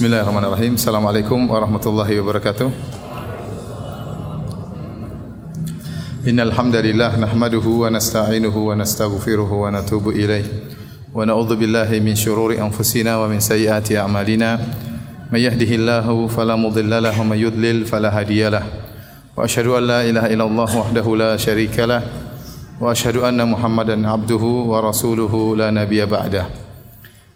Bismillahirrahmanirrahim. 0.00 0.80
Assalamualaikum 0.80 1.44
warahmatullahi 1.44 2.24
wabarakatuh. 2.24 2.72
Innal 6.24 6.56
hamdalillah 6.56 7.20
nahmaduhu 7.20 7.84
wa 7.84 7.92
nasta'inuhu 7.92 8.72
wa 8.72 8.80
nastaghfiruhu 8.80 9.60
wa 9.60 9.68
natubu 9.68 10.16
ilayh. 10.16 10.48
Wa 11.12 11.28
na'udzu 11.28 11.52
billahi 11.52 12.00
min 12.00 12.16
shururi 12.16 12.56
anfusina 12.56 13.20
wa 13.20 13.28
min 13.28 13.44
sayyiati 13.44 14.00
a'malina. 14.00 14.56
May 15.28 15.44
yahdihillahu 15.44 16.32
fala 16.32 16.56
mudilla 16.56 17.04
lahu 17.04 17.20
wa 17.20 17.36
may 17.36 17.44
yudlil 17.44 17.84
fala 17.84 18.08
hadiyalah. 18.08 18.64
Wa 19.36 19.44
asyhadu 19.44 19.76
an 19.76 19.84
la 19.84 20.00
ilaha 20.00 20.32
illallah 20.32 20.70
wahdahu 20.80 21.12
la 21.12 21.36
syarika 21.36 21.84
lah. 21.84 22.00
Wa 22.80 22.96
asyhadu 22.96 23.28
anna 23.28 23.44
Muhammadan 23.44 24.00
abduhu 24.08 24.64
wa 24.72 24.80
rasuluhu 24.80 25.60
la 25.60 25.68
nabiyya 25.68 26.08
ba'dahu. 26.08 26.69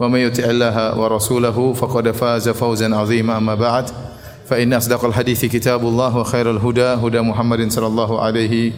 ومن 0.00 0.18
يطع 0.18 0.44
الله 0.44 0.98
ورسوله 0.98 1.72
فقد 1.72 2.10
فاز 2.10 2.48
فوزا 2.48 2.96
عظيما 2.96 3.36
اما 3.36 3.54
بعد 3.54 3.90
فان 4.46 4.72
اصدق 4.72 5.04
الحديث 5.04 5.44
كتاب 5.44 5.82
الله 5.82 6.16
وخير 6.16 6.50
الهدى 6.50 6.82
هدى 6.82 7.20
محمد 7.20 7.70
صلى 7.70 7.86
الله 7.86 8.20
عليه 8.20 8.72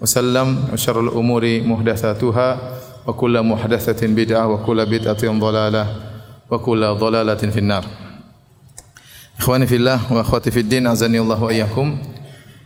وسلم 0.00 0.64
وشر 0.72 1.00
الامور 1.00 1.60
محدثاتها 1.60 2.58
وكل 3.06 3.42
محدثه 3.42 4.06
بدعه 4.06 4.46
وكل 4.46 4.86
بدعه 4.86 5.38
ضلاله 5.38 5.86
وكل 6.50 6.82
ضلاله 6.94 7.34
في 7.34 7.58
النار 7.58 7.84
اخواني 9.38 9.66
في 9.66 9.76
الله 9.76 10.12
واخواتي 10.12 10.50
في 10.50 10.60
الدين 10.60 10.86
اعزني 10.86 11.20
الله 11.20 11.42
واياكم 11.42 11.98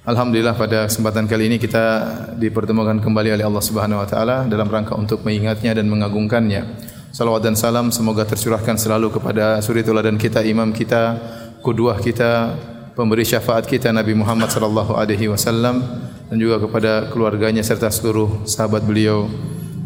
Alhamdulillah 0.02 0.58
pada 0.58 0.90
kesempatan 0.90 1.30
kali 1.30 1.46
ini 1.46 1.62
kita 1.62 2.02
dipertemukan 2.34 2.98
kembali 2.98 3.38
oleh 3.38 3.46
Allah 3.46 3.62
Subhanahu 3.62 4.02
wa 4.02 4.08
taala 4.10 4.50
dalam 4.50 4.66
rangka 4.66 4.98
untuk 4.98 5.22
mengingatnya 5.22 5.78
dan 5.78 5.86
mengagungkannya. 5.86 6.85
Salawat 7.11 7.41
dan 7.47 7.55
salam 7.55 7.87
semoga 7.89 8.27
tercurahkan 8.27 8.75
selalu 8.75 9.09
kepada 9.15 9.63
suri 9.63 9.79
teladan 9.81 10.19
kita, 10.19 10.43
imam 10.43 10.75
kita, 10.75 11.15
kuduah 11.63 11.97
kita, 12.03 12.53
pemberi 12.97 13.23
syafaat 13.23 13.63
kita 13.63 13.93
Nabi 13.95 14.11
Muhammad 14.17 14.51
sallallahu 14.51 14.97
alaihi 14.97 15.31
wasallam 15.31 15.85
dan 16.27 16.35
juga 16.35 16.59
kepada 16.67 17.07
keluarganya 17.07 17.63
serta 17.63 17.87
seluruh 17.87 18.43
sahabat 18.43 18.83
beliau 18.83 19.31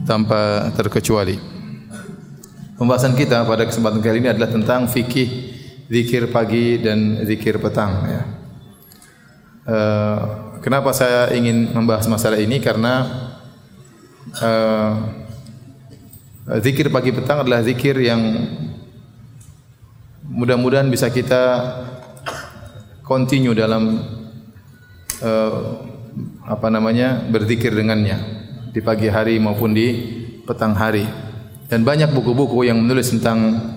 tanpa 0.09 0.73
terkecuali. 0.73 1.37
Pembahasan 2.81 3.13
kita 3.13 3.45
pada 3.45 3.69
kesempatan 3.69 4.01
kali 4.01 4.25
ini 4.25 4.33
adalah 4.33 4.49
tentang 4.49 4.89
fikih 4.89 5.29
zikir 5.85 6.33
pagi 6.33 6.81
dan 6.81 7.21
zikir 7.27 7.61
petang 7.61 7.93
ya. 8.09 8.21
Uh, 9.61 10.19
kenapa 10.65 10.89
saya 10.89 11.29
ingin 11.37 11.69
membahas 11.69 12.09
masalah 12.09 12.41
ini 12.41 12.57
karena 12.57 13.05
uh, 14.41 15.20
zikir 16.59 16.91
pagi 16.91 17.15
petang 17.15 17.47
adalah 17.47 17.63
zikir 17.63 17.95
yang 17.95 18.19
mudah-mudahan 20.27 20.91
bisa 20.91 21.07
kita 21.07 21.63
continue 23.07 23.55
dalam 23.55 24.03
uh, 25.23 25.59
apa 26.43 26.67
namanya 26.67 27.23
berzikir 27.31 27.71
dengannya 27.71 28.19
di 28.75 28.83
pagi 28.83 29.07
hari 29.07 29.39
maupun 29.39 29.71
di 29.71 29.87
petang 30.43 30.75
hari. 30.75 31.07
Dan 31.71 31.87
banyak 31.87 32.11
buku-buku 32.11 32.67
yang 32.67 32.83
menulis 32.83 33.15
tentang 33.15 33.71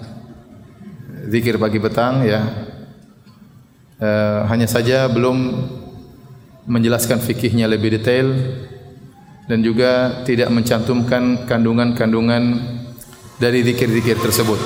zikir 1.30 1.62
pagi 1.62 1.78
petang 1.78 2.26
ya. 2.26 2.42
Uh, 4.02 4.50
hanya 4.50 4.66
saja 4.66 5.06
belum 5.06 5.70
menjelaskan 6.66 7.22
fikihnya 7.22 7.70
lebih 7.70 7.94
detail 7.94 8.34
dan 9.44 9.60
juga 9.60 10.24
tidak 10.24 10.48
mencantumkan 10.48 11.44
kandungan-kandungan 11.44 12.42
dari 13.36 13.60
zikir-zikir 13.60 14.16
tersebut. 14.20 14.60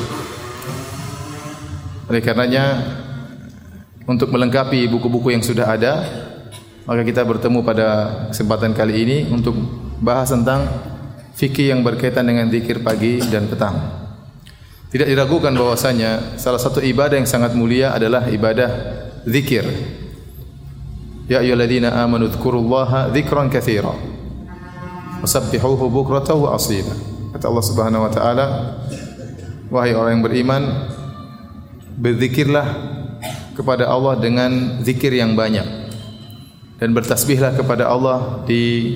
Oleh 2.09 2.22
karenanya 2.22 2.65
untuk 4.09 4.33
melengkapi 4.33 4.89
buku-buku 4.89 5.34
yang 5.34 5.44
sudah 5.44 5.69
ada, 5.69 5.94
maka 6.89 7.05
kita 7.05 7.21
bertemu 7.27 7.61
pada 7.61 7.89
kesempatan 8.33 8.72
kali 8.72 8.94
ini 9.05 9.19
untuk 9.28 9.53
bahas 10.00 10.33
tentang 10.33 10.65
fikih 11.37 11.77
yang 11.77 11.84
berkaitan 11.84 12.25
dengan 12.25 12.49
zikir 12.49 12.81
pagi 12.81 13.21
dan 13.28 13.45
petang. 13.45 13.77
Tidak 14.89 15.05
diragukan 15.05 15.53
bahwasanya 15.53 16.41
salah 16.41 16.56
satu 16.56 16.81
ibadah 16.81 17.21
yang 17.21 17.28
sangat 17.28 17.53
mulia 17.53 17.93
adalah 17.93 18.25
ibadah 18.33 18.71
zikir. 19.28 19.69
Ya 21.28 21.45
ayyuhalladzina 21.45 21.93
amanu 21.93 22.33
dzkurullaha 22.33 23.12
dzikran 23.12 23.53
katsira. 23.53 23.93
Wasabbihuhu 25.23 25.91
bukratan 25.91 26.39
wa 26.39 26.55
asila. 26.55 26.95
Kata 27.34 27.51
Allah 27.51 27.65
Subhanahu 27.65 28.03
wa 28.06 28.12
taala, 28.12 28.47
wahai 29.69 29.93
orang 29.93 30.19
yang 30.19 30.25
beriman, 30.25 30.62
berzikirlah 31.99 32.67
kepada 33.59 33.91
Allah 33.91 34.17
dengan 34.17 34.81
zikir 34.87 35.12
yang 35.12 35.34
banyak. 35.34 35.91
Dan 36.78 36.95
bertasbihlah 36.95 37.59
kepada 37.59 37.91
Allah 37.91 38.47
di 38.47 38.95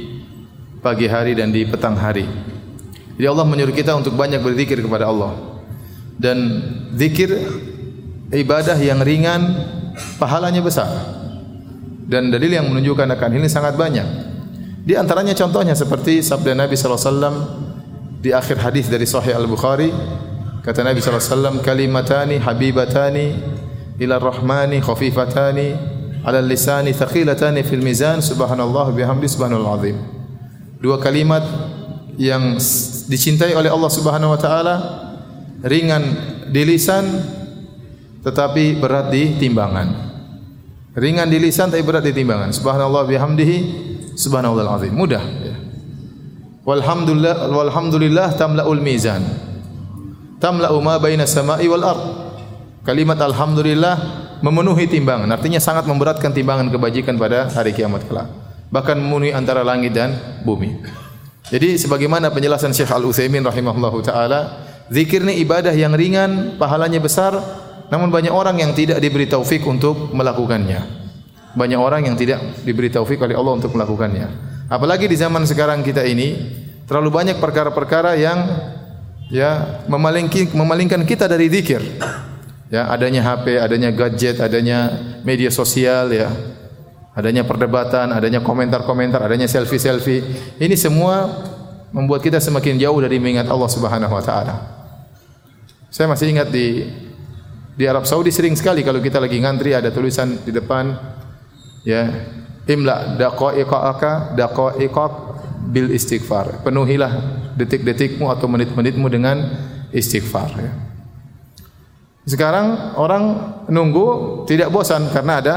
pagi 0.79 1.11
hari 1.11 1.35
dan 1.35 1.51
di 1.51 1.67
petang 1.67 1.99
hari. 1.99 2.25
Jadi 3.19 3.27
Allah 3.27 3.43
menyuruh 3.43 3.75
kita 3.75 3.93
untuk 3.99 4.15
banyak 4.15 4.39
berzikir 4.39 4.79
kepada 4.79 5.11
Allah. 5.11 5.35
Dan 6.15 6.39
zikir 6.95 7.35
ibadah 8.31 8.79
yang 8.79 9.03
ringan 9.03 9.43
pahalanya 10.23 10.63
besar 10.63 10.89
dan 12.13 12.29
dalil 12.29 12.53
yang 12.53 12.69
menunjukkan 12.69 13.09
akan 13.09 13.31
ini 13.41 13.49
sangat 13.49 13.75
banyak. 13.79 14.32
Di 14.83 14.99
antaranya 14.99 15.31
contohnya 15.39 15.79
seperti 15.79 16.27
sabda 16.27 16.59
Nabi 16.59 16.75
wasallam 16.75 17.35
di 18.19 18.35
akhir 18.35 18.59
hadis 18.59 18.91
dari 18.91 19.07
Sahih 19.07 19.39
Al 19.39 19.47
Bukhari 19.47 19.95
kata 20.67 20.83
Nabi 20.83 20.99
wasallam 20.99 21.63
kalimatani 21.63 22.43
habibatani 22.43 23.39
ila 24.03 24.19
rahmani 24.19 24.83
khafifatani 24.83 25.69
ala 26.27 26.43
lisani 26.43 26.91
thaqilatani 26.91 27.63
fil 27.63 27.79
mizan 27.79 28.19
subhanallah 28.19 28.91
bihamdi 28.91 29.31
subhanal 29.31 29.71
azim. 29.79 29.95
Dua 30.83 30.99
kalimat 30.99 31.47
yang 32.19 32.59
dicintai 33.07 33.55
oleh 33.55 33.71
Allah 33.71 33.87
Subhanahu 33.91 34.35
wa 34.35 34.41
taala 34.43 34.75
ringan 35.63 36.03
di 36.51 36.63
lisan 36.67 37.07
tetapi 38.27 38.83
berat 38.83 39.15
di 39.15 39.39
timbangan. 39.39 40.11
Ringan 40.99 41.31
di 41.31 41.39
lisan 41.39 41.71
tapi 41.71 41.87
berat 41.87 42.03
di 42.03 42.11
timbangan. 42.11 42.51
Subhanallah 42.51 43.07
bihamdihi 43.07 43.59
subhanallah 44.15 44.79
azim. 44.79 44.95
Mudah 44.95 45.23
ya. 45.23 45.57
Walhamdulillah 46.63 47.51
walhamdulillah 47.51 48.39
tamlaul 48.39 48.79
mizan. 48.79 49.23
Tamla'u 50.39 50.79
ma 50.79 50.99
baina 50.99 51.27
sama'i 51.27 51.67
wal 51.67 51.83
ard. 51.83 52.05
Kalimat 52.83 53.19
alhamdulillah 53.19 53.95
memenuhi 54.43 54.91
timbangan. 54.91 55.31
Artinya 55.31 55.63
sangat 55.63 55.87
memberatkan 55.87 56.35
timbangan 56.35 56.71
kebajikan 56.71 57.15
pada 57.19 57.51
hari 57.51 57.75
kiamat 57.75 58.07
kelak. 58.07 58.31
Bahkan 58.71 58.99
memenuhi 58.99 59.31
antara 59.35 59.63
langit 59.63 59.95
dan 59.95 60.15
bumi. 60.43 60.83
Jadi 61.51 61.79
sebagaimana 61.79 62.31
penjelasan 62.31 62.71
Syekh 62.73 62.91
Al-Utsaimin 62.91 63.43
rahimahullahu 63.43 63.99
taala, 64.03 64.65
zikir 64.89 65.21
ini 65.23 65.43
ibadah 65.43 65.75
yang 65.75 65.93
ringan, 65.93 66.57
pahalanya 66.57 67.03
besar, 67.03 67.37
namun 67.91 68.09
banyak 68.09 68.33
orang 68.33 68.57
yang 68.57 68.73
tidak 68.73 69.03
diberi 69.03 69.29
taufik 69.29 69.61
untuk 69.67 70.15
melakukannya. 70.17 71.02
Banyak 71.53 71.81
orang 71.81 72.09
yang 72.09 72.17
tidak 72.17 72.41
diberi 72.65 72.89
taufik 72.89 73.21
oleh 73.21 73.37
Allah 73.37 73.55
untuk 73.61 73.77
melakukannya. 73.77 74.29
Apalagi 74.73 75.05
di 75.05 75.17
zaman 75.21 75.45
sekarang 75.45 75.85
kita 75.85 76.01
ini 76.05 76.33
terlalu 76.89 77.13
banyak 77.13 77.37
perkara-perkara 77.37 78.17
yang 78.17 78.39
ya 79.29 79.85
memalingkan 79.89 81.05
kita 81.05 81.29
dari 81.29 81.53
zikir. 81.53 81.81
Ya, 82.73 82.89
adanya 82.89 83.21
HP, 83.21 83.61
adanya 83.61 83.93
gadget, 83.93 84.41
adanya 84.41 84.89
media 85.29 85.53
sosial 85.53 86.09
ya. 86.09 86.33
Adanya 87.13 87.45
perdebatan, 87.45 88.09
adanya 88.09 88.41
komentar-komentar, 88.41 89.21
adanya 89.21 89.45
selfie-selfie. 89.45 90.25
Ini 90.57 90.73
semua 90.81 91.29
membuat 91.93 92.25
kita 92.25 92.41
semakin 92.41 92.81
jauh 92.81 92.97
dari 93.05 93.21
mengingat 93.21 93.53
Allah 93.53 93.69
Subhanahu 93.69 94.17
wa 94.17 94.25
taala. 94.25 94.55
Saya 95.93 96.09
masih 96.09 96.33
ingat 96.33 96.49
di 96.49 96.89
di 97.77 97.85
Arab 97.85 98.09
Saudi 98.09 98.33
sering 98.33 98.57
sekali 98.57 98.81
kalau 98.81 99.05
kita 99.05 99.21
lagi 99.21 99.37
ngantri 99.37 99.77
ada 99.77 99.93
tulisan 99.93 100.41
di 100.41 100.49
depan 100.49 100.97
ya 101.83 102.09
imla 102.67 103.19
daqaiqaka 103.19 104.39
daqaiqak 104.39 105.13
bil 105.71 105.91
istighfar. 105.95 106.63
Penuhilah 106.67 107.13
detik-detikmu 107.59 108.27
atau 108.31 108.47
menit-menitmu 108.51 109.07
dengan 109.11 109.37
istighfar 109.95 110.51
ya. 110.59 110.73
Sekarang 112.23 112.95
orang 112.95 113.25
nunggu 113.67 114.43
tidak 114.47 114.71
bosan 114.71 115.11
karena 115.11 115.43
ada 115.43 115.55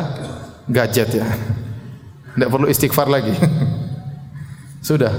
gadget 0.65 1.21
ya. 1.21 1.27
Tidak 2.35 2.49
perlu 2.49 2.65
istighfar 2.67 3.05
lagi. 3.05 3.33
Sudah 4.87 5.13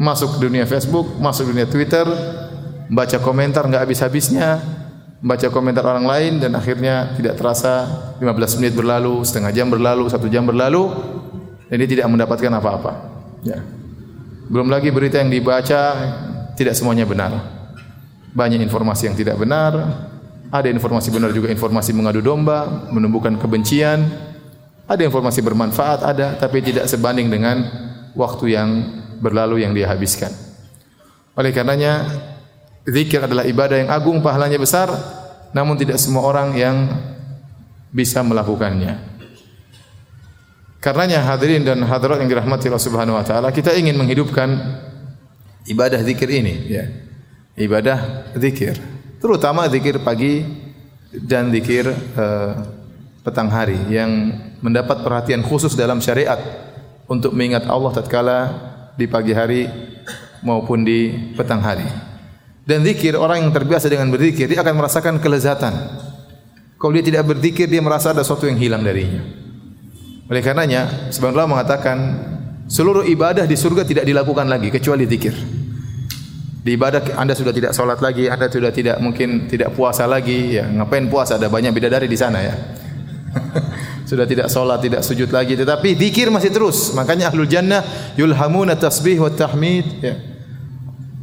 masuk 0.00 0.40
dunia 0.40 0.64
Facebook, 0.64 1.16
masuk 1.20 1.52
dunia 1.52 1.68
Twitter, 1.68 2.04
baca 2.88 3.16
komentar 3.20 3.68
nggak 3.68 3.84
habis-habisnya, 3.88 4.60
baca 5.20 5.46
komentar 5.52 5.84
orang 5.84 6.08
lain 6.08 6.32
dan 6.40 6.56
akhirnya 6.56 7.12
tidak 7.16 7.36
terasa 7.36 7.88
15 8.18 8.58
menit 8.60 8.72
berlalu, 8.72 9.20
setengah 9.20 9.52
jam 9.52 9.68
berlalu, 9.68 10.08
satu 10.08 10.26
jam 10.32 10.48
berlalu, 10.48 10.88
dan 11.68 11.76
dia 11.76 11.88
tidak 11.88 12.06
mendapatkan 12.08 12.52
apa-apa. 12.56 12.92
Ya. 13.44 13.60
Belum 14.48 14.72
lagi 14.72 14.88
berita 14.90 15.20
yang 15.20 15.30
dibaca 15.30 15.82
tidak 16.56 16.74
semuanya 16.74 17.04
benar. 17.04 17.32
Banyak 18.32 18.64
informasi 18.64 19.12
yang 19.12 19.16
tidak 19.16 19.36
benar, 19.36 19.72
ada 20.50 20.68
informasi 20.72 21.12
benar 21.14 21.30
juga 21.30 21.52
informasi 21.52 21.94
mengadu 21.94 22.24
domba, 22.24 22.88
menumbuhkan 22.90 23.36
kebencian, 23.36 24.02
ada 24.90 25.02
informasi 25.06 25.44
bermanfaat, 25.44 26.02
ada 26.02 26.34
tapi 26.34 26.64
tidak 26.64 26.90
sebanding 26.90 27.30
dengan 27.30 27.62
waktu 28.18 28.56
yang 28.58 28.68
berlalu 29.22 29.62
yang 29.62 29.76
dia 29.76 29.86
habiskan. 29.86 30.32
Oleh 31.38 31.54
karenanya 31.54 32.08
zikir 32.90 33.22
adalah 33.22 33.46
ibadah 33.46 33.86
yang 33.86 33.90
agung, 33.90 34.18
pahalanya 34.18 34.58
besar, 34.58 34.90
namun 35.54 35.78
tidak 35.78 35.96
semua 36.02 36.26
orang 36.26 36.54
yang 36.58 36.76
bisa 37.94 38.22
melakukannya. 38.26 38.98
Karenanya 40.80 41.20
hadirin 41.22 41.62
dan 41.62 41.84
hadirat 41.84 42.24
yang 42.24 42.30
dirahmati 42.30 42.72
Allah 42.72 42.82
Subhanahu 42.82 43.18
wa 43.20 43.24
taala, 43.24 43.48
kita 43.52 43.76
ingin 43.76 43.94
menghidupkan 43.94 44.48
ibadah 45.68 46.00
zikir 46.00 46.26
ini, 46.32 46.54
ya. 46.72 46.84
Ibadah 47.60 48.32
zikir. 48.40 48.80
Terutama 49.20 49.68
zikir 49.68 50.00
pagi 50.00 50.40
dan 51.12 51.52
zikir 51.52 51.92
uh, 52.16 52.56
petang 53.20 53.52
hari 53.52 53.76
yang 53.92 54.32
mendapat 54.64 55.04
perhatian 55.04 55.44
khusus 55.44 55.76
dalam 55.76 56.00
syariat 56.00 56.40
untuk 57.04 57.36
mengingat 57.36 57.68
Allah 57.68 57.92
tatkala 57.92 58.38
di 58.96 59.04
pagi 59.04 59.36
hari 59.36 59.68
maupun 60.40 60.80
di 60.80 61.12
petang 61.36 61.60
hari. 61.60 62.09
Dan 62.64 62.84
zikir 62.84 63.16
orang 63.16 63.44
yang 63.44 63.52
terbiasa 63.52 63.88
dengan 63.88 64.12
berzikir 64.12 64.46
dia 64.46 64.60
akan 64.60 64.74
merasakan 64.76 65.14
kelezatan. 65.18 65.74
Kalau 66.80 66.92
dia 66.96 67.04
tidak 67.04 67.28
berzikir 67.28 67.68
dia 67.68 67.84
merasa 67.84 68.16
ada 68.16 68.24
sesuatu 68.24 68.48
yang 68.48 68.56
hilang 68.56 68.80
darinya. 68.80 69.20
Oleh 70.30 70.40
karenanya, 70.40 71.10
sebenarnya 71.10 71.50
mengatakan 71.50 71.98
seluruh 72.70 73.02
ibadah 73.02 73.44
di 73.44 73.58
surga 73.58 73.82
tidak 73.82 74.04
dilakukan 74.06 74.46
lagi 74.46 74.70
kecuali 74.70 75.04
zikir. 75.04 75.34
Di 76.60 76.76
ibadah 76.76 77.18
anda 77.18 77.34
sudah 77.34 77.50
tidak 77.50 77.72
solat 77.74 77.98
lagi, 77.98 78.30
anda 78.30 78.46
sudah 78.46 78.70
tidak 78.70 79.02
mungkin 79.02 79.50
tidak 79.50 79.74
puasa 79.74 80.06
lagi. 80.06 80.60
Ya, 80.60 80.68
ngapain 80.70 81.10
puasa? 81.10 81.34
Ada 81.40 81.50
banyak 81.50 81.72
bidadari 81.74 82.06
di 82.06 82.14
sana 82.14 82.38
ya. 82.44 82.54
sudah 84.10 84.28
tidak 84.28 84.46
solat, 84.52 84.78
tidak 84.78 85.02
sujud 85.02 85.32
lagi, 85.34 85.58
tetapi 85.58 85.98
zikir 85.98 86.30
masih 86.30 86.54
terus. 86.54 86.94
Makanya 86.94 87.34
ahlul 87.34 87.50
jannah 87.50 87.82
yulhamuna 88.14 88.78
tasbih 88.78 89.18
wa 89.18 89.32
tahmid. 89.34 89.86
Ya. 89.98 90.29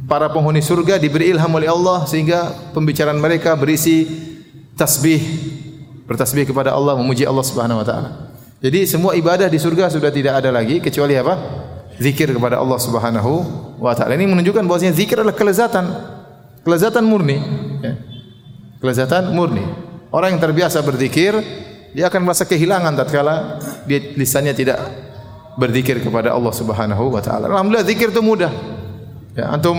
Para 0.08 0.32
penghuni 0.32 0.64
surga 0.64 0.96
diberi 0.96 1.28
ilham 1.28 1.52
oleh 1.52 1.68
Allah 1.68 2.08
sehingga 2.08 2.72
pembicaraan 2.72 3.20
mereka 3.20 3.52
berisi 3.52 4.08
tasbih, 4.72 5.20
bertasbih 6.08 6.48
kepada 6.48 6.72
Allah, 6.72 6.96
memuji 6.96 7.28
Allah 7.28 7.44
Subhanahu 7.44 7.84
wa 7.84 7.86
taala. 7.86 8.10
Jadi 8.64 8.88
semua 8.88 9.12
ibadah 9.12 9.52
di 9.52 9.60
surga 9.60 9.92
sudah 9.92 10.08
tidak 10.08 10.40
ada 10.40 10.48
lagi 10.48 10.80
kecuali 10.80 11.12
apa? 11.12 11.36
Zikir 12.00 12.32
kepada 12.32 12.56
Allah 12.56 12.80
Subhanahu 12.80 13.32
wa 13.76 13.92
taala. 13.92 14.16
Ini 14.16 14.32
menunjukkan 14.32 14.64
bahwasanya 14.64 14.96
zikir 14.96 15.20
adalah 15.20 15.36
kelezatan. 15.36 15.84
Kelezatan 16.64 17.04
murni, 17.04 17.36
ya. 17.84 17.92
Kelezatan 18.80 19.28
murni. 19.36 19.62
Orang 20.08 20.32
yang 20.32 20.40
terbiasa 20.40 20.80
berzikir, 20.80 21.36
dia 21.92 22.08
akan 22.08 22.24
merasa 22.24 22.48
kehilangan 22.48 22.96
tatkala 22.96 23.60
dia 23.84 24.00
lisannya 24.16 24.56
tidak 24.56 24.80
berzikir 25.60 26.00
kepada 26.00 26.32
Allah 26.32 26.54
Subhanahu 26.56 27.12
wa 27.12 27.20
taala. 27.20 27.52
Alhamdulillah 27.52 27.84
zikir 27.84 28.08
itu 28.08 28.24
mudah. 28.24 28.77
Ya, 29.38 29.54
antum 29.54 29.78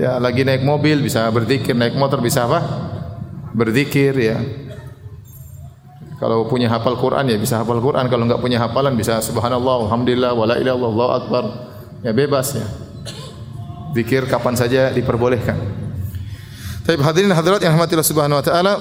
ya 0.00 0.16
lagi 0.16 0.48
naik 0.48 0.64
mobil 0.64 1.04
bisa 1.04 1.28
berzikir, 1.28 1.76
naik 1.76 1.92
motor 1.92 2.24
bisa 2.24 2.48
apa? 2.48 2.64
Berzikir 3.52 4.16
ya. 4.16 4.40
Kalau 6.16 6.48
punya 6.48 6.72
hafal 6.72 6.96
Quran 6.96 7.28
ya 7.28 7.36
bisa 7.36 7.60
hafal 7.60 7.84
Quran, 7.84 8.08
kalau 8.08 8.24
enggak 8.24 8.40
punya 8.40 8.56
hafalan 8.56 8.96
bisa 8.96 9.20
subhanallah, 9.20 9.84
alhamdulillah, 9.84 10.32
wala 10.32 10.56
ilaha 10.56 10.72
illallah, 10.72 10.88
Allahu 10.88 11.12
akbar. 11.20 11.44
Ya 12.00 12.16
bebas 12.16 12.56
ya. 12.56 12.64
Zikir 13.92 14.24
kapan 14.24 14.56
saja 14.56 14.88
diperbolehkan. 14.88 15.60
Tapi 16.88 16.96
hadirin 16.96 17.36
hadirat 17.36 17.60
yang 17.60 17.76
rahmatillah 17.76 18.08
subhanahu 18.08 18.40
wa 18.40 18.44
taala, 18.44 18.80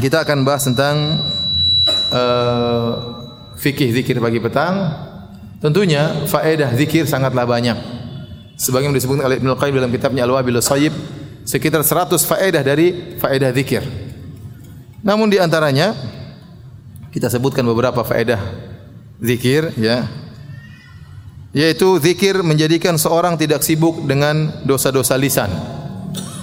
kita 0.00 0.24
akan 0.24 0.48
bahas 0.48 0.64
tentang 0.64 0.96
uh, 2.08 2.90
fikih 3.60 3.92
zikir 3.92 4.16
pagi 4.16 4.40
petang. 4.40 4.96
Tentunya 5.60 6.24
faedah 6.24 6.72
zikir 6.72 7.04
sangatlah 7.04 7.44
banyak. 7.44 7.95
Sebagaimana 8.56 8.96
disebutkan 8.96 9.28
oleh 9.28 9.36
Ibnu 9.36 9.52
Qayyim 9.52 9.76
dalam 9.76 9.92
kitabnya 9.92 10.24
Al-Wabil 10.24 10.56
Sayyib, 10.64 10.96
sekitar 11.44 11.84
100 11.84 12.16
faedah 12.24 12.64
dari 12.64 13.20
faedah 13.20 13.52
zikir. 13.52 13.84
Namun 15.04 15.28
di 15.28 15.36
antaranya 15.36 15.92
kita 17.12 17.28
sebutkan 17.28 17.68
beberapa 17.68 18.00
faedah 18.00 18.40
zikir 19.20 19.76
ya. 19.76 20.08
Yaitu 21.56 21.96
zikir 22.00 22.44
menjadikan 22.44 23.00
seorang 23.00 23.40
tidak 23.40 23.64
sibuk 23.64 24.04
dengan 24.04 24.64
dosa-dosa 24.64 25.16
lisan. 25.16 25.48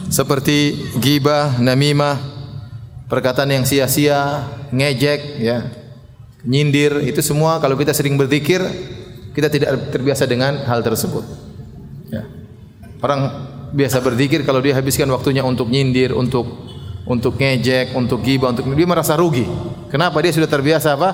Seperti 0.09 0.73
ghibah, 0.97 1.61
namimah, 1.61 2.17
perkataan 3.09 3.49
yang 3.53 3.65
sia-sia, 3.65 4.49
ngejek, 4.73 5.21
ya, 5.37 5.69
nyindir, 6.45 7.05
itu 7.05 7.21
semua 7.21 7.61
kalau 7.61 7.77
kita 7.77 7.93
sering 7.93 8.17
berzikir, 8.17 8.61
kita 9.37 9.53
tidak 9.53 9.93
terbiasa 9.93 10.25
dengan 10.25 10.65
hal 10.65 10.81
tersebut. 10.81 11.52
Orang 13.03 13.51
biasa 13.75 13.99
berzikir 13.99 14.47
kalau 14.47 14.63
dia 14.63 14.79
habiskan 14.79 15.11
waktunya 15.11 15.43
untuk 15.43 15.67
nyindir, 15.67 16.15
untuk 16.15 16.47
untuk 17.03 17.35
ngejek, 17.35 17.91
untuk 17.99 18.23
ghibah, 18.23 18.55
untuk 18.55 18.63
dia 18.71 18.87
merasa 18.87 19.19
rugi. 19.19 19.43
Kenapa? 19.91 20.23
Dia 20.23 20.31
sudah 20.31 20.47
terbiasa 20.47 20.95
apa? 20.95 21.09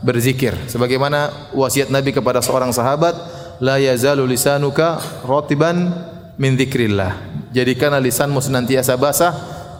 Berzikir. 0.00 0.56
Sebagaimana 0.72 1.52
wasiat 1.52 1.92
Nabi 1.92 2.16
kepada 2.16 2.40
seorang 2.40 2.72
sahabat, 2.72 3.12
la 3.60 3.76
yazalu 3.76 4.24
lisanuka 4.24 4.96
ratiban 5.20 5.92
min 6.40 6.56
dzikrillah. 6.56 7.12
Jadikanlah 7.52 8.00
lisanmu 8.00 8.40
senantiasa 8.40 8.96
basah 8.96 9.32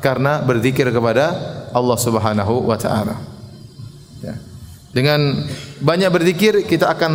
karena 0.05 0.45
berzikir 0.45 0.93
kepada 0.93 1.33
Allah 1.73 1.99
Subhanahu 1.99 2.69
wa 2.69 2.77
taala. 2.77 3.17
Ya. 4.21 4.37
Dengan 4.93 5.49
banyak 5.81 6.13
berzikir 6.13 6.69
kita 6.69 6.93
akan 6.93 7.13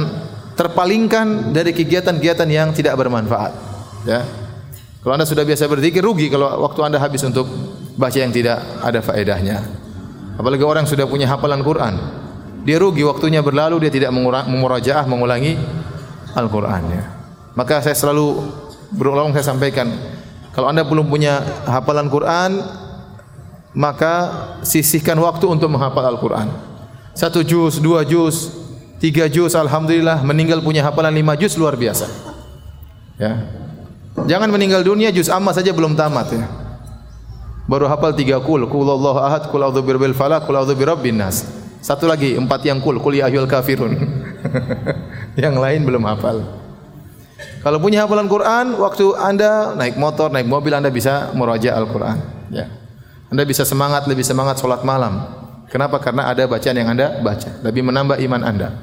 terpalingkan 0.58 1.56
dari 1.56 1.72
kegiatan-kegiatan 1.72 2.50
yang 2.50 2.74
tidak 2.76 2.98
bermanfaat. 2.98 3.54
Ya. 4.04 4.39
Kalau 5.10 5.18
anda 5.18 5.26
sudah 5.26 5.42
biasa 5.42 5.66
berzikir 5.66 6.06
rugi 6.06 6.30
kalau 6.30 6.70
waktu 6.70 6.86
anda 6.86 7.02
habis 7.02 7.26
untuk 7.26 7.50
baca 7.98 8.14
yang 8.14 8.30
tidak 8.30 8.62
ada 8.78 9.02
faedahnya. 9.02 9.66
Apalagi 10.38 10.62
orang 10.62 10.86
sudah 10.86 11.10
punya 11.10 11.26
hafalan 11.26 11.66
Quran. 11.66 11.98
Dia 12.62 12.78
rugi 12.78 13.02
waktunya 13.02 13.42
berlalu 13.42 13.82
dia 13.82 13.90
tidak 13.90 14.14
memurajaah 14.46 15.10
mengulangi 15.10 15.58
Al-Quran 16.38 16.94
ya. 16.94 17.04
Maka 17.58 17.82
saya 17.82 17.98
selalu 17.98 18.54
berulang 18.94 19.34
saya 19.34 19.50
sampaikan 19.50 19.90
kalau 20.54 20.70
anda 20.70 20.86
belum 20.86 21.10
punya 21.10 21.42
hafalan 21.66 22.06
Quran 22.14 22.62
maka 23.74 24.14
sisihkan 24.62 25.18
waktu 25.18 25.50
untuk 25.50 25.74
menghafal 25.74 26.06
Al-Quran. 26.06 26.54
Satu 27.18 27.42
juz, 27.42 27.82
dua 27.82 28.06
juz, 28.06 28.54
tiga 29.02 29.26
juz, 29.26 29.58
Alhamdulillah 29.58 30.22
meninggal 30.22 30.62
punya 30.62 30.86
hafalan 30.86 31.18
lima 31.18 31.34
juz 31.34 31.58
luar 31.58 31.74
biasa. 31.74 32.06
Ya. 33.18 33.66
Jangan 34.28 34.50
meninggal 34.52 34.82
dunia 34.84 35.14
juz 35.14 35.30
amma 35.32 35.54
saja 35.56 35.72
belum 35.72 35.96
tamat 35.96 36.28
ya. 36.34 36.44
Baru 37.70 37.86
hafal 37.86 38.18
tiga 38.18 38.42
kul, 38.42 38.66
kul 38.66 38.90
Allah 38.90 39.16
ahad, 39.30 39.44
kul 39.54 39.62
audhu 39.62 39.86
birbil 39.86 40.18
falak, 40.18 40.50
kul 40.50 40.58
audhu 40.58 40.74
birabbin 40.74 41.22
nas. 41.22 41.46
Satu 41.86 42.10
lagi, 42.10 42.34
empat 42.34 42.66
yang 42.66 42.82
kul, 42.82 42.98
kul 42.98 43.14
ya 43.14 43.30
kafirun. 43.30 43.94
yang 45.44 45.54
lain 45.54 45.86
belum 45.86 46.02
hafal. 46.10 46.42
Kalau 47.62 47.78
punya 47.78 48.10
hafalan 48.10 48.26
Quran, 48.26 48.74
waktu 48.74 49.06
anda 49.20 49.78
naik 49.78 50.02
motor, 50.02 50.34
naik 50.34 50.50
mobil, 50.50 50.74
anda 50.74 50.90
bisa 50.90 51.30
meraja 51.38 51.78
Al-Quran. 51.78 52.18
Ya. 52.50 52.74
Anda 53.30 53.46
bisa 53.46 53.62
semangat, 53.68 54.10
lebih 54.10 54.26
semangat 54.26 54.58
solat 54.58 54.82
malam. 54.82 55.30
Kenapa? 55.70 56.02
Karena 56.02 56.26
ada 56.26 56.50
bacaan 56.50 56.74
yang 56.74 56.90
anda 56.90 57.22
baca. 57.22 57.62
Lebih 57.62 57.86
menambah 57.86 58.18
iman 58.18 58.42
anda. 58.42 58.74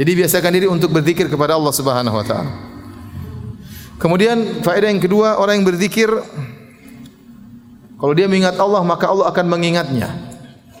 Jadi 0.00 0.24
biasakan 0.24 0.52
diri 0.56 0.66
untuk 0.70 0.88
berzikir 0.88 1.28
kepada 1.28 1.52
Allah 1.52 1.72
Subhanahu 1.74 2.16
Wa 2.16 2.24
Taala. 2.24 2.75
Kemudian 3.96 4.60
faedah 4.60 4.92
yang 4.92 5.00
kedua, 5.00 5.40
orang 5.40 5.60
yang 5.60 5.66
berzikir, 5.66 6.08
kalau 7.96 8.12
dia 8.12 8.28
mengingat 8.28 8.60
Allah, 8.60 8.84
maka 8.84 9.08
Allah 9.08 9.32
akan 9.32 9.46
mengingatnya. 9.48 10.12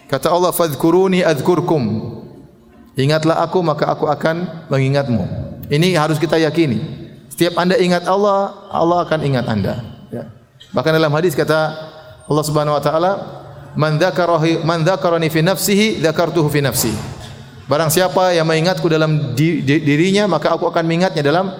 Kata 0.06 0.28
Allah, 0.28 0.52
"Fadhkuruni 0.52 1.24
adzkurkum." 1.24 2.12
Ingatlah 2.96 3.40
aku, 3.44 3.60
maka 3.64 3.88
aku 3.88 4.08
akan 4.08 4.68
mengingatmu. 4.68 5.24
Ini 5.68 5.96
harus 5.96 6.20
kita 6.20 6.36
yakini. 6.40 6.80
Setiap 7.32 7.56
anda 7.60 7.76
ingat 7.76 8.08
Allah, 8.08 8.68
Allah 8.72 9.04
akan 9.04 9.20
ingat 9.24 9.44
anda. 9.44 9.84
Ya. 10.08 10.32
Bahkan 10.72 10.92
dalam 10.96 11.12
hadis 11.12 11.36
kata 11.36 11.72
Allah 12.24 12.44
Subhanahu 12.44 12.76
wa 12.76 12.82
taala, 12.84 13.12
"Man 13.76 14.00
dzakarani 14.00 14.64
man 14.64 14.80
dzakarani 14.80 15.28
fi 15.28 15.44
nafsihi, 15.44 16.00
dzakartuhu 16.00 16.48
fi 16.48 16.64
nafsi." 16.64 16.92
Barang 17.66 17.90
siapa 17.90 18.32
yang 18.32 18.46
mengingatku 18.46 18.86
dalam 18.86 19.34
di, 19.34 19.60
di, 19.60 19.82
dirinya 19.82 20.30
maka 20.30 20.54
aku 20.54 20.70
akan 20.70 20.86
mengingatnya 20.86 21.20
dalam 21.20 21.50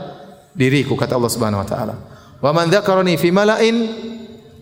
diriku 0.56 0.96
kata 0.96 1.20
Allah 1.20 1.30
Subhanahu 1.30 1.62
wa 1.62 1.68
taala. 1.68 1.94
Wa 2.40 2.50
man 2.50 2.72
dzakarani 2.72 3.20
fi 3.20 3.28
mala'in 3.28 3.76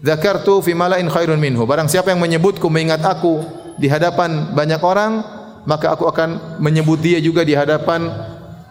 dzakartu 0.02 0.60
fi 0.60 0.74
mala'in 0.74 1.06
khairun 1.06 1.38
minhu. 1.38 1.62
Barang 1.64 1.86
siapa 1.86 2.10
yang 2.10 2.20
menyebutku 2.20 2.66
mengingat 2.66 3.00
aku 3.06 3.40
di 3.78 3.86
hadapan 3.86 4.52
banyak 4.52 4.82
orang 4.82 5.22
maka 5.64 5.96
aku 5.96 6.04
akan 6.10 6.60
menyebut 6.60 7.00
dia 7.00 7.22
juga 7.22 7.40
di 7.46 7.56
hadapan 7.56 8.10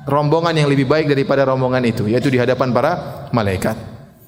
rombongan 0.06 0.54
yang 0.54 0.70
lebih 0.70 0.86
baik 0.86 1.10
daripada 1.10 1.48
rombongan 1.48 1.82
itu 1.88 2.06
yaitu 2.06 2.30
di 2.30 2.38
hadapan 2.38 2.70
para 2.76 2.92
malaikat. 3.32 3.74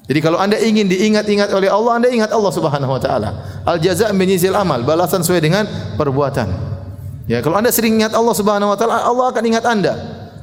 Jadi 0.06 0.18
kalau 0.22 0.38
anda 0.38 0.54
ingin 0.58 0.86
diingat-ingat 0.86 1.50
oleh 1.50 1.66
Allah, 1.66 1.98
anda 1.98 2.06
ingat 2.06 2.30
Allah 2.30 2.52
Subhanahu 2.54 2.94
Wa 2.94 3.02
Taala. 3.02 3.30
Al 3.66 3.82
jaza 3.82 4.06
min 4.14 4.30
amal, 4.54 4.86
balasan 4.86 5.26
sesuai 5.26 5.42
dengan 5.42 5.66
perbuatan. 5.98 6.76
Ya, 7.26 7.42
kalau 7.42 7.58
anda 7.58 7.74
sering 7.74 7.98
ingat 7.98 8.14
Allah 8.14 8.34
Subhanahu 8.38 8.70
wa 8.70 8.78
taala, 8.78 9.02
Allah 9.02 9.26
akan 9.34 9.42
ingat 9.42 9.64
anda. 9.66 9.94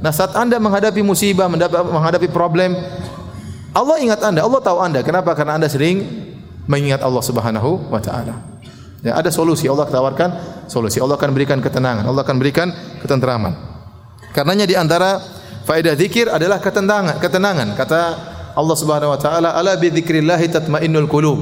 Nah, 0.03 0.11
saat 0.11 0.35
anda 0.35 0.59
menghadapi 0.59 0.99
musibah, 0.99 1.47
menghadapi 1.47 2.27
problem, 2.27 2.75
Allah 3.71 3.95
ingat 4.03 4.19
anda, 4.19 4.43
Allah 4.43 4.59
tahu 4.59 4.77
anda. 4.83 4.99
Kenapa? 4.99 5.31
Karena 5.31 5.55
anda 5.55 5.71
sering 5.71 6.03
mengingat 6.67 6.99
Allah 6.99 7.23
Subhanahu 7.23 7.87
wa 7.87 8.03
taala. 8.03 8.35
Ya, 8.99 9.15
ada 9.15 9.31
solusi. 9.31 9.67
Allah 9.71 9.87
tawarkan 9.87 10.29
solusi. 10.67 10.99
Allah 10.99 11.15
akan 11.15 11.31
berikan 11.31 11.59
ketenangan. 11.63 12.03
Allah 12.03 12.23
akan 12.23 12.35
berikan 12.35 12.71
ketenteraman. 12.99 13.55
Karenanya 14.35 14.67
di 14.67 14.75
antara 14.75 15.23
faedah 15.63 15.95
zikir 15.95 16.27
adalah 16.27 16.59
ketenangan, 16.59 17.19
ketenangan. 17.23 17.67
Kata 17.75 18.01
Allah 18.55 18.75
Subhanahu 18.75 19.11
wa 19.15 19.19
taala, 19.19 19.55
"Ala 19.55 19.79
bi 19.79 19.87
dzikrillah 19.87 20.39
tatmainnul 20.51 21.07
qulub." 21.07 21.39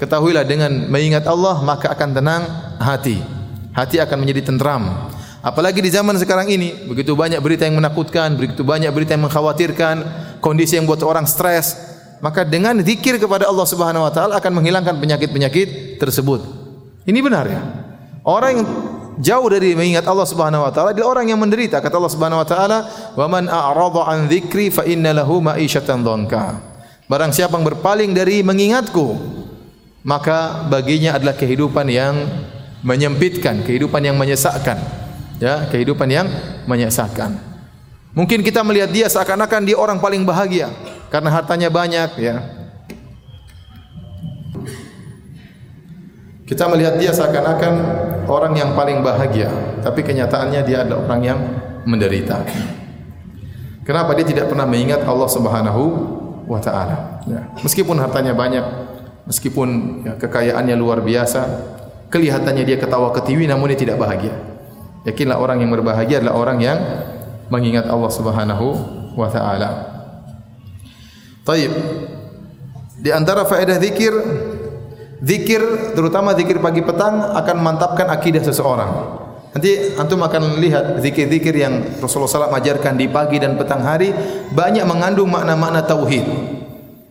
Ketahuilah 0.00 0.42
dengan 0.48 0.88
mengingat 0.90 1.28
Allah 1.28 1.62
maka 1.62 1.92
akan 1.94 2.10
tenang 2.10 2.42
hati 2.82 3.42
hati 3.72 3.96
akan 3.98 4.16
menjadi 4.20 4.52
tenteram. 4.52 5.08
Apalagi 5.42 5.82
di 5.82 5.90
zaman 5.90 6.14
sekarang 6.22 6.46
ini, 6.54 6.86
begitu 6.86 7.18
banyak 7.18 7.42
berita 7.42 7.66
yang 7.66 7.74
menakutkan, 7.74 8.38
begitu 8.38 8.62
banyak 8.62 8.94
berita 8.94 9.18
yang 9.18 9.26
mengkhawatirkan, 9.26 9.96
kondisi 10.38 10.78
yang 10.78 10.86
buat 10.86 11.02
orang 11.02 11.26
stres, 11.26 11.74
maka 12.22 12.46
dengan 12.46 12.78
zikir 12.78 13.18
kepada 13.18 13.50
Allah 13.50 13.66
Subhanahu 13.66 14.06
wa 14.06 14.12
taala 14.14 14.38
akan 14.38 14.62
menghilangkan 14.62 15.02
penyakit-penyakit 15.02 15.98
tersebut. 15.98 16.46
Ini 17.02 17.18
benar 17.18 17.50
ya. 17.50 17.58
Orang 18.22 18.50
yang 18.54 18.62
jauh 19.18 19.50
dari 19.50 19.74
mengingat 19.74 20.06
Allah 20.06 20.30
Subhanahu 20.30 20.62
wa 20.62 20.70
taala 20.70 20.94
adalah 20.94 21.18
orang 21.18 21.34
yang 21.34 21.42
menderita. 21.42 21.82
Kata 21.82 21.98
Allah 21.98 22.14
Subhanahu 22.14 22.38
wa 22.38 22.46
taala, 22.46 22.78
"Wa 23.18 23.26
man 23.26 23.50
a'rada 23.50 24.14
an 24.14 24.30
dzikri 24.30 24.70
fa 24.70 24.86
inna 24.86 25.10
lahu 25.10 25.42
ma'isyatan 25.42 26.06
dhanka." 26.06 26.62
Barang 27.10 27.34
siapa 27.34 27.58
yang 27.58 27.66
berpaling 27.66 28.14
dari 28.14 28.46
mengingatku, 28.46 29.18
maka 30.06 30.70
baginya 30.70 31.18
adalah 31.18 31.34
kehidupan 31.34 31.90
yang 31.90 32.14
menyempitkan 32.86 33.66
kehidupan 33.66 34.02
yang 34.06 34.14
menyesakkan 34.14 35.01
ya 35.42 35.66
kehidupan 35.66 36.06
yang 36.06 36.30
menyesakkan 36.70 37.34
mungkin 38.14 38.46
kita 38.46 38.62
melihat 38.62 38.94
dia 38.94 39.10
seakan-akan 39.10 39.66
dia 39.66 39.74
orang 39.74 39.98
paling 39.98 40.22
bahagia 40.22 40.70
karena 41.12 41.28
hartanya 41.28 41.68
banyak 41.68 42.10
ya. 42.16 42.36
Kita 46.48 46.68
melihat 46.68 47.00
dia 47.00 47.12
seakan-akan 47.12 47.72
orang 48.28 48.52
yang 48.56 48.72
paling 48.72 49.04
bahagia 49.04 49.52
tapi 49.84 50.00
kenyataannya 50.04 50.60
dia 50.64 50.84
adalah 50.84 51.04
orang 51.08 51.20
yang 51.20 51.38
menderita. 51.84 52.44
Kenapa 53.84 54.16
dia 54.16 54.24
tidak 54.24 54.48
pernah 54.48 54.64
mengingat 54.64 55.04
Allah 55.04 55.28
Subhanahu 55.28 55.82
wa 56.48 56.60
taala? 56.60 57.24
Ya 57.28 57.48
meskipun 57.60 57.96
hartanya 58.00 58.32
banyak 58.32 58.64
meskipun 59.28 59.68
ya, 60.04 60.12
kekayaannya 60.16 60.76
luar 60.76 61.00
biasa 61.04 61.40
kelihatannya 62.08 62.64
dia 62.68 62.76
ketawa 62.80 63.12
ketiwi 63.16 63.48
namun 63.48 63.72
dia 63.72 63.80
tidak 63.84 64.00
bahagia. 64.00 64.51
Yakinlah 65.02 65.38
orang 65.38 65.58
yang 65.58 65.70
berbahagia 65.74 66.22
adalah 66.22 66.38
orang 66.38 66.58
yang 66.62 66.78
mengingat 67.50 67.90
Allah 67.90 68.10
Subhanahu 68.12 68.66
wa 69.18 69.28
taala. 69.28 69.70
Baik. 71.42 71.70
Di 73.02 73.10
antara 73.10 73.42
faedah 73.42 73.82
zikir 73.82 74.14
zikir 75.18 75.62
terutama 75.98 76.38
zikir 76.38 76.62
pagi 76.62 76.86
petang 76.86 77.34
akan 77.34 77.56
mantapkan 77.58 78.06
akidah 78.14 78.46
seseorang. 78.46 79.22
Nanti 79.52 79.98
antum 80.00 80.22
akan 80.24 80.56
lihat 80.64 80.96
zikir-zikir 81.04 81.52
yang 81.52 82.00
Rasulullah 82.00 82.48
SAW 82.48 82.56
ajarkan 82.56 82.96
di 82.96 83.04
pagi 83.04 83.36
dan 83.36 83.60
petang 83.60 83.84
hari 83.84 84.08
banyak 84.48 84.86
mengandung 84.88 85.28
makna-makna 85.28 85.84
tauhid. 85.84 86.24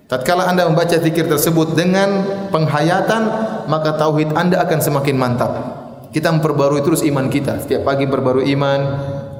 Tatkala 0.09 0.49
anda 0.49 0.65
membaca 0.65 0.97
zikir 0.97 1.29
tersebut 1.29 1.77
dengan 1.77 2.25
penghayatan, 2.49 3.21
maka 3.69 3.93
tauhid 3.93 4.33
anda 4.33 4.57
akan 4.57 4.79
semakin 4.81 5.15
mantap. 5.15 5.80
Kita 6.11 6.27
memperbarui 6.31 6.83
terus 6.83 7.01
iman 7.07 7.31
kita. 7.31 7.63
Setiap 7.63 7.87
pagi 7.87 8.03
perbarui 8.03 8.51
iman, 8.51 8.79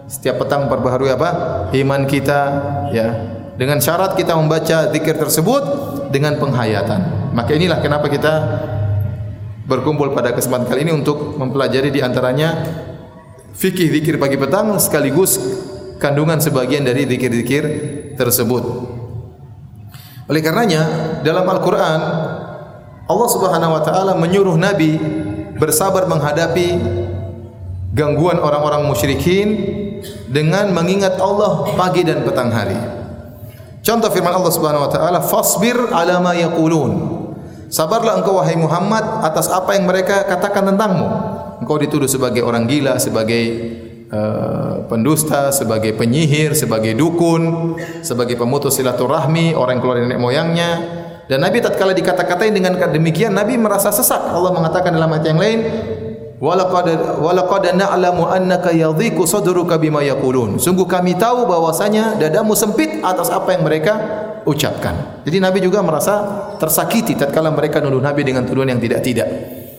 setiap 0.08 0.44
petang 0.44 0.72
perbarui 0.72 1.12
apa? 1.12 1.30
Iman 1.76 2.08
kita, 2.08 2.42
ya. 2.96 3.08
Dengan 3.60 3.84
syarat 3.84 4.16
kita 4.16 4.34
membaca 4.40 4.90
zikir 4.90 5.20
tersebut 5.20 5.64
dengan 6.10 6.40
penghayatan. 6.40 7.32
Maka 7.36 7.52
inilah 7.56 7.84
kenapa 7.84 8.08
kita 8.08 8.34
berkumpul 9.68 10.12
pada 10.12 10.36
kesempatan 10.36 10.68
kali 10.68 10.84
ini 10.84 10.94
untuk 10.96 11.40
mempelajari 11.40 11.94
di 11.94 12.04
antaranya 12.04 12.60
fikih 13.56 13.88
zikir 13.88 14.16
pagi 14.20 14.36
petang 14.36 14.76
sekaligus 14.82 15.38
kandungan 16.02 16.42
sebagian 16.42 16.84
dari 16.84 17.06
zikir-zikir 17.08 17.64
tersebut. 18.18 18.64
Oleh 20.28 20.42
karenanya 20.42 20.82
dalam 21.22 21.44
Al-Quran 21.46 22.00
Allah 23.06 23.30
Subhanahu 23.30 23.72
Wa 23.76 23.82
Taala 23.84 24.14
menyuruh 24.16 24.56
Nabi 24.56 24.96
bersabar 25.62 26.10
menghadapi 26.10 26.82
gangguan 27.94 28.42
orang-orang 28.42 28.90
musyrikin 28.90 29.48
dengan 30.26 30.74
mengingat 30.74 31.22
Allah 31.22 31.78
pagi 31.78 32.02
dan 32.02 32.26
petang 32.26 32.50
hari. 32.50 32.82
Contoh 33.86 34.10
firman 34.10 34.34
Allah 34.34 34.50
Subhanahu 34.50 34.90
Wa 34.90 34.92
Taala, 34.98 35.20
"Fasbir 35.22 35.78
ala 35.94 36.18
ma 36.18 36.34
yaqulun." 36.34 37.22
Sabarlah 37.70 38.18
engkau 38.18 38.42
wahai 38.42 38.58
Muhammad 38.58 39.22
atas 39.22 39.46
apa 39.54 39.78
yang 39.78 39.86
mereka 39.86 40.26
katakan 40.26 40.74
tentangmu. 40.74 41.08
Engkau 41.62 41.78
dituduh 41.78 42.10
sebagai 42.10 42.42
orang 42.42 42.66
gila, 42.66 42.98
sebagai 42.98 43.44
Eh, 44.12 44.76
pendusta, 44.92 45.56
sebagai 45.56 45.96
penyihir, 45.96 46.52
sebagai 46.52 46.92
dukun, 47.00 47.80
sebagai 48.04 48.36
pemutus 48.36 48.76
silaturahmi, 48.76 49.56
orang 49.56 49.80
yang 49.80 49.82
keluar 49.88 49.96
dari 50.04 50.12
nenek 50.12 50.20
moyangnya. 50.20 50.72
Dan 51.32 51.48
Nabi 51.48 51.64
tatkala 51.64 51.96
dikata-katain 51.96 52.52
dengan 52.52 52.76
demikian, 52.76 53.32
Nabi 53.32 53.56
merasa 53.56 53.88
sesak. 53.88 54.20
Allah 54.20 54.52
mengatakan 54.52 54.92
dalam 54.92 55.08
ayat 55.16 55.32
yang 55.32 55.40
lain, 55.40 55.60
"Walaqad 56.44 57.24
walaqad 57.24 57.72
na'lamu 57.72 58.28
annaka 58.28 58.76
yadhiqu 58.76 59.24
sadruka 59.24 59.80
bima 59.80 60.04
yaqulun." 60.04 60.60
Sungguh 60.60 60.84
kami 60.84 61.16
tahu 61.16 61.48
bahwasanya 61.48 62.20
dadamu 62.20 62.52
sempit 62.52 63.00
atas 63.00 63.32
apa 63.32 63.56
yang 63.56 63.64
mereka 63.64 63.94
ucapkan. 64.44 65.24
Jadi 65.24 65.40
Nabi 65.40 65.64
juga 65.64 65.80
merasa 65.80 66.20
tersakiti 66.60 67.16
tatkala 67.16 67.48
mereka 67.48 67.80
nuduh 67.80 68.04
Nabi 68.04 68.28
dengan 68.28 68.44
tuduhan 68.44 68.68
yang 68.68 68.84
tidak-tidak. 68.84 69.32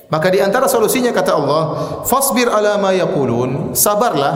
Maka 0.08 0.32
di 0.32 0.40
antara 0.40 0.64
solusinya 0.64 1.12
kata 1.12 1.36
Allah, 1.36 1.62
"Fasbir 2.08 2.48
ala 2.48 2.80
ma 2.80 2.96
yaqulun." 2.96 3.76
Sabarlah. 3.76 4.34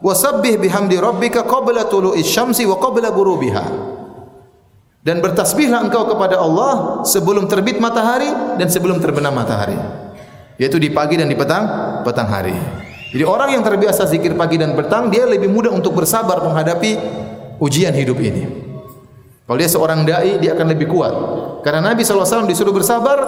Wasabbih 0.00 0.56
bihamdi 0.56 0.96
rabbika 0.96 1.44
qabla 1.44 1.84
tulu'is 1.84 2.32
syamsi 2.32 2.64
wa 2.64 2.80
qabla 2.80 3.12
ghurubiha. 3.12 3.92
Dan 5.04 5.20
bertasbihlah 5.20 5.84
engkau 5.84 6.08
kepada 6.08 6.40
Allah 6.40 7.04
sebelum 7.04 7.44
terbit 7.44 7.76
matahari 7.76 8.56
dan 8.56 8.72
sebelum 8.72 9.04
terbenam 9.04 9.36
matahari. 9.36 9.76
Yaitu 10.56 10.80
di 10.80 10.88
pagi 10.88 11.20
dan 11.20 11.28
di 11.28 11.36
petang, 11.36 12.00
petang 12.00 12.24
hari. 12.24 12.56
Jadi 13.12 13.20
orang 13.20 13.52
yang 13.52 13.60
terbiasa 13.60 14.08
zikir 14.08 14.32
pagi 14.32 14.56
dan 14.56 14.72
petang, 14.72 15.12
dia 15.12 15.28
lebih 15.28 15.52
mudah 15.52 15.76
untuk 15.76 15.92
bersabar 15.92 16.40
menghadapi 16.40 16.96
ujian 17.60 17.92
hidup 17.92 18.16
ini. 18.16 18.48
Kalau 19.44 19.60
dia 19.60 19.68
seorang 19.68 20.08
dai, 20.08 20.40
dia 20.40 20.56
akan 20.56 20.72
lebih 20.72 20.88
kuat. 20.88 21.12
Karena 21.60 21.92
Nabi 21.92 22.00
SAW 22.00 22.48
disuruh 22.48 22.72
bersabar 22.72 23.20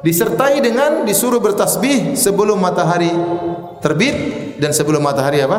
disertai 0.00 0.64
dengan 0.64 1.04
disuruh 1.04 1.44
bertasbih 1.44 2.16
sebelum 2.16 2.56
matahari 2.56 3.12
terbit 3.84 4.16
dan 4.56 4.72
sebelum 4.72 5.04
matahari 5.04 5.44
apa 5.44 5.58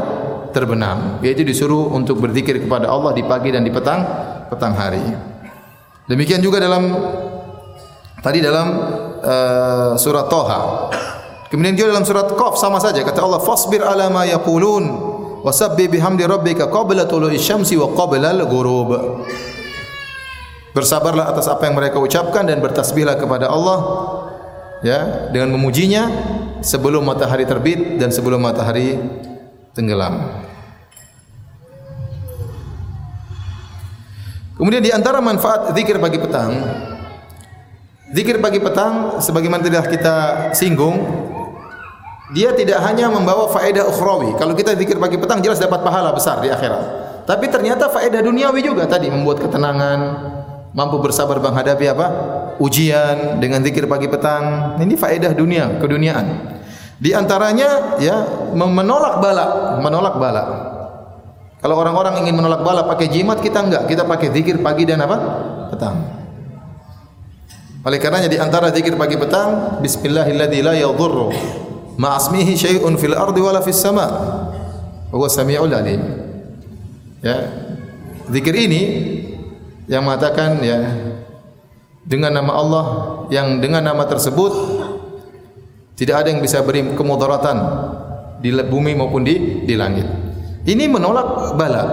terbenam 0.50 1.20
yaitu 1.20 1.44
disuruh 1.44 1.91
untuk 1.94 2.24
berzikir 2.24 2.63
kepada 2.63 2.88
Allah 2.88 3.12
di 3.12 3.27
pagi 3.27 3.51
dan 3.51 3.67
di 3.67 3.70
petang 3.74 4.01
petang 4.48 4.74
hari. 4.74 5.04
Demikian 6.08 6.39
juga 6.39 6.63
dalam 6.63 6.88
tadi 8.24 8.39
dalam 8.39 8.68
uh, 9.22 9.92
surat 10.00 10.32
Toha. 10.32 10.89
Kemudian 11.48 11.75
juga 11.80 11.96
dalam 11.96 12.04
surat 12.08 12.27
Qaf 12.32 12.60
sama 12.60 12.80
saja. 12.80 13.04
Kata 13.04 13.24
Allah 13.24 13.39
fasbir 13.44 13.80
ala 13.84 14.12
ma 14.12 14.27
yaqulun 14.27 15.16
wasabbi 15.44 15.88
bihamdi 15.88 16.27
rabbika 16.27 16.68
qabla 16.68 17.08
tulu'i 17.08 17.39
syamsi 17.39 17.80
wa 17.80 17.92
qabla 17.96 18.36
al-ghurub 18.36 19.24
bersabarlah 20.77 21.34
atas 21.34 21.50
apa 21.50 21.66
yang 21.66 21.74
mereka 21.74 21.98
ucapkan 21.98 22.46
dan 22.46 22.62
bertasbihlah 22.62 23.18
kepada 23.18 23.50
Allah 23.50 23.80
ya 24.86 25.34
dengan 25.34 25.58
memujinya 25.58 26.06
sebelum 26.62 27.01
matahari 27.01 27.50
terbit 27.50 27.98
dan 27.98 28.13
sebelum 28.13 28.38
matahari 28.38 28.94
tenggelam. 29.74 30.46
Kemudian 34.57 34.81
di 34.81 34.89
antara 34.89 35.21
manfaat 35.21 35.71
zikir 35.77 36.01
pagi 36.01 36.17
petang 36.17 36.51
Zikir 38.07 38.39
pagi 38.39 38.57
petang 38.63 39.19
sebagaimana 39.19 39.61
telah 39.61 39.83
kita 39.83 40.15
singgung 40.55 40.95
dia 42.31 42.51
tidak 42.51 42.83
hanya 42.83 43.07
membawa 43.07 43.47
faedah 43.47 43.87
ukhrawi. 43.87 44.35
Kalau 44.35 44.51
kita 44.51 44.75
zikir 44.75 44.99
pagi 44.99 45.15
petang 45.15 45.39
jelas 45.39 45.59
dapat 45.63 45.79
pahala 45.79 46.11
besar 46.11 46.43
di 46.43 46.51
akhirat. 46.51 46.83
Tapi 47.23 47.51
ternyata 47.51 47.87
faedah 47.87 48.19
duniawi 48.19 48.63
juga 48.63 48.87
tadi 48.87 49.07
membuat 49.07 49.43
ketenangan, 49.43 49.99
mampu 50.75 50.99
bersabar 50.99 51.39
menghadapi 51.39 51.85
apa? 51.87 52.07
ujian 52.57 53.37
dengan 53.37 53.61
zikir 53.61 53.85
pagi 53.85 54.09
petang. 54.09 54.75
Ini 54.81 54.95
faedah 54.97 55.31
dunia, 55.35 55.77
keduniaan. 55.77 56.57
Di 56.97 57.13
antaranya 57.13 57.99
ya 58.01 58.25
menolak 58.55 59.21
bala, 59.21 59.77
menolak 59.79 60.15
bala. 60.17 60.43
Kalau 61.67 61.83
orang-orang 61.83 62.24
ingin 62.24 62.31
menolak 62.31 62.63
bala 62.63 62.88
pakai 62.88 63.12
jimat, 63.12 63.43
kita 63.43 63.59
enggak. 63.59 63.91
Kita 63.91 64.07
pakai 64.07 64.31
zikir 64.31 64.55
pagi 64.63 64.88
dan 64.88 65.03
apa? 65.03 65.19
Petang. 65.67 66.00
Oleh 67.83 68.00
karenanya 68.00 68.31
di 68.31 68.39
antara 68.39 68.71
zikir 68.71 68.95
pagi 68.95 69.19
petang, 69.19 69.83
bismillahilladzi 69.83 70.63
la 70.63 70.79
yadhurru 70.79 71.27
ma 72.00 72.15
asmihi 72.15 72.55
syai'un 72.55 72.95
fil 72.95 73.12
ardi 73.12 73.43
wala 73.43 73.59
fis 73.59 73.83
sama. 73.83 74.07
Huwa 75.12 75.27
samiul 75.27 75.75
alim. 75.75 76.00
Ya. 77.19 77.51
Zikir 78.31 78.55
ini 78.55 78.81
yang 79.91 80.07
mengatakan 80.07 80.63
ya 80.63 80.88
dengan 82.07 82.31
nama 82.31 82.63
Allah 82.63 82.86
yang 83.27 83.59
dengan 83.59 83.83
nama 83.83 84.07
tersebut 84.07 84.55
tidak 86.00 86.24
ada 86.24 86.31
yang 86.31 86.39
bisa 86.39 86.63
beri 86.63 86.95
kemudaratan 86.95 87.59
di 88.39 88.55
bumi 88.55 88.95
maupun 88.95 89.27
di 89.27 89.67
di 89.67 89.75
langit. 89.75 90.26
Ini 90.67 90.83
menolak 90.91 91.55
bala. 91.55 91.83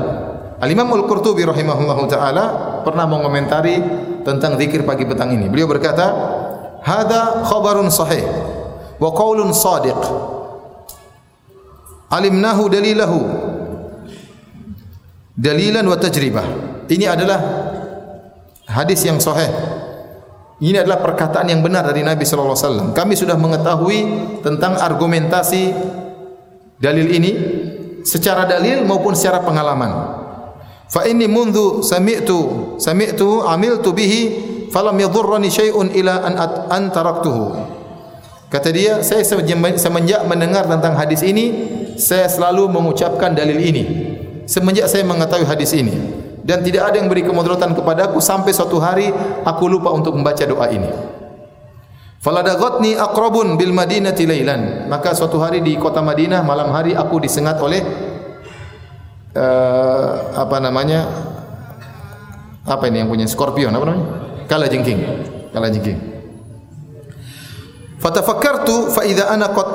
Al-Imam 0.58 0.90
Al-Qurtubi 0.90 1.46
rahimahullah 1.46 1.98
taala 2.10 2.44
pernah 2.82 3.06
mengomentari 3.06 3.78
tentang 4.26 4.58
zikir 4.58 4.82
pagi 4.82 5.06
petang 5.06 5.30
ini. 5.30 5.46
Beliau 5.46 5.70
berkata, 5.70 6.10
"Hada 6.82 7.46
khabarun 7.46 7.86
sahih 7.86 8.26
wa 8.98 9.10
qaulun 9.14 9.54
sadiq. 9.54 9.98
Alimnahu 12.10 12.66
dalilahu 12.66 13.18
dalilan 15.38 15.86
wa 15.86 15.94
tajribah." 15.94 16.46
Ini 16.90 17.14
adalah 17.14 17.38
hadis 18.66 19.06
yang 19.06 19.22
sahih 19.22 19.48
ini 20.64 20.80
adalah 20.80 21.02
perkataan 21.02 21.50
yang 21.50 21.60
benar 21.60 21.82
dari 21.82 22.06
Nabi 22.06 22.22
sallallahu 22.22 22.54
alaihi 22.54 22.66
wasallam. 22.66 22.88
Kami 22.94 23.14
sudah 23.18 23.34
mengetahui 23.34 23.98
tentang 24.40 24.78
argumentasi 24.78 25.74
dalil 26.78 27.10
ini 27.10 27.32
secara 28.04 28.44
dalil 28.44 28.84
maupun 28.84 29.16
secara 29.16 29.42
pengalaman. 29.42 30.22
Fa 30.86 31.08
inni 31.08 31.26
mundu 31.26 31.82
sami'tu 31.82 32.76
sami'tu 32.78 33.42
amiltu 33.48 33.90
bihi 33.90 34.20
falam 34.70 34.94
yadhurrani 35.00 35.48
syai'un 35.50 35.90
ila 35.90 36.22
an 36.22 36.34
an 36.70 36.82
taraktuhu. 36.92 37.44
Kata 38.52 38.70
dia, 38.70 39.02
saya 39.02 39.26
semenjak 39.74 40.22
mendengar 40.30 40.70
tentang 40.70 40.94
hadis 40.94 41.26
ini, 41.26 41.74
saya 41.98 42.30
selalu 42.30 42.70
mengucapkan 42.70 43.34
dalil 43.34 43.58
ini. 43.58 43.82
Semenjak 44.46 44.86
saya 44.86 45.02
mengetahui 45.02 45.48
hadis 45.48 45.74
ini 45.74 46.22
dan 46.44 46.60
tidak 46.60 46.92
ada 46.92 47.00
yang 47.00 47.08
beri 47.08 47.24
kemudaratan 47.24 47.72
kepadaku 47.72 48.20
sampai 48.20 48.52
suatu 48.52 48.76
hari 48.76 49.08
aku 49.48 49.64
lupa 49.64 49.88
untuk 49.90 50.12
membaca 50.12 50.44
doa 50.44 50.68
ini. 50.68 50.86
Faladagatni 52.24 52.96
aqrabun 52.96 53.60
bil 53.60 53.76
madinati 53.76 54.24
lailan. 54.24 54.88
Maka 54.88 55.12
suatu 55.12 55.36
hari 55.44 55.60
di 55.60 55.76
kota 55.76 56.00
Madinah 56.00 56.40
malam 56.40 56.72
hari 56.72 56.96
aku 56.96 57.20
disengat 57.20 57.60
oleh 57.60 57.84
uh, 59.36 60.32
apa 60.32 60.56
namanya? 60.56 61.04
Apa 62.64 62.88
ini 62.88 63.04
yang 63.04 63.12
punya 63.12 63.28
skorpion 63.28 63.76
apa 63.76 63.84
namanya? 63.84 64.06
Kala 64.48 64.72
jengking. 64.72 65.04
Kala 65.52 65.68
jengking. 65.68 66.00
Fatafakkartu 68.00 68.88
fa 68.88 69.04
idza 69.04 69.28
ana 69.28 69.52
qad 69.52 69.68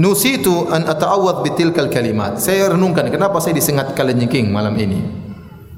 nusitu 0.00 0.72
an 0.72 0.88
ata'awwadh 0.88 1.44
bitilkal 1.44 1.92
kalimat. 1.92 2.40
Saya 2.40 2.72
renungkan 2.72 3.12
kenapa 3.12 3.36
saya 3.44 3.52
disengat 3.52 3.92
kala 3.92 4.16
jengking 4.16 4.48
malam 4.48 4.72
ini. 4.80 5.04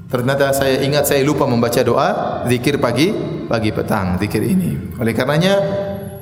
Ternyata 0.07 0.55
saya 0.55 0.79
ingat 0.79 1.11
saya 1.11 1.27
lupa 1.27 1.43
membaca 1.43 1.83
doa 1.83 2.41
zikir 2.47 2.79
pagi 2.79 3.11
pagi 3.51 3.75
petang 3.75 4.15
zikir 4.15 4.41
ini. 4.41 4.95
Oleh 4.95 5.11
karenanya 5.11 5.53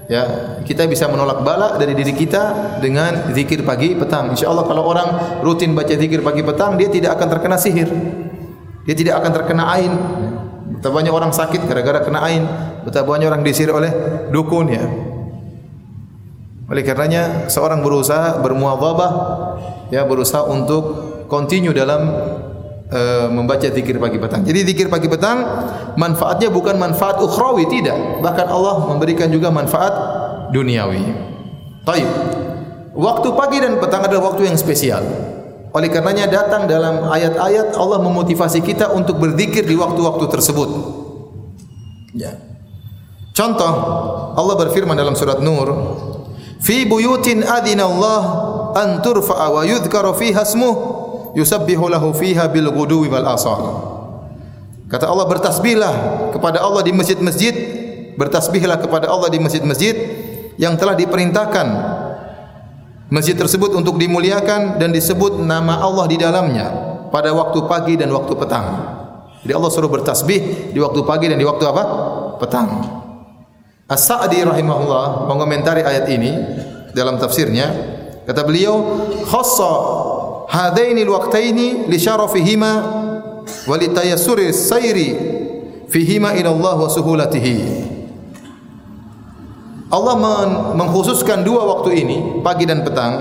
ya 0.07 0.23
kita 0.63 0.87
bisa 0.87 1.11
menolak 1.11 1.43
bala 1.43 1.75
dari 1.75 1.91
diri 1.91 2.15
kita 2.15 2.75
dengan 2.79 3.31
zikir 3.35 3.61
pagi 3.67 3.93
petang. 3.93 4.33
Insyaallah 4.33 4.65
kalau 4.65 4.87
orang 4.87 5.09
rutin 5.43 5.75
baca 5.75 5.93
zikir 5.93 6.23
pagi 6.23 6.41
petang 6.41 6.79
dia 6.79 6.87
tidak 6.87 7.19
akan 7.19 7.27
terkena 7.27 7.57
sihir. 7.59 7.91
Dia 8.87 8.95
tidak 8.95 9.19
akan 9.19 9.31
terkena 9.35 9.63
ain. 9.75 9.93
Betapa 10.79 11.03
banyak 11.03 11.11
orang 11.11 11.31
sakit 11.35 11.67
gara-gara 11.67 11.99
kena 12.07 12.23
ain. 12.23 12.43
Betapa 12.87 13.11
banyak 13.11 13.27
orang 13.27 13.43
disihir 13.43 13.75
oleh 13.75 13.91
dukun 14.31 14.71
ya. 14.71 14.83
Oleh 16.67 16.83
karenanya 16.83 17.47
seorang 17.51 17.83
berusaha 17.83 18.39
bermuadzabah 18.43 19.11
ya 19.91 20.03
berusaha 20.03 20.43
untuk 20.47 20.83
continue 21.31 21.75
dalam 21.75 22.07
uh, 22.91 23.27
membaca 23.31 23.67
zikir 23.67 23.95
pagi 23.99 24.17
petang. 24.19 24.41
Jadi 24.43 24.59
zikir 24.67 24.87
pagi 24.87 25.07
petang 25.11 25.43
manfaatnya 25.99 26.47
bukan 26.51 26.75
manfaat 26.79 27.19
ukhrawi 27.19 27.67
tidak, 27.67 28.23
bahkan 28.23 28.47
Allah 28.47 28.87
memberikan 28.87 29.27
juga 29.31 29.51
manfaat 29.51 29.93
duniawi. 30.51 31.03
Baik. 31.83 32.09
Waktu 32.97 33.27
pagi 33.37 33.57
dan 33.61 33.77
petang 33.77 34.03
adalah 34.03 34.33
waktu 34.33 34.49
yang 34.49 34.57
spesial. 34.57 35.03
Oleh 35.75 35.91
karenanya 35.93 36.25
datang 36.25 36.65
dalam 36.65 37.05
ayat-ayat 37.05 37.77
Allah 37.77 38.01
memotivasi 38.01 38.65
kita 38.65 38.89
untuk 38.95 39.21
berzikir 39.21 39.67
di 39.67 39.77
waktu-waktu 39.77 40.25
tersebut. 40.31 40.69
Ya. 42.17 42.33
Contoh 43.37 43.73
Allah 44.33 44.55
berfirman 44.57 44.97
dalam 44.97 45.13
surat 45.13 45.37
Nur, 45.45 45.69
"Fi 46.57 46.89
buyutin 46.89 47.45
adina 47.45 47.85
Allah 47.85 48.21
an 48.73 49.05
turfa'a 49.05 49.53
wa 49.53 49.61
yudhkara 49.61 50.17
fiha 50.17 50.41
ismuhu 50.41 51.06
yusabbihu 51.37 51.85
lahu 51.85 52.09
fiha 52.17 52.49
bil 52.49 52.73
ghuduwi 52.73 53.13
wal 53.13 53.29
asar. 53.29 53.61
Kata 54.89 55.05
Allah 55.05 55.29
bertasbihlah 55.29 55.93
kepada 56.33 56.63
Allah 56.63 56.81
di 56.81 56.95
masjid-masjid, 56.95 57.53
bertasbihlah 58.17 58.81
kepada 58.81 59.11
Allah 59.13 59.29
di 59.29 59.37
masjid-masjid 59.37 59.93
yang 60.57 60.73
telah 60.73 60.97
diperintahkan 60.97 61.67
masjid 63.13 63.37
tersebut 63.37 63.77
untuk 63.77 64.01
dimuliakan 64.01 64.81
dan 64.81 64.89
disebut 64.89 65.37
nama 65.45 65.79
Allah 65.79 66.09
di 66.09 66.17
dalamnya 66.17 66.67
pada 67.13 67.29
waktu 67.31 67.59
pagi 67.69 67.93
dan 67.99 68.09
waktu 68.09 68.33
petang. 68.33 68.67
Jadi 69.45 69.53
Allah 69.53 69.71
suruh 69.71 69.91
bertasbih 69.91 70.73
di 70.73 70.79
waktu 70.81 71.05
pagi 71.05 71.29
dan 71.29 71.37
di 71.37 71.45
waktu 71.45 71.63
apa? 71.69 71.83
Petang. 72.41 72.67
As-Sa'di 73.87 74.43
rahimahullah 74.43 75.29
mengomentari 75.31 75.79
ayat 75.85 76.11
ini 76.11 76.31
dalam 76.91 77.15
tafsirnya 77.15 77.71
kata 78.27 78.43
beliau 78.43 79.07
khassa 79.23 79.71
hadaini 80.47 81.03
alwaqtaini 81.03 81.87
li 81.91 81.97
syarafihima 81.99 82.71
wa 83.67 83.75
li 83.77 83.87
tayassuri 83.91 84.55
sayri 84.55 85.09
fihima 85.91 86.35
ila 86.39 86.49
Allah 86.55 86.75
wa 86.83 86.89
suhulatihi 86.89 87.57
Allah 89.87 90.15
mengkhususkan 90.75 91.47
dua 91.47 91.63
waktu 91.63 92.03
ini 92.03 92.17
pagi 92.43 92.67
dan 92.67 92.83
petang 92.83 93.13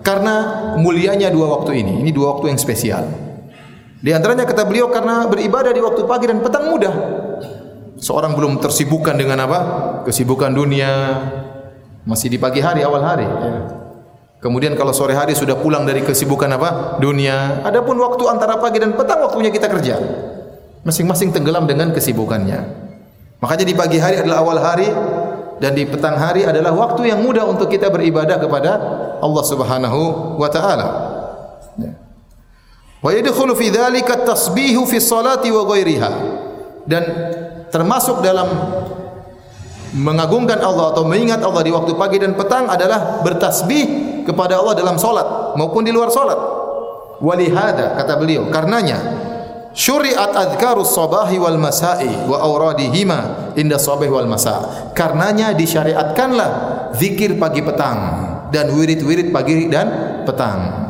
karena 0.00 0.34
mulianya 0.80 1.28
dua 1.28 1.60
waktu 1.60 1.82
ini. 1.82 2.00
Ini 2.00 2.10
dua 2.14 2.38
waktu 2.38 2.54
yang 2.54 2.60
spesial. 2.62 3.04
Di 4.00 4.14
antaranya 4.14 4.46
kata 4.46 4.62
beliau 4.64 4.88
karena 4.88 5.26
beribadah 5.26 5.74
di 5.74 5.82
waktu 5.82 6.06
pagi 6.06 6.30
dan 6.30 6.40
petang 6.40 6.70
mudah. 6.70 6.94
Seorang 7.98 8.38
belum 8.38 8.62
tersibukkan 8.62 9.18
dengan 9.18 9.44
apa? 9.44 9.58
Kesibukan 10.06 10.54
dunia. 10.54 10.92
Masih 12.06 12.30
di 12.30 12.38
pagi 12.38 12.62
hari 12.62 12.86
awal 12.86 13.02
hari. 13.02 13.26
Ya. 13.26 13.52
Kemudian 14.46 14.78
kalau 14.78 14.94
sore 14.94 15.18
hari 15.18 15.34
sudah 15.34 15.58
pulang 15.58 15.82
dari 15.82 16.06
kesibukan 16.06 16.46
apa? 16.54 17.02
Dunia. 17.02 17.66
Adapun 17.66 17.98
waktu 17.98 18.30
antara 18.30 18.54
pagi 18.62 18.78
dan 18.78 18.94
petang 18.94 19.18
waktunya 19.18 19.50
kita 19.50 19.66
kerja. 19.66 19.98
Masing-masing 20.86 21.34
tenggelam 21.34 21.66
dengan 21.66 21.90
kesibukannya. 21.90 22.62
Makanya 23.42 23.66
di 23.66 23.74
pagi 23.74 23.98
hari 23.98 24.22
adalah 24.22 24.46
awal 24.46 24.62
hari 24.62 24.86
dan 25.58 25.74
di 25.74 25.82
petang 25.82 26.14
hari 26.14 26.46
adalah 26.46 26.70
waktu 26.78 27.10
yang 27.10 27.26
mudah 27.26 27.42
untuk 27.42 27.66
kita 27.66 27.90
beribadah 27.90 28.38
kepada 28.38 28.70
Allah 29.18 29.44
Subhanahu 29.50 30.38
wa 30.38 30.46
taala. 30.46 30.88
Ya. 31.82 31.98
Wa 33.02 33.10
yadkhulu 33.10 33.58
fi 33.58 33.74
dzalika 33.74 34.22
at-tasbihu 34.22 34.86
fi 34.86 35.02
sholati 35.02 35.50
wa 35.50 35.66
ghairiha. 35.66 36.10
Dan 36.86 37.02
termasuk 37.74 38.22
dalam 38.22 38.46
mengagungkan 39.96 40.60
Allah 40.60 40.92
atau 40.92 41.08
mengingat 41.08 41.40
Allah 41.40 41.64
di 41.64 41.72
waktu 41.72 41.96
pagi 41.96 42.20
dan 42.20 42.36
petang 42.36 42.68
adalah 42.68 43.24
bertasbih 43.24 43.84
kepada 44.28 44.60
Allah 44.60 44.76
dalam 44.76 45.00
solat 45.00 45.56
maupun 45.56 45.88
di 45.88 45.90
luar 45.90 46.12
solat. 46.12 46.36
Walihada 47.16 47.96
kata 47.96 48.20
beliau 48.20 48.52
karenanya 48.52 49.00
syuriat 49.72 50.36
adkarus 50.36 50.92
sabahi 50.92 51.40
wal 51.40 51.56
masai 51.56 52.12
wa 52.28 52.36
auradihima 52.44 53.52
inda 53.56 53.80
sabahi 53.80 54.12
wal 54.12 54.28
masa. 54.28 54.92
Karenanya 54.92 55.56
disyariatkanlah 55.56 56.50
zikir 56.92 57.40
pagi 57.40 57.64
petang 57.64 57.98
dan 58.52 58.68
wirid-wirid 58.68 59.32
pagi 59.32 59.72
dan 59.72 59.88
petang. 60.28 60.86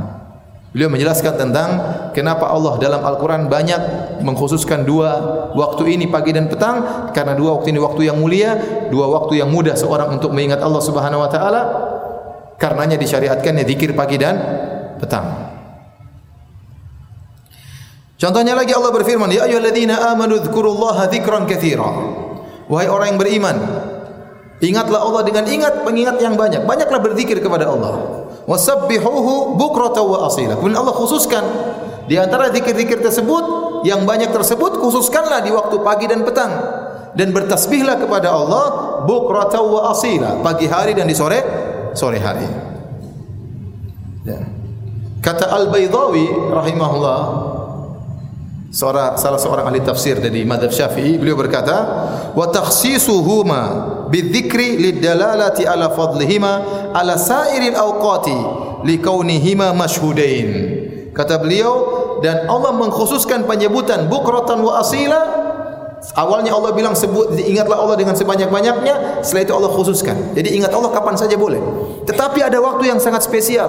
Beliau 0.77 0.93
menjelaskan 0.93 1.41
tentang 1.41 1.71
kenapa 2.13 2.53
Allah 2.53 2.77
dalam 2.77 3.01
Al-Quran 3.01 3.49
banyak 3.49 3.81
mengkhususkan 4.21 4.85
dua 4.85 5.09
waktu 5.57 5.97
ini 5.97 6.05
pagi 6.05 6.37
dan 6.37 6.53
petang 6.53 7.09
karena 7.17 7.33
dua 7.33 7.57
waktu 7.57 7.73
ini 7.73 7.81
waktu 7.81 8.13
yang 8.13 8.21
mulia, 8.21 8.76
dua 8.89 9.07
waktu 9.11 9.43
yang 9.43 9.51
mudah 9.51 9.75
seorang 9.79 10.17
untuk 10.17 10.35
mengingat 10.35 10.63
Allah 10.63 10.83
Subhanahu 10.83 11.25
Wa 11.27 11.31
Taala 11.31 11.63
Karenanya 12.57 12.97
disyariatkannya 12.97 13.69
zikir 13.69 13.93
pagi 13.93 14.17
dan 14.17 14.37
petang. 14.97 15.53
Contohnya 18.17 18.57
lagi 18.57 18.73
Allah 18.73 18.97
berfirman, 18.97 19.29
"Ya 19.29 19.45
ayyuhalladzina 19.45 20.09
amanu 20.09 20.41
dzkurullaha 20.41 21.13
dzikran 21.13 21.45
katsira." 21.45 21.85
Wahai 22.67 22.89
orang 22.89 23.13
yang 23.15 23.21
beriman, 23.21 23.57
ingatlah 24.65 25.05
Allah 25.05 25.23
dengan 25.29 25.45
ingat 25.45 25.85
pengingat 25.85 26.17
yang 26.17 26.33
banyak. 26.33 26.65
Banyaklah 26.65 27.01
berzikir 27.05 27.45
kepada 27.45 27.69
Allah. 27.69 28.25
Wasabbihuhu 28.49 29.61
bukratan 29.61 30.05
wa 30.09 30.19
asila. 30.25 30.57
Kemudian 30.57 30.81
Allah 30.81 30.97
khususkan 30.97 31.45
di 32.09 32.17
antara 32.17 32.49
zikir-zikir 32.49 33.05
tersebut 33.05 33.45
yang 33.85 34.09
banyak 34.09 34.33
tersebut 34.33 34.81
khususkanlah 34.81 35.45
di 35.45 35.53
waktu 35.53 35.77
pagi 35.85 36.09
dan 36.09 36.25
petang 36.25 36.51
dan 37.17 37.33
bertasbihlah 37.33 37.97
kepada 37.97 38.29
Allah 38.31 38.65
bukratan 39.09 39.65
wa 39.65 39.91
asila 39.91 40.45
pagi 40.45 40.69
hari 40.69 40.93
dan 40.93 41.09
di 41.09 41.17
sore 41.17 41.41
sore 41.97 42.21
hari. 42.21 42.45
Ya. 44.29 44.41
Kata 45.25 45.51
Al-Baydawi 45.51 46.53
rahimahullah 46.53 47.21
seorang 48.71 49.17
salah 49.17 49.41
seorang 49.41 49.73
ahli 49.73 49.81
tafsir 49.81 50.21
dari 50.21 50.45
mazhab 50.45 50.69
Syafi'i 50.69 51.17
beliau 51.17 51.39
berkata 51.39 51.77
wa 52.37 52.47
takhsisuhuma 52.53 53.61
bidzikri 54.13 54.77
lidalalati 54.77 55.65
ala 55.65 55.89
fadlihima 55.97 56.53
ala 56.93 57.17
sairil 57.17 57.73
awqati 57.73 58.37
likaunihima 58.85 59.73
mashhudain 59.73 60.49
kata 61.17 61.41
beliau 61.41 61.75
dan 62.21 62.45
Allah 62.51 62.77
mengkhususkan 62.77 63.49
penyebutan 63.49 64.13
bukratan 64.13 64.61
wa 64.61 64.85
asila 64.85 65.46
awalnya 66.15 66.55
Allah 66.55 66.71
bilang 66.71 66.95
sebut 66.95 67.35
ingatlah 67.35 67.81
Allah 67.83 67.97
dengan 67.99 68.15
sebanyak-banyaknya 68.15 69.25
setelah 69.27 69.43
itu 69.43 69.55
Allah 69.57 69.71
khususkan. 69.75 70.37
Jadi 70.37 70.55
ingat 70.55 70.71
Allah 70.71 70.95
kapan 70.95 71.19
saja 71.19 71.35
boleh. 71.35 71.59
Tetapi 72.07 72.39
ada 72.47 72.63
waktu 72.63 72.93
yang 72.95 73.03
sangat 73.03 73.27
spesial 73.27 73.67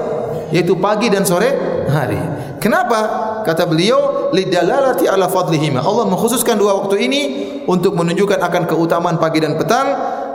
yaitu 0.54 0.78
pagi 0.78 1.10
dan 1.10 1.26
sore 1.26 1.50
hari. 1.90 2.20
Kenapa? 2.62 3.00
Kata 3.44 3.66
beliau 3.66 4.30
lidalalati 4.36 5.08
ala 5.08 5.32
fadlihima. 5.32 5.82
Allah 5.82 6.06
mengkhususkan 6.06 6.60
dua 6.60 6.78
waktu 6.84 7.08
ini 7.08 7.22
untuk 7.66 7.96
menunjukkan 7.96 8.40
akan 8.40 8.64
keutamaan 8.70 9.18
pagi 9.18 9.42
dan 9.42 9.56
petang 9.56 9.88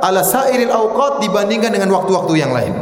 ala 0.02 0.26
sairil 0.26 0.72
awqat 0.72 1.22
dibandingkan 1.22 1.70
dengan 1.70 1.92
waktu-waktu 1.94 2.32
yang 2.34 2.50
lain. 2.50 2.74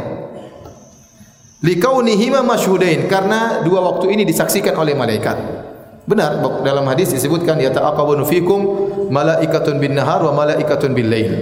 Likaunihima 1.61 2.41
masyhudain 2.41 3.05
karena 3.05 3.61
dua 3.61 3.85
waktu 3.85 4.09
ini 4.17 4.25
disaksikan 4.25 4.73
oleh 4.73 4.97
malaikat 4.97 5.37
benar 6.05 6.41
dalam 6.65 6.85
hadis 6.89 7.13
disebutkan 7.13 7.61
ya 7.61 7.69
ta'aqabunu 7.69 8.25
fikum 8.25 8.59
malaikatun 9.13 9.77
bin 9.77 9.93
nahar 9.93 10.25
wa 10.25 10.33
malaikatun 10.33 10.97
bil 10.97 11.07
lail 11.07 11.33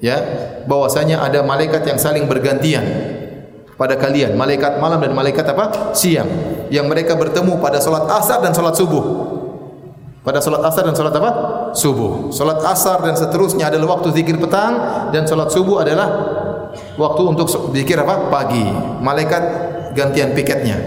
ya 0.00 0.16
bahwasanya 0.64 1.20
ada 1.20 1.44
malaikat 1.44 1.84
yang 1.86 1.98
saling 2.00 2.24
bergantian 2.26 2.84
pada 3.82 3.98
kalian. 3.98 4.38
Malaikat 4.38 4.78
malam 4.78 5.02
dan 5.02 5.10
malaikat 5.10 5.42
apa? 5.42 5.90
Siang. 5.90 6.28
Yang 6.70 6.86
mereka 6.86 7.18
bertemu 7.18 7.58
pada 7.58 7.82
solat 7.82 8.06
asar 8.06 8.38
dan 8.38 8.54
solat 8.54 8.78
subuh. 8.78 9.02
Pada 10.22 10.38
solat 10.38 10.62
asar 10.62 10.86
dan 10.86 10.94
solat 10.94 11.10
apa? 11.18 11.30
Subuh. 11.74 12.30
Solat 12.30 12.62
asar 12.62 13.02
dan 13.02 13.18
seterusnya 13.18 13.74
adalah 13.74 13.98
waktu 13.98 14.14
zikir 14.14 14.38
petang 14.38 14.78
dan 15.10 15.26
solat 15.26 15.50
subuh 15.50 15.82
adalah 15.82 16.08
waktu 16.94 17.22
untuk 17.26 17.50
zikir 17.50 17.98
apa? 17.98 18.30
Pagi. 18.30 18.62
Malaikat 19.02 19.42
gantian 19.98 20.30
piketnya. 20.30 20.78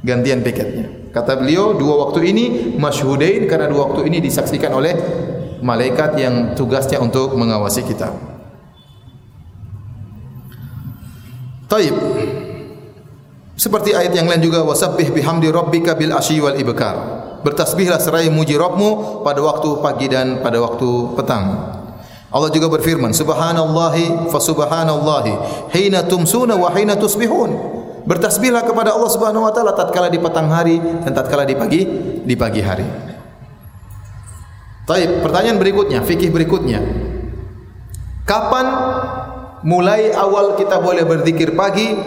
Gantian 0.00 0.40
piketnya 0.40 0.95
kata 1.16 1.40
beliau 1.40 1.72
dua 1.72 2.04
waktu 2.04 2.28
ini 2.28 2.44
masyhudain 2.76 3.48
karena 3.48 3.72
dua 3.72 3.88
waktu 3.88 4.12
ini 4.12 4.20
disaksikan 4.20 4.68
oleh 4.76 4.92
malaikat 5.64 6.20
yang 6.20 6.52
tugasnya 6.52 7.00
untuk 7.00 7.32
mengawasi 7.32 7.80
kita. 7.88 8.12
Taib. 11.72 11.96
Seperti 13.56 13.96
ayat 13.96 14.12
yang 14.12 14.28
lain 14.28 14.44
juga 14.44 14.60
wasabbih 14.68 15.16
bihamdi 15.16 15.48
rabbika 15.48 15.96
bil 15.96 16.12
asyi 16.12 16.44
wal 16.44 16.60
ibkar. 16.60 17.24
Bertasbihlah 17.40 17.96
seraya 17.96 18.28
muji 18.28 18.52
Rabbmu 18.58 19.24
pada 19.24 19.40
waktu 19.40 19.80
pagi 19.80 20.12
dan 20.12 20.44
pada 20.44 20.60
waktu 20.60 21.16
petang. 21.16 21.44
Allah 22.28 22.50
juga 22.52 22.68
berfirman, 22.68 23.16
Subhanallahi 23.16 24.28
fa 24.28 24.36
subhanallahi 24.36 25.32
hina 25.72 26.04
tumsuna 26.04 26.58
wa 26.58 26.68
hina 26.76 26.98
tusbihun. 27.00 27.75
Bertasbihlah 28.06 28.62
kepada 28.62 28.94
Allah 28.94 29.10
Subhanahu 29.10 29.50
wa 29.50 29.52
taala 29.52 29.74
tatkala 29.74 30.06
di 30.06 30.22
petang 30.22 30.46
hari 30.46 30.78
dan 30.78 31.10
tatkala 31.10 31.42
di 31.42 31.58
pagi 31.58 31.82
di 32.22 32.34
pagi 32.38 32.62
hari. 32.62 32.86
Taib, 34.86 35.26
pertanyaan 35.26 35.58
berikutnya, 35.58 36.06
fikih 36.06 36.30
berikutnya. 36.30 36.78
Kapan 38.22 38.66
mulai 39.66 40.14
awal 40.14 40.54
kita 40.54 40.78
boleh 40.78 41.02
berzikir 41.02 41.58
pagi 41.58 41.98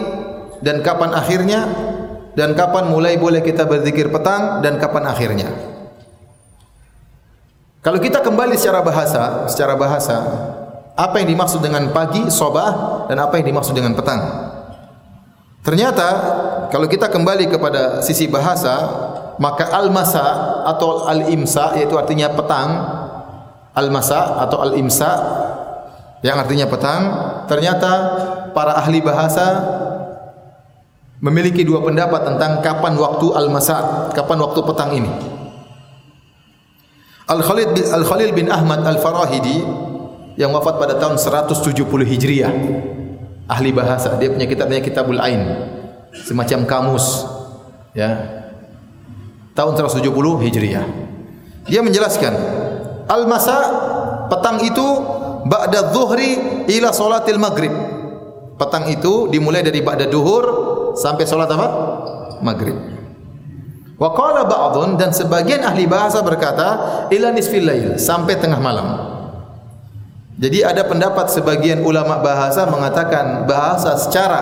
dan 0.64 0.80
kapan 0.80 1.12
akhirnya 1.12 1.68
dan 2.32 2.56
kapan 2.56 2.88
mulai 2.88 3.20
boleh 3.20 3.44
kita 3.44 3.68
berzikir 3.68 4.08
petang 4.08 4.64
dan 4.64 4.80
kapan 4.80 5.04
akhirnya. 5.04 5.52
Kalau 7.84 8.00
kita 8.00 8.24
kembali 8.24 8.56
secara 8.56 8.80
bahasa, 8.80 9.48
secara 9.52 9.76
bahasa, 9.76 10.16
apa 10.96 11.20
yang 11.20 11.32
dimaksud 11.32 11.64
dengan 11.64 11.92
pagi, 11.92 12.28
sobah, 12.28 13.04
dan 13.08 13.20
apa 13.20 13.40
yang 13.40 13.52
dimaksud 13.52 13.72
dengan 13.72 13.92
petang? 13.96 14.49
Ternyata, 15.60 16.08
kalau 16.72 16.88
kita 16.88 17.12
kembali 17.12 17.52
kepada 17.52 18.00
sisi 18.00 18.24
bahasa, 18.24 18.80
maka 19.36 19.68
al-masa 19.76 20.24
atau 20.64 21.04
al-imsa, 21.04 21.76
yaitu 21.76 21.96
artinya 22.00 22.32
petang, 22.32 22.70
al-masa 23.76 24.40
atau 24.44 24.64
al-imsa, 24.64 25.10
yang 26.20 26.36
artinya 26.36 26.68
petang 26.68 27.02
ternyata 27.48 27.90
para 28.52 28.76
ahli 28.76 29.00
bahasa 29.00 29.64
memiliki 31.20 31.64
dua 31.64 31.80
pendapat 31.80 32.28
tentang 32.28 32.60
kapan 32.60 32.92
waktu 32.96 33.26
al-masa 33.32 34.08
kapan 34.12 34.38
waktu 34.44 34.60
petang 34.60 34.90
ini. 34.92 35.12
Al-Khalid 37.30 37.68
bin 37.72 37.84
Al-Khalil 37.88 38.30
bin 38.36 38.46
Ahmad 38.52 38.84
Al-Farahidi 38.84 39.64
yang 40.36 40.52
wafat 40.52 40.76
pada 40.76 40.98
tahun 41.00 41.16
170 41.16 41.84
Hijriah 41.84 42.52
ahli 43.50 43.74
bahasa 43.74 44.14
dia 44.22 44.30
punya 44.30 44.46
kitabnya 44.46 44.78
Kitabul 44.78 45.18
Ain 45.18 45.42
semacam 46.14 46.62
kamus 46.70 47.26
ya 47.98 48.14
tahun 49.58 49.74
170 49.74 50.06
Hijriah 50.46 50.86
dia 51.66 51.80
menjelaskan 51.82 52.32
al-masa 53.10 53.56
petang 54.30 54.62
itu 54.62 54.86
ba'da 55.44 55.90
dhuhri 55.90 56.64
ila 56.70 56.94
salatil 56.94 57.40
maghrib. 57.42 57.74
Petang 58.56 58.86
itu 58.92 59.26
dimulai 59.32 59.64
dari 59.64 59.80
ba'da 59.80 60.06
duhur 60.06 60.44
sampai 60.94 61.24
salat 61.24 61.48
apa? 61.50 61.68
Maghrib. 62.44 62.76
Wa 64.00 64.16
qala 64.16 64.48
ba'dun 64.48 64.96
dan 64.96 65.12
sebagian 65.12 65.60
ahli 65.64 65.84
bahasa 65.84 66.24
berkata 66.24 66.68
ila 67.12 67.28
nisfil 67.32 67.64
lail 67.64 67.96
sampai 67.96 68.36
tengah 68.40 68.60
malam. 68.60 69.19
Jadi 70.40 70.64
ada 70.64 70.88
pendapat 70.88 71.28
sebagian 71.28 71.84
ulama 71.84 72.16
bahasa 72.24 72.64
mengatakan 72.64 73.44
bahasa 73.44 73.92
secara 74.00 74.40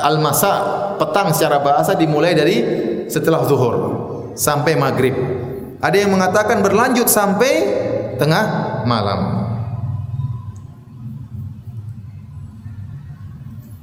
al-masa 0.00 0.48
petang 0.96 1.28
secara 1.36 1.60
bahasa 1.60 1.92
dimulai 1.92 2.32
dari 2.32 2.56
setelah 3.04 3.44
zuhur 3.44 3.74
sampai 4.32 4.80
maghrib. 4.80 5.12
Ada 5.84 5.96
yang 6.08 6.16
mengatakan 6.16 6.64
berlanjut 6.64 7.04
sampai 7.04 7.52
tengah 8.16 8.80
malam. 8.88 9.20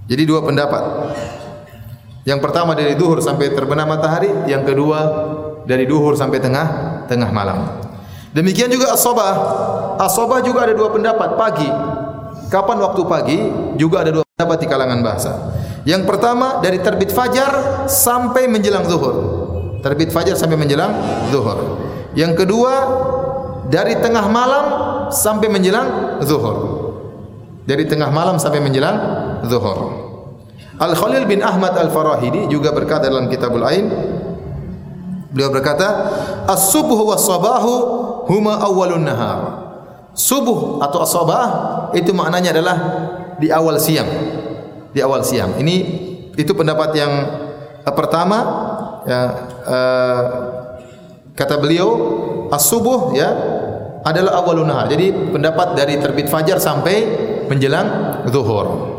Jadi 0.10 0.24
dua 0.26 0.42
pendapat. 0.42 0.84
Yang 2.26 2.40
pertama 2.44 2.74
dari 2.74 2.98
duhur 2.98 3.22
sampai 3.22 3.54
terbenam 3.54 3.86
matahari, 3.86 4.34
yang 4.50 4.66
kedua 4.66 5.00
dari 5.70 5.86
duhur 5.86 6.18
sampai 6.18 6.42
tengah 6.42 6.68
tengah 7.06 7.30
malam. 7.30 7.87
Demikian 8.36 8.72
juga 8.72 8.96
as-sabah. 8.96 9.34
As-sabah 10.02 10.44
juga 10.44 10.68
ada 10.68 10.74
dua 10.76 10.90
pendapat 10.92 11.40
pagi. 11.40 11.70
Kapan 12.48 12.78
waktu 12.80 13.02
pagi 13.08 13.40
juga 13.76 14.04
ada 14.04 14.12
dua 14.16 14.24
pendapat 14.24 14.58
di 14.64 14.68
kalangan 14.68 15.00
bahasa. 15.04 15.32
Yang 15.88 16.04
pertama 16.04 16.60
dari 16.60 16.80
terbit 16.84 17.12
fajar 17.12 17.86
sampai 17.88 18.48
menjelang 18.52 18.84
zuhur. 18.88 19.16
Terbit 19.80 20.12
fajar 20.12 20.36
sampai 20.36 20.60
menjelang 20.60 20.92
zuhur. 21.32 21.80
Yang 22.16 22.44
kedua 22.44 22.74
dari 23.68 24.00
tengah 24.00 24.26
malam 24.32 24.66
sampai 25.12 25.48
menjelang 25.48 26.20
zuhur 26.24 26.88
dari 27.68 27.84
tengah 27.84 28.08
malam 28.10 28.40
sampai 28.40 28.64
menjelang 28.64 28.98
zuhur. 29.44 30.08
Al 30.80 30.96
Khalil 30.96 31.28
bin 31.28 31.44
Ahmad 31.44 31.76
Al 31.76 31.92
Farahidi 31.92 32.48
juga 32.48 32.72
berkata 32.72 33.12
dalam 33.12 33.28
Kitabul 33.28 33.68
Ain 33.68 33.92
beliau 35.28 35.52
berkata 35.52 35.88
as-subuh 36.48 37.12
was 37.12 37.28
sabahu 37.28 37.76
huma 38.28 38.60
awwalun 38.62 39.08
nahar. 39.08 39.40
Subuh 40.18 40.82
atau 40.82 41.06
as-sabah 41.06 41.48
itu 41.94 42.10
maknanya 42.12 42.52
adalah 42.54 42.78
di 43.38 43.54
awal 43.54 43.78
siang. 43.78 44.10
Di 44.92 45.00
awal 45.00 45.22
siang. 45.22 45.56
Ini 45.62 45.76
itu 46.34 46.52
pendapat 46.54 46.90
yang 46.98 47.14
uh, 47.86 47.94
pertama 47.94 48.38
ya 49.06 49.22
uh, 49.64 50.22
kata 51.38 51.56
beliau 51.62 51.90
as-subuh 52.50 53.14
ya 53.14 53.30
adalah 54.02 54.42
awalun 54.42 54.68
nahar. 54.68 54.90
Jadi 54.90 55.14
pendapat 55.32 55.78
dari 55.78 56.02
terbit 56.02 56.28
fajar 56.28 56.58
sampai 56.58 56.96
menjelang 57.48 58.22
zuhur. 58.28 58.98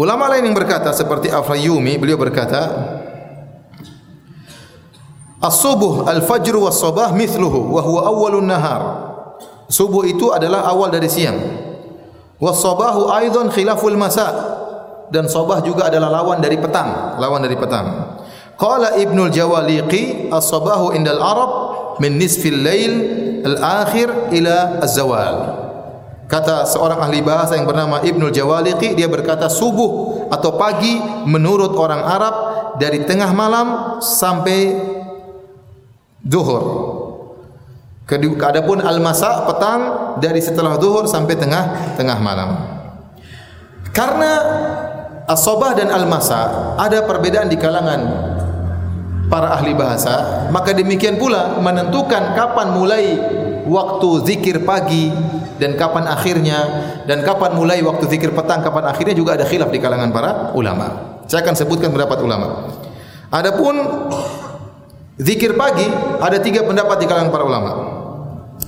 Ulama 0.00 0.32
lain 0.32 0.48
yang 0.48 0.56
berkata 0.56 0.96
seperti 0.96 1.28
Afrayumi 1.28 2.00
beliau 2.00 2.16
berkata 2.16 2.99
As-subuh 5.40 6.04
al-fajr 6.04 6.52
was-sabah 6.52 7.16
mithluhu 7.16 7.72
wa 7.72 7.80
huwa 7.80 8.00
awwalun 8.12 8.44
nahar. 8.44 8.82
Subuh 9.72 10.04
itu 10.04 10.28
adalah 10.36 10.68
awal 10.68 10.92
dari 10.92 11.08
siang. 11.08 11.40
Was-sabahu 12.36 13.08
aidan 13.08 13.48
khilaful 13.48 13.96
masa. 13.96 14.28
Dan 15.10 15.26
sabah 15.26 15.58
juga 15.66 15.90
adalah 15.90 16.22
lawan 16.22 16.38
dari 16.38 16.54
petang, 16.54 17.18
lawan 17.18 17.42
dari 17.42 17.58
petang. 17.58 18.14
Qala 18.54 18.94
Ibnu 18.94 19.26
al-Jawaliqi 19.26 20.30
as-sabahu 20.30 20.94
indal 20.94 21.18
Arab 21.18 21.50
min 21.98 22.14
nisfil 22.14 22.60
lail 22.60 22.92
al-akhir 23.42 24.30
ila 24.30 24.78
az-zawal. 24.84 25.36
Kata 26.30 26.62
seorang 26.62 27.02
ahli 27.02 27.26
bahasa 27.26 27.58
yang 27.58 27.66
bernama 27.66 28.04
Ibnu 28.06 28.30
al-Jawaliqi 28.30 28.94
dia 28.94 29.10
berkata 29.10 29.50
subuh 29.50 30.28
atau 30.30 30.54
pagi 30.54 31.02
menurut 31.26 31.74
orang 31.74 32.06
Arab 32.06 32.34
dari 32.78 33.02
tengah 33.02 33.34
malam 33.34 33.98
sampai 33.98 34.78
Zuhur. 36.26 36.64
Adapun 38.10 38.82
al-masa 38.82 39.46
petang 39.46 39.80
dari 40.18 40.42
setelah 40.42 40.74
zuhur 40.82 41.06
sampai 41.06 41.38
tengah 41.38 41.94
tengah 41.94 42.18
malam. 42.18 42.58
Karena 43.94 44.32
as-sabah 45.30 45.78
dan 45.78 45.94
al-masa 45.94 46.74
ada 46.74 47.06
perbedaan 47.06 47.46
di 47.46 47.54
kalangan 47.54 48.02
para 49.30 49.54
ahli 49.54 49.78
bahasa, 49.78 50.46
maka 50.50 50.74
demikian 50.74 51.22
pula 51.22 51.62
menentukan 51.62 52.34
kapan 52.34 52.74
mulai 52.74 53.04
waktu 53.70 54.08
zikir 54.26 54.66
pagi 54.66 55.14
dan 55.62 55.78
kapan 55.78 56.10
akhirnya 56.10 56.58
dan 57.06 57.22
kapan 57.22 57.54
mulai 57.54 57.78
waktu 57.78 58.10
zikir 58.10 58.34
petang 58.34 58.58
kapan 58.58 58.90
akhirnya 58.90 59.14
juga 59.14 59.38
ada 59.38 59.46
khilaf 59.46 59.70
di 59.70 59.78
kalangan 59.78 60.10
para 60.10 60.30
ulama. 60.58 61.20
Saya 61.30 61.46
akan 61.46 61.54
sebutkan 61.54 61.94
pendapat 61.94 62.18
ulama. 62.26 62.74
Adapun 63.30 63.78
Zikir 65.20 65.52
pagi 65.52 65.84
ada 66.16 66.40
tiga 66.40 66.64
pendapat 66.64 66.96
di 66.96 67.06
kalangan 67.06 67.28
para 67.28 67.44
ulama. 67.44 67.72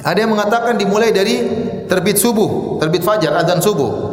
Ada 0.04 0.28
yang 0.28 0.36
mengatakan 0.36 0.76
dimulai 0.76 1.08
dari 1.08 1.40
terbit 1.88 2.20
subuh, 2.20 2.76
terbit 2.76 3.00
fajar, 3.00 3.32
azan 3.40 3.64
subuh. 3.64 4.12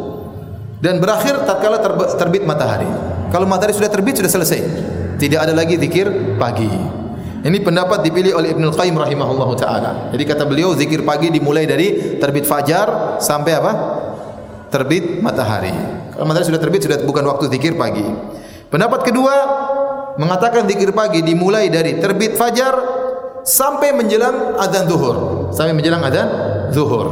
Dan 0.80 0.96
berakhir 0.96 1.44
tatkala 1.44 1.76
terbit 2.16 2.48
matahari. 2.48 2.88
Kalau 3.28 3.44
matahari 3.44 3.76
sudah 3.76 3.92
terbit 3.92 4.16
sudah 4.16 4.32
selesai. 4.32 4.60
Tidak 5.20 5.36
ada 5.36 5.52
lagi 5.52 5.76
zikir 5.76 6.08
pagi. 6.40 6.72
Ini 7.40 7.56
pendapat 7.60 8.00
dipilih 8.00 8.32
oleh 8.32 8.56
Ibnu 8.56 8.72
Qayyim 8.72 8.96
rahimahullahu 8.96 9.52
taala. 9.60 10.08
Jadi 10.08 10.24
kata 10.24 10.48
beliau 10.48 10.72
zikir 10.72 11.04
pagi 11.04 11.28
dimulai 11.28 11.68
dari 11.68 12.16
terbit 12.16 12.48
fajar 12.48 13.20
sampai 13.20 13.52
apa? 13.60 13.72
Terbit 14.72 15.20
matahari. 15.20 15.72
Kalau 16.16 16.24
matahari 16.24 16.48
sudah 16.48 16.60
terbit 16.60 16.88
sudah 16.88 17.04
bukan 17.04 17.24
waktu 17.28 17.52
zikir 17.52 17.76
pagi. 17.76 18.04
Pendapat 18.72 19.04
kedua 19.04 19.34
mengatakan 20.20 20.68
zikir 20.68 20.92
pagi 20.92 21.24
dimulai 21.24 21.72
dari 21.72 21.96
terbit 21.96 22.36
fajar 22.36 22.76
sampai 23.40 23.96
menjelang 23.96 24.60
azan 24.60 24.84
zuhur. 24.84 25.48
Sampai 25.56 25.72
menjelang 25.72 26.04
azan 26.04 26.28
zuhur. 26.76 27.08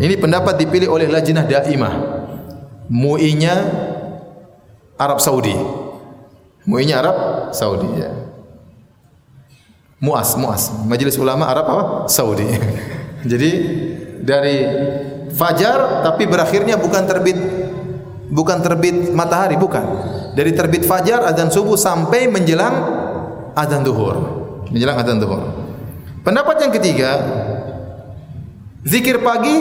Ini 0.00 0.16
pendapat 0.16 0.56
dipilih 0.56 0.88
oleh 0.88 1.12
Lajnah 1.12 1.44
Daimah. 1.44 1.94
MUI-nya 2.88 3.54
Arab 4.96 5.20
Saudi. 5.20 5.52
MUI-nya 6.64 7.04
Arab 7.04 7.16
Saudi 7.52 7.88
ya. 8.00 8.10
MUAS, 9.98 10.38
MUAS, 10.38 10.62
Majelis 10.86 11.18
Ulama 11.20 11.50
Arab 11.50 11.66
apa? 11.68 11.84
Saudi. 12.08 12.48
Jadi 13.30 13.50
dari 14.24 14.56
fajar 15.34 16.06
tapi 16.06 16.24
berakhirnya 16.24 16.80
bukan 16.80 17.02
terbit 17.04 17.38
bukan 18.30 18.58
terbit 18.60 19.12
matahari 19.12 19.56
bukan 19.56 19.84
dari 20.38 20.54
terbit 20.54 20.86
fajar 20.86 21.26
azan 21.26 21.50
subuh 21.50 21.74
sampai 21.74 22.30
menjelang 22.30 22.74
azan 23.58 23.82
zuhur 23.82 24.14
menjelang 24.70 25.02
azan 25.02 25.18
zuhur 25.18 25.42
pendapat 26.22 26.62
yang 26.62 26.70
ketiga 26.78 27.10
zikir 28.86 29.18
pagi 29.18 29.58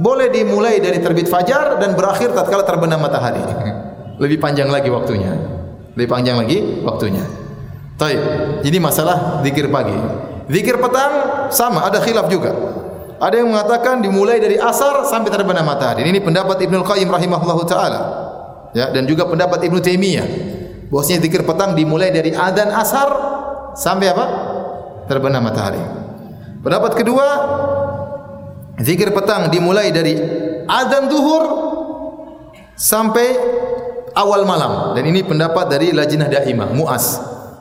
boleh 0.00 0.32
dimulai 0.32 0.80
dari 0.80 1.04
terbit 1.04 1.28
fajar 1.28 1.76
dan 1.76 1.92
berakhir 1.92 2.32
tatkala 2.32 2.64
terbenam 2.64 3.04
matahari 3.04 3.44
lebih 4.16 4.40
panjang 4.40 4.72
lagi 4.72 4.88
waktunya 4.88 5.36
lebih 5.92 6.08
panjang 6.08 6.40
lagi 6.40 6.80
waktunya 6.80 7.28
Baik, 7.98 8.22
ini 8.62 8.78
masalah 8.78 9.42
zikir 9.42 9.66
pagi. 9.74 9.98
Zikir 10.46 10.78
petang 10.78 11.12
sama, 11.50 11.82
ada 11.82 11.98
khilaf 11.98 12.30
juga. 12.30 12.54
Ada 13.18 13.42
yang 13.42 13.50
mengatakan 13.50 13.98
dimulai 13.98 14.38
dari 14.38 14.54
asar 14.54 15.02
sampai 15.02 15.34
terbenam 15.34 15.66
matahari. 15.66 16.06
Ini 16.06 16.22
pendapat 16.22 16.62
Ibnu 16.62 16.86
Qayyim 16.86 17.10
rahimahullahu 17.10 17.66
taala. 17.66 18.27
Ya, 18.76 18.92
dan 18.92 19.08
juga 19.08 19.24
pendapat 19.24 19.64
Ibnu 19.64 19.80
Taimiyah. 19.80 20.28
Bahwasanya 20.88 21.20
zikir 21.24 21.44
petang 21.44 21.76
dimulai 21.76 22.08
dari 22.12 22.32
adzan 22.32 22.72
asar 22.72 23.08
sampai 23.76 24.06
apa? 24.12 24.26
Terbenam 25.08 25.44
matahari. 25.44 25.80
Pendapat 26.60 26.96
kedua, 26.96 27.26
zikir 28.80 29.12
petang 29.12 29.48
dimulai 29.48 29.92
dari 29.92 30.16
adzan 30.68 31.08
zuhur 31.08 31.44
sampai 32.76 33.26
awal 34.16 34.44
malam. 34.44 34.96
Dan 34.96 35.08
ini 35.08 35.24
pendapat 35.24 35.68
dari 35.68 35.92
Lajnah 35.92 36.28
Daimah, 36.28 36.72
MUAS, 36.72 37.04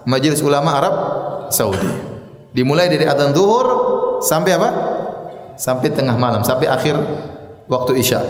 Majelis 0.08 0.40
Ulama 0.44 0.76
Arab 0.76 0.96
Saudi. 1.52 1.92
Dimulai 2.52 2.92
dari 2.92 3.08
adzan 3.08 3.32
zuhur 3.36 3.68
sampai 4.24 4.52
apa? 4.56 4.70
sampai 5.58 5.90
tengah 5.90 6.16
malam 6.16 6.46
sampai 6.46 6.70
akhir 6.70 6.96
waktu 7.66 8.00
isya. 8.00 8.22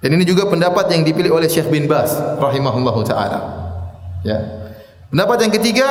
Dan 0.00 0.16
ini 0.16 0.24
juga 0.24 0.48
pendapat 0.48 0.88
yang 0.96 1.04
dipilih 1.04 1.36
oleh 1.36 1.44
Syekh 1.44 1.68
bin 1.68 1.84
Bas 1.84 2.16
rahimahullahu 2.40 3.04
taala. 3.04 3.40
Ya. 4.24 4.40
Pendapat 5.12 5.44
yang 5.44 5.52
ketiga, 5.52 5.88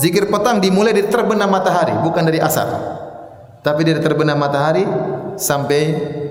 zikir 0.00 0.32
petang 0.32 0.56
dimulai 0.56 0.96
dari 0.96 1.08
terbenam 1.12 1.52
matahari, 1.52 1.92
bukan 2.00 2.24
dari 2.24 2.40
asar. 2.40 2.68
Tapi 3.60 3.82
dari 3.84 4.00
terbenam 4.00 4.38
matahari 4.40 4.86
sampai 5.36 5.82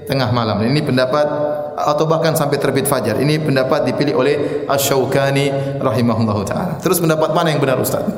tengah 0.10 0.34
malam. 0.34 0.64
Ini 0.66 0.82
pendapat 0.82 1.28
atau 1.76 2.08
bahkan 2.08 2.34
sampai 2.34 2.58
terbit 2.58 2.88
fajar. 2.88 3.20
Ini 3.20 3.44
pendapat 3.44 3.86
dipilih 3.86 4.16
oleh 4.16 4.36
Asy-Syaukani 4.66 5.78
rahimahullahu 5.84 6.42
taala. 6.48 6.80
Terus 6.80 6.98
pendapat 6.98 7.36
mana 7.36 7.52
yang 7.52 7.62
benar 7.62 7.78
Ustaz? 7.78 8.02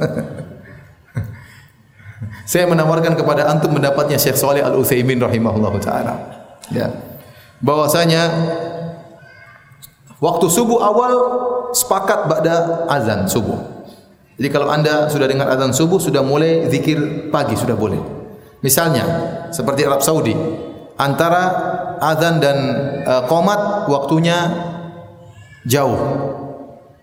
Saya 2.52 2.63
menawarkan 2.69 3.19
kepada 3.19 3.52
antum 3.52 3.76
mendapatnya 3.76 4.15
Syekh 4.15 4.39
Saleh 4.39 4.63
Al 4.63 4.80
Utsaimin 4.80 5.19
rahimahullah 5.19 5.73
taala. 5.84 6.13
Ya. 6.71 6.88
Bahwasanya 7.60 8.30
waktu 10.22 10.46
subuh 10.50 10.80
awal 10.82 11.14
sepakat 11.74 12.30
pada 12.30 12.86
azan 12.90 13.26
subuh. 13.30 13.58
Jadi 14.38 14.50
kalau 14.54 14.70
anda 14.70 15.10
sudah 15.10 15.26
dengar 15.26 15.50
azan 15.50 15.74
subuh 15.74 15.98
sudah 15.98 16.22
mulai 16.22 16.70
zikir 16.70 17.30
pagi 17.34 17.58
sudah 17.58 17.74
boleh. 17.74 18.00
Misalnya 18.62 19.06
seperti 19.50 19.86
Arab 19.86 20.02
Saudi 20.06 20.34
antara 20.98 21.44
azan 22.02 22.42
dan 22.42 22.58
uh, 23.06 23.24
qomat 23.26 23.90
waktunya 23.90 24.38
jauh. 25.66 25.98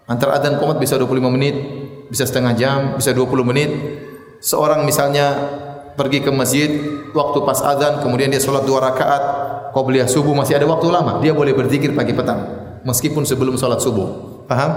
Antara 0.04 0.36
azan 0.38 0.60
qomat 0.60 0.78
bisa 0.78 1.00
25 1.00 1.16
menit, 1.32 1.56
bisa 2.12 2.28
setengah 2.28 2.52
jam, 2.54 2.80
bisa 3.00 3.16
20 3.16 3.50
menit 3.50 3.70
seorang 4.44 4.84
misalnya 4.84 5.32
pergi 5.96 6.20
ke 6.20 6.28
masjid 6.28 6.68
waktu 7.16 7.38
pas 7.48 7.56
azan 7.64 8.04
kemudian 8.04 8.28
dia 8.28 8.36
solat 8.36 8.68
dua 8.68 8.84
rakaat 8.84 9.22
qabliyah 9.72 10.04
subuh 10.04 10.36
masih 10.36 10.60
ada 10.60 10.68
waktu 10.68 10.92
lama 10.92 11.24
dia 11.24 11.32
boleh 11.32 11.56
berzikir 11.56 11.96
pagi 11.96 12.12
petang 12.12 12.63
meskipun 12.84 13.24
sebelum 13.24 13.56
solat 13.58 13.80
subuh 13.80 14.44
paham 14.46 14.72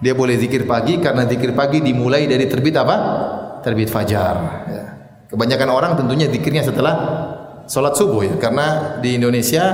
dia 0.00 0.14
boleh 0.14 0.38
zikir 0.38 0.64
pagi 0.64 1.02
karena 1.02 1.26
zikir 1.26 1.52
pagi 1.52 1.82
dimulai 1.82 2.24
dari 2.30 2.46
terbit 2.46 2.74
apa 2.78 2.96
terbit 3.60 3.90
fajar 3.90 4.34
ya. 4.70 4.84
kebanyakan 5.28 5.68
orang 5.74 5.92
tentunya 5.98 6.30
zikirnya 6.30 6.62
setelah 6.62 6.94
solat 7.66 7.98
subuh 7.98 8.22
ya 8.22 8.34
karena 8.38 8.98
di 9.02 9.18
Indonesia 9.18 9.64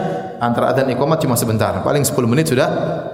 antara 0.40 0.72
azan 0.72 0.88
iqamat 0.90 1.20
cuma 1.22 1.36
sebentar 1.36 1.84
paling 1.84 2.02
10 2.02 2.16
menit 2.24 2.48
sudah 2.48 2.68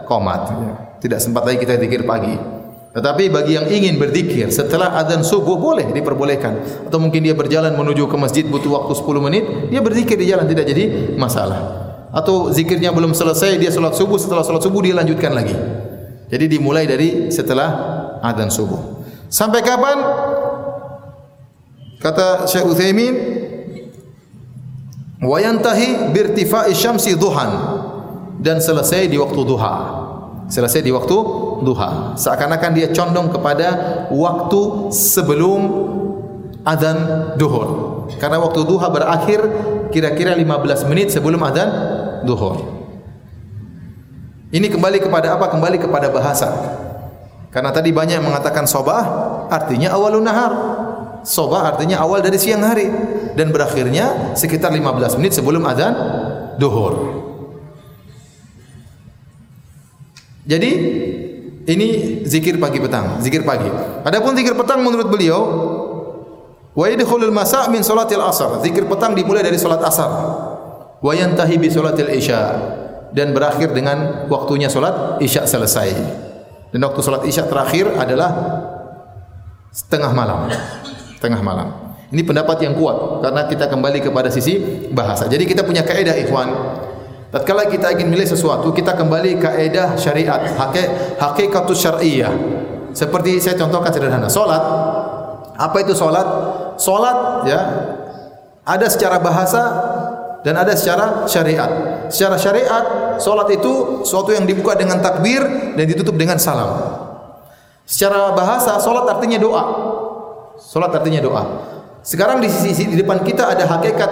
qomat 0.07 0.43
ya. 0.55 0.73
tidak 1.03 1.19
sempat 1.19 1.43
lagi 1.43 1.59
kita 1.59 1.75
zikir 1.77 2.07
pagi 2.07 2.59
tetapi 2.89 3.31
bagi 3.31 3.55
yang 3.55 3.69
ingin 3.69 3.95
berzikir 4.01 4.49
setelah 4.51 4.97
azan 4.99 5.21
subuh 5.23 5.55
boleh 5.55 5.93
diperbolehkan. 5.95 6.83
Atau 6.89 6.99
mungkin 6.99 7.23
dia 7.23 7.31
berjalan 7.37 7.77
menuju 7.77 8.11
ke 8.11 8.17
masjid 8.19 8.43
butuh 8.43 8.75
waktu 8.75 8.93
10 8.99 9.23
menit, 9.23 9.45
dia 9.71 9.79
berzikir 9.79 10.19
di 10.19 10.27
jalan 10.27 10.51
tidak 10.51 10.67
jadi 10.67 11.15
masalah. 11.15 11.88
Atau 12.09 12.49
zikirnya 12.53 12.89
belum 12.89 13.13
selesai, 13.13 13.61
dia 13.61 13.69
salat 13.69 13.93
subuh, 13.93 14.17
setelah 14.17 14.41
salat 14.41 14.65
subuh 14.65 14.81
dia 14.81 14.97
lanjutkan 14.97 15.33
lagi. 15.37 15.53
Jadi 16.29 16.45
dimulai 16.57 16.85
dari 16.85 17.29
setelah 17.33 17.69
azan 18.21 18.49
subuh. 18.53 19.01
Sampai 19.29 19.61
kapan? 19.61 19.97
Kata 22.01 22.49
Syekh 22.49 22.65
Utsaimin, 22.65 23.15
"Wa 25.21 25.37
yantahi 25.41 26.13
bi 26.13 26.19
irtifa'i 26.25 26.73
syamsi 26.73 27.17
duhan." 27.17 27.51
Dan 28.39 28.63
selesai 28.63 29.11
di 29.11 29.19
waktu 29.19 29.41
duha. 29.43 29.75
Selesai 30.47 30.81
di 30.81 30.95
waktu 30.95 31.17
duha. 31.67 32.15
Seakan-akan 32.15 32.71
dia 32.71 32.89
condong 32.95 33.35
kepada 33.35 33.69
waktu 34.15 34.95
sebelum 34.95 35.61
azan 36.63 36.99
duhur. 37.35 37.69
Karena 38.23 38.39
waktu 38.39 38.63
duha 38.63 38.89
berakhir 38.95 39.41
kira-kira 39.91 40.39
15 40.39 40.87
menit 40.87 41.11
sebelum 41.11 41.43
azan 41.43 41.98
duhur. 42.25 42.79
Ini 44.49 44.67
kembali 44.73 44.99
kepada 45.05 45.37
apa? 45.37 45.53
Kembali 45.53 45.77
kepada 45.77 46.09
bahasa. 46.09 46.49
Karena 47.53 47.69
tadi 47.73 47.93
banyak 47.93 48.21
yang 48.21 48.27
mengatakan 48.29 48.65
sobah 48.65 49.05
artinya 49.53 49.93
awalun 49.93 50.25
nahar. 50.25 50.53
Sobah 51.25 51.75
artinya 51.75 52.01
awal 52.01 52.25
dari 52.25 52.41
siang 52.41 52.65
hari 52.65 52.89
dan 53.37 53.53
berakhirnya 53.53 54.33
sekitar 54.33 54.73
15 54.73 55.21
menit 55.21 55.37
sebelum 55.37 55.61
azan 55.69 55.93
duhur. 56.57 57.21
Jadi 60.49 60.71
ini 61.69 61.89
zikir 62.25 62.57
pagi 62.57 62.81
petang, 62.81 63.21
zikir 63.21 63.45
pagi. 63.45 63.69
Adapun 64.09 64.33
zikir 64.33 64.57
petang 64.57 64.81
menurut 64.81 65.13
beliau 65.13 65.41
wa 66.73 66.87
yadkhulul 66.89 67.35
masa' 67.35 67.69
min 67.69 67.85
salatil 67.85 68.25
asar. 68.25 68.65
Zikir 68.65 68.89
petang 68.89 69.13
dimulai 69.13 69.45
dari 69.45 69.61
salat 69.61 69.85
asar. 69.85 70.09
Wa 70.99 71.13
yantahi 71.15 71.57
bi 71.63 71.71
salatil 71.71 72.11
isya 72.11 72.41
dan 73.15 73.33
berakhir 73.33 73.71
dengan 73.73 74.27
waktunya 74.27 74.67
salat 74.67 75.23
isya 75.23 75.47
selesai. 75.47 75.95
Dan 76.75 76.85
waktu 76.85 77.01
salat 77.01 77.25
isya 77.25 77.47
terakhir 77.49 77.95
adalah 77.97 78.31
setengah 79.73 80.13
malam. 80.13 80.51
Setengah 81.17 81.41
malam. 81.41 81.69
Ini 82.09 82.25
pendapat 82.25 82.65
yang 82.65 82.73
kuat 82.73 83.21
karena 83.21 83.45
kita 83.47 83.69
kembali 83.69 84.01
kepada 84.01 84.33
sisi 84.33 84.59
bahasa. 84.93 85.29
Jadi 85.29 85.45
kita 85.45 85.63
punya 85.63 85.85
kaidah 85.85 86.17
ikhwan. 86.17 86.49
Tatkala 87.29 87.69
kita 87.69 87.93
ingin 87.93 88.09
milih 88.09 88.25
sesuatu, 88.25 88.73
kita 88.73 88.97
kembali 88.97 89.37
kaidah 89.37 90.01
syariat, 90.01 90.49
hakikatus 91.21 91.77
syar'iyyah. 91.77 92.33
Seperti 92.97 93.37
saya 93.37 93.61
contohkan 93.61 93.93
sederhana, 93.93 94.33
salat. 94.33 94.65
Apa 95.61 95.85
itu 95.85 95.93
salat? 95.93 96.25
Salat 96.81 97.45
ya 97.45 97.61
ada 98.65 98.87
secara 98.89 99.21
bahasa 99.21 99.61
dan 100.47 100.55
ada 100.55 100.73
secara 100.79 101.27
syariat. 101.27 101.71
Secara 102.09 102.39
syariat, 102.39 102.85
solat 103.19 103.51
itu 103.51 104.03
sesuatu 104.07 104.31
yang 104.31 104.47
dibuka 104.47 104.79
dengan 104.79 105.03
takbir 105.03 105.43
dan 105.75 105.85
ditutup 105.85 106.15
dengan 106.15 106.39
salam. 106.39 106.79
Secara 107.89 108.37
bahasa, 108.37 108.79
solat 108.79 109.09
artinya 109.09 109.41
doa. 109.41 109.65
Solat 110.61 110.95
artinya 110.95 111.21
doa. 111.25 111.43
Sekarang 112.05 112.39
di 112.39 112.49
sisi 112.49 112.87
di 112.87 112.97
depan 112.97 113.21
kita 113.27 113.51
ada 113.53 113.67
hakikat 113.67 114.11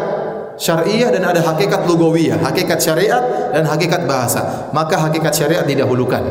syariah 0.56 1.12
dan 1.12 1.22
ada 1.24 1.40
hakikat 1.40 1.84
lugawiyah, 1.86 2.42
hakikat 2.42 2.80
syariat 2.82 3.52
dan 3.52 3.64
hakikat 3.68 4.04
bahasa. 4.08 4.68
Maka 4.72 4.98
hakikat 5.08 5.32
syariat 5.32 5.64
didahulukan. 5.64 6.24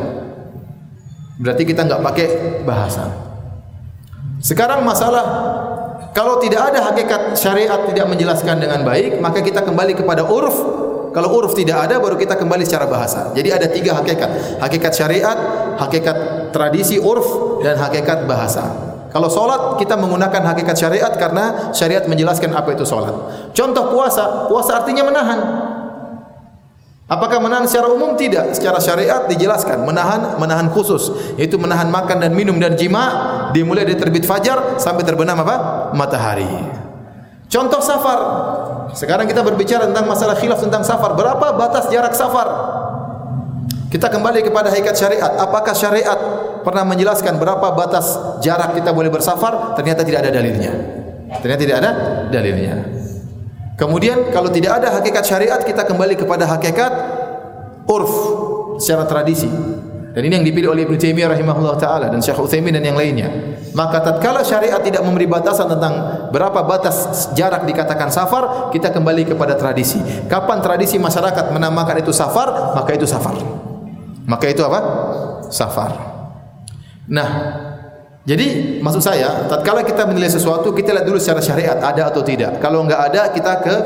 Berarti 1.40 1.62
kita 1.64 1.84
enggak 1.84 2.02
pakai 2.02 2.28
bahasa. 2.64 3.12
Sekarang 4.40 4.84
masalah 4.84 5.24
kalau 6.16 6.40
tidak 6.40 6.72
ada 6.72 6.80
hakikat 6.80 7.36
syariat 7.36 7.84
tidak 7.88 8.08
menjelaskan 8.08 8.56
dengan 8.56 8.80
baik, 8.84 9.20
maka 9.20 9.44
kita 9.44 9.60
kembali 9.60 9.92
kepada 9.92 10.24
uruf. 10.24 10.56
Kalau 11.12 11.32
uruf 11.32 11.56
tidak 11.56 11.88
ada, 11.88 11.96
baru 11.96 12.16
kita 12.16 12.36
kembali 12.36 12.64
secara 12.64 12.84
bahasa. 12.88 13.32
Jadi 13.32 13.48
ada 13.48 13.68
tiga 13.68 13.96
hakikat. 13.96 14.60
Hakikat 14.60 14.92
syariat, 14.92 15.38
hakikat 15.80 16.16
tradisi 16.52 17.00
uruf, 17.00 17.60
dan 17.64 17.80
hakikat 17.80 18.28
bahasa. 18.28 18.68
Kalau 19.16 19.32
solat, 19.32 19.80
kita 19.80 19.96
menggunakan 19.96 20.44
hakikat 20.44 20.76
syariat 20.76 21.08
karena 21.16 21.72
syariat 21.72 22.04
menjelaskan 22.04 22.52
apa 22.52 22.76
itu 22.76 22.84
solat. 22.84 23.16
Contoh 23.56 23.88
puasa, 23.88 24.44
puasa 24.44 24.84
artinya 24.84 25.08
menahan. 25.08 25.65
Apakah 27.06 27.38
menahan 27.38 27.70
secara 27.70 27.86
umum? 27.86 28.18
Tidak. 28.18 28.50
Secara 28.50 28.82
syariat 28.82 29.30
dijelaskan 29.30 29.86
menahan 29.86 30.42
menahan 30.42 30.66
khusus, 30.74 31.14
yaitu 31.38 31.54
menahan 31.54 31.86
makan 31.86 32.18
dan 32.18 32.34
minum 32.34 32.58
dan 32.58 32.74
jima 32.74 33.04
dimulai 33.54 33.86
dari 33.86 33.94
terbit 33.94 34.26
fajar 34.26 34.74
sampai 34.82 35.06
terbenam 35.06 35.38
apa? 35.38 35.90
matahari. 35.94 36.50
Contoh 37.46 37.78
safar. 37.78 38.18
Sekarang 38.98 39.30
kita 39.30 39.46
berbicara 39.46 39.86
tentang 39.86 40.10
masalah 40.10 40.34
khilaf 40.34 40.58
tentang 40.58 40.82
safar. 40.82 41.14
Berapa 41.14 41.54
batas 41.54 41.86
jarak 41.94 42.10
safar? 42.10 42.48
Kita 43.86 44.10
kembali 44.10 44.42
kepada 44.42 44.74
hakikat 44.74 44.98
syariat. 44.98 45.30
Apakah 45.38 45.78
syariat 45.78 46.18
pernah 46.66 46.82
menjelaskan 46.82 47.38
berapa 47.38 47.70
batas 47.70 48.18
jarak 48.42 48.74
kita 48.74 48.90
boleh 48.90 49.14
bersafar? 49.14 49.78
Ternyata 49.78 50.02
tidak 50.02 50.26
ada 50.26 50.30
dalilnya. 50.34 50.74
Ternyata 51.38 51.60
tidak 51.62 51.76
ada 51.86 51.90
dalilnya. 52.34 53.05
Kemudian 53.76 54.32
kalau 54.32 54.48
tidak 54.48 54.80
ada 54.80 54.88
hakikat 54.96 55.24
syariat 55.28 55.60
kita 55.60 55.84
kembali 55.84 56.16
kepada 56.16 56.48
hakikat 56.48 56.92
urf 57.84 58.14
secara 58.80 59.04
tradisi. 59.04 59.48
Dan 60.16 60.24
ini 60.24 60.32
yang 60.40 60.46
dipilih 60.48 60.72
oleh 60.72 60.88
Ibn 60.88 60.96
Taimiyah 60.96 61.28
rahimahullah 61.28 61.76
taala 61.76 62.06
dan 62.08 62.24
Syekh 62.24 62.40
Utsaimin 62.40 62.72
dan 62.72 62.80
yang 62.80 62.96
lainnya. 62.96 63.28
Maka 63.76 64.00
tatkala 64.00 64.40
syariat 64.40 64.80
tidak 64.80 65.04
memberi 65.04 65.28
batasan 65.28 65.68
tentang 65.68 65.92
berapa 66.32 66.64
batas 66.64 67.28
jarak 67.36 67.68
dikatakan 67.68 68.08
safar, 68.08 68.72
kita 68.72 68.88
kembali 68.96 69.28
kepada 69.28 69.60
tradisi. 69.60 70.00
Kapan 70.24 70.64
tradisi 70.64 70.96
masyarakat 70.96 71.52
menamakan 71.52 72.00
itu 72.00 72.16
safar, 72.16 72.72
maka 72.72 72.96
itu 72.96 73.04
safar. 73.04 73.36
Maka 74.24 74.48
itu 74.48 74.64
apa? 74.64 74.80
Safar. 75.52 75.92
Nah, 77.12 77.28
jadi 78.26 78.82
maksud 78.82 79.06
saya, 79.06 79.46
tatkala 79.46 79.86
kita 79.86 80.02
menilai 80.02 80.26
sesuatu, 80.26 80.74
kita 80.74 80.90
lihat 80.90 81.06
dulu 81.06 81.14
secara 81.14 81.38
syariat 81.38 81.78
ada 81.78 82.10
atau 82.10 82.26
tidak. 82.26 82.58
Kalau 82.58 82.82
enggak 82.82 83.14
ada, 83.14 83.30
kita 83.30 83.52
ke 83.62 83.76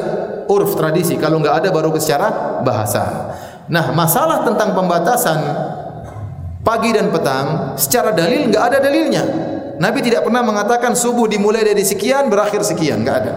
urf 0.48 0.80
tradisi. 0.80 1.20
Kalau 1.20 1.44
enggak 1.44 1.60
ada, 1.60 1.68
baru 1.68 1.92
ke 1.92 2.00
secara 2.00 2.64
bahasa. 2.64 3.36
Nah, 3.68 3.92
masalah 3.92 4.40
tentang 4.48 4.72
pembatasan 4.72 5.38
pagi 6.64 6.88
dan 6.88 7.12
petang, 7.12 7.76
secara 7.76 8.16
dalil 8.16 8.48
enggak 8.48 8.64
ada 8.64 8.78
dalilnya. 8.80 9.24
Nabi 9.76 10.00
tidak 10.00 10.24
pernah 10.24 10.40
mengatakan 10.40 10.96
subuh 10.96 11.28
dimulai 11.28 11.60
dari 11.60 11.84
sekian, 11.84 12.32
berakhir 12.32 12.64
sekian. 12.64 13.04
Enggak 13.04 13.16
ada. 13.20 13.34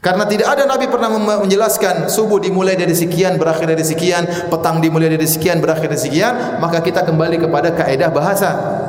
Karena 0.00 0.24
tidak 0.24 0.56
ada 0.56 0.64
Nabi 0.64 0.88
pernah 0.88 1.12
menjelaskan 1.12 2.08
subuh 2.08 2.40
dimulai 2.40 2.80
dari 2.80 2.96
sekian, 2.96 3.36
berakhir 3.36 3.68
dari 3.68 3.84
sekian, 3.84 4.24
petang 4.48 4.80
dimulai 4.80 5.12
dari 5.12 5.28
sekian, 5.28 5.60
berakhir 5.60 5.92
dari 5.92 6.00
sekian, 6.00 6.60
maka 6.64 6.80
kita 6.80 7.04
kembali 7.08 7.40
kepada 7.40 7.72
kaedah 7.72 8.12
bahasa 8.12 8.83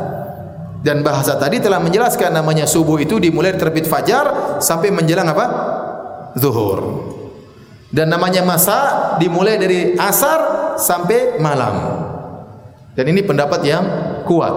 dan 0.86 1.02
bahasa 1.02 1.34
tadi 1.42 1.58
telah 1.58 1.82
menjelaskan 1.82 2.30
namanya 2.30 2.70
subuh 2.70 3.02
itu 3.02 3.18
dimulai 3.18 3.58
terbit 3.58 3.90
fajar 3.90 4.62
sampai 4.62 4.94
menjelang 4.94 5.26
apa? 5.26 5.46
Zuhur. 6.38 7.10
Dan 7.90 8.14
namanya 8.14 8.46
masa 8.46 9.18
dimulai 9.18 9.58
dari 9.58 9.98
asar 9.98 10.76
sampai 10.78 11.42
malam. 11.42 11.74
Dan 12.94 13.10
ini 13.10 13.26
pendapat 13.26 13.66
yang 13.66 13.84
kuat. 14.30 14.54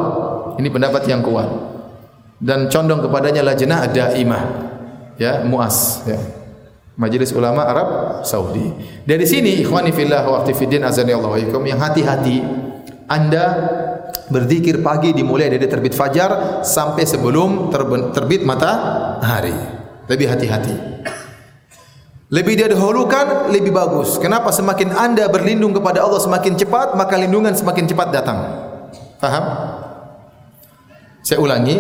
Ini 0.61 0.69
pendapat 0.69 1.09
yang 1.09 1.25
kuat. 1.25 1.49
Dan 2.37 2.69
condong 2.69 3.09
kepadanya 3.09 3.41
lajnah 3.41 3.89
ada 3.89 4.13
imah. 4.13 4.45
Ya, 5.17 5.49
muas. 5.49 6.05
Ya. 6.05 6.21
Majelis 6.99 7.33
Ulama 7.33 7.65
Arab 7.65 7.89
Saudi. 8.29 8.69
Dari 9.09 9.25
sini 9.25 9.65
ikhwani 9.65 9.97
fillah 9.97 10.29
wa 10.29 10.45
aktifidin 10.45 10.85
azani 10.85 11.17
Allah 11.17 11.41
yang 11.41 11.81
hati-hati 11.81 12.43
anda 13.09 13.45
berzikir 14.29 14.85
pagi 14.85 15.17
dimulai 15.17 15.49
dari 15.49 15.65
terbit 15.65 15.97
fajar 15.97 16.63
sampai 16.65 17.05
sebelum 17.09 17.73
terbit 18.13 18.45
matahari. 18.45 19.57
Lebih 20.09 20.27
hati-hati. 20.29 20.77
Lebih 22.29 22.61
didahulukan 22.61 23.49
lebih 23.49 23.73
bagus. 23.73 24.21
Kenapa 24.21 24.53
semakin 24.53 24.93
anda 24.93 25.33
berlindung 25.33 25.73
kepada 25.73 26.05
Allah 26.05 26.21
semakin 26.21 26.61
cepat 26.61 26.93
maka 26.93 27.17
lindungan 27.17 27.57
semakin 27.57 27.89
cepat 27.89 28.09
datang. 28.13 28.39
Faham? 29.17 29.45
Saya 31.25 31.41
ulangi, 31.41 31.77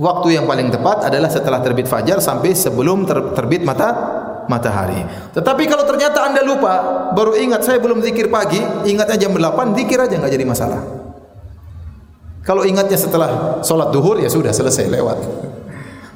waktu 0.00 0.40
yang 0.40 0.48
paling 0.48 0.72
tepat 0.72 1.08
adalah 1.08 1.28
setelah 1.28 1.60
terbit 1.60 1.84
fajar 1.84 2.20
sampai 2.20 2.56
sebelum 2.56 3.04
ter 3.04 3.16
terbit 3.36 3.60
mata 3.64 3.92
matahari. 4.48 5.04
Tetapi 5.36 5.62
kalau 5.68 5.84
ternyata 5.84 6.32
anda 6.32 6.40
lupa, 6.44 7.08
baru 7.12 7.36
ingat 7.36 7.64
saya 7.64 7.80
belum 7.80 8.00
zikir 8.00 8.28
pagi, 8.28 8.60
ingatnya 8.88 9.16
jam 9.16 9.32
8, 9.32 9.76
zikir 9.76 10.00
aja 10.00 10.16
enggak 10.16 10.32
jadi 10.32 10.44
masalah. 10.48 11.03
Kalau 12.44 12.62
ingatnya 12.68 13.00
setelah 13.00 13.60
solat 13.64 13.88
duhur 13.88 14.20
ya 14.20 14.28
sudah 14.28 14.52
selesai 14.52 14.84
lewat. 14.92 15.18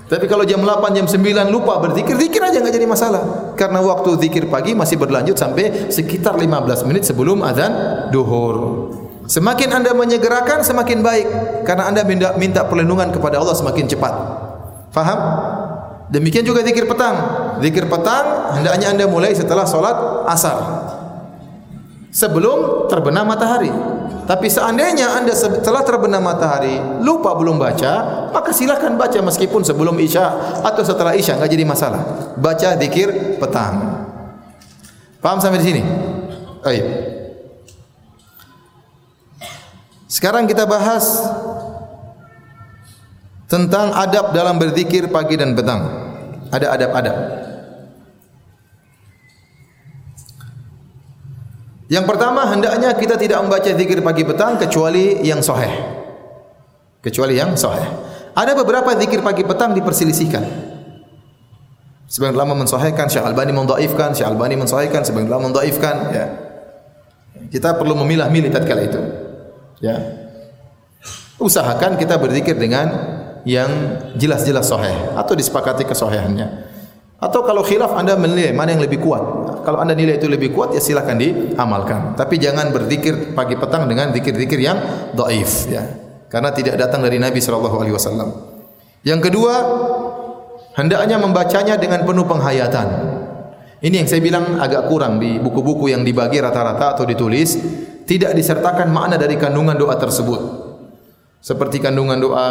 Tapi 0.08 0.24
kalau 0.24 0.44
jam 0.44 0.64
8 0.64 0.96
jam 0.96 1.04
9 1.04 1.52
lupa 1.52 1.80
berzikir, 1.84 2.16
zikir 2.16 2.40
aja 2.40 2.60
enggak 2.64 2.80
jadi 2.80 2.88
masalah. 2.88 3.52
Karena 3.56 3.84
waktu 3.84 4.16
zikir 4.16 4.48
pagi 4.48 4.72
masih 4.72 4.96
berlanjut 4.96 5.36
sampai 5.36 5.92
sekitar 5.92 6.36
15 6.36 6.88
menit 6.88 7.04
sebelum 7.04 7.44
azan 7.44 7.72
duhur. 8.08 8.88
Semakin 9.28 9.68
anda 9.76 9.92
menyegerakan 9.92 10.64
semakin 10.64 11.04
baik 11.04 11.28
karena 11.68 11.92
anda 11.92 12.00
minta, 12.08 12.32
minta 12.40 12.64
perlindungan 12.64 13.12
kepada 13.12 13.36
Allah 13.36 13.52
semakin 13.52 13.84
cepat. 13.84 14.14
Faham? 14.88 15.20
Demikian 16.08 16.44
juga 16.48 16.64
zikir 16.64 16.88
petang. 16.88 17.16
Zikir 17.60 17.84
petang 17.84 18.56
hendaknya 18.56 18.96
anda 18.96 19.04
mulai 19.04 19.36
setelah 19.36 19.68
solat 19.68 20.24
asar. 20.24 20.77
Sebelum 22.18 22.90
terbenam 22.90 23.30
matahari. 23.30 23.70
Tapi 24.26 24.50
seandainya 24.50 25.22
anda 25.22 25.30
setelah 25.30 25.86
terbenam 25.86 26.20
matahari 26.20 26.76
lupa 27.00 27.32
belum 27.38 27.62
baca, 27.62 28.26
maka 28.34 28.50
silakan 28.50 28.98
baca 28.98 29.22
meskipun 29.22 29.62
sebelum 29.62 29.94
isya 30.02 30.58
atau 30.66 30.82
setelah 30.82 31.14
isya 31.14 31.38
enggak 31.38 31.54
jadi 31.54 31.64
masalah. 31.64 32.34
Baca 32.34 32.74
zikir 32.74 33.38
petang. 33.38 34.04
Paham 35.22 35.38
sampai 35.38 35.62
di 35.62 35.66
sini? 35.70 35.82
Baik. 36.60 36.84
Sekarang 40.10 40.50
kita 40.50 40.66
bahas 40.66 41.22
tentang 43.46 43.94
adab 43.94 44.34
dalam 44.34 44.58
berzikir 44.58 45.06
pagi 45.06 45.38
dan 45.38 45.54
petang. 45.54 45.86
Ada 46.50 46.74
adab-adab. 46.74 47.16
Yang 51.88 52.04
pertama 52.04 52.44
hendaknya 52.52 52.92
kita 52.92 53.16
tidak 53.16 53.40
membaca 53.40 53.70
zikir 53.72 54.04
pagi 54.04 54.22
petang 54.28 54.60
kecuali 54.60 55.24
yang 55.24 55.40
sahih. 55.40 55.72
Kecuali 57.00 57.40
yang 57.40 57.56
sahih. 57.56 57.88
Ada 58.36 58.52
beberapa 58.52 58.92
zikir 58.92 59.24
pagi 59.24 59.40
petang 59.42 59.72
diperselisihkan. 59.72 60.68
Sebagian 62.08 62.36
ulama 62.36 62.56
mensahihkan, 62.64 63.08
Syekh 63.08 63.24
Albani 63.24 63.52
mendhaifkan, 63.52 64.16
Syekh 64.16 64.28
Albani 64.28 64.56
mensahihkan, 64.56 65.04
sebagian 65.04 65.28
ulama 65.28 65.52
mendhaifkan, 65.52 65.96
ya. 66.12 66.26
Kita 67.48 67.76
perlu 67.76 67.96
memilah-milih 68.04 68.52
tatkala 68.52 68.84
itu. 68.84 69.00
Ya. 69.80 69.96
Usahakan 71.40 71.96
kita 72.00 72.16
berzikir 72.20 72.56
dengan 72.56 72.88
yang 73.48 73.70
jelas-jelas 74.16 74.68
sahih 74.68 75.16
atau 75.16 75.32
disepakati 75.32 75.88
kesahihannya. 75.88 76.67
Atau 77.18 77.42
kalau 77.42 77.66
khilaf 77.66 77.98
anda 77.98 78.14
menilai 78.14 78.54
mana 78.54 78.78
yang 78.78 78.82
lebih 78.86 79.02
kuat. 79.02 79.22
Kalau 79.66 79.82
anda 79.82 79.90
nilai 79.90 80.22
itu 80.22 80.30
lebih 80.30 80.54
kuat 80.54 80.70
ya 80.70 80.78
silakan 80.78 81.18
diamalkan. 81.18 82.14
Tapi 82.14 82.38
jangan 82.38 82.70
berzikir 82.70 83.34
pagi 83.34 83.58
petang 83.58 83.90
dengan 83.90 84.14
zikir-zikir 84.14 84.58
yang 84.62 84.78
dhaif 85.18 85.66
ya. 85.66 85.82
Karena 86.30 86.54
tidak 86.54 86.78
datang 86.78 87.02
dari 87.02 87.18
Nabi 87.18 87.42
wasallam. 87.42 88.30
Yang 89.02 89.30
kedua, 89.30 89.54
hendaknya 90.78 91.18
membacanya 91.18 91.74
dengan 91.74 92.06
penuh 92.06 92.22
penghayatan. 92.22 92.86
Ini 93.82 93.94
yang 94.04 94.08
saya 94.10 94.22
bilang 94.22 94.58
agak 94.62 94.86
kurang 94.86 95.18
di 95.18 95.42
buku-buku 95.42 95.90
yang 95.90 96.06
dibagi 96.06 96.38
rata-rata 96.38 96.98
atau 96.98 97.06
ditulis 97.06 97.58
tidak 98.06 98.34
disertakan 98.34 98.94
makna 98.94 99.18
dari 99.18 99.34
kandungan 99.34 99.74
doa 99.74 99.98
tersebut. 99.98 100.40
Seperti 101.42 101.82
kandungan 101.82 102.18
doa 102.18 102.48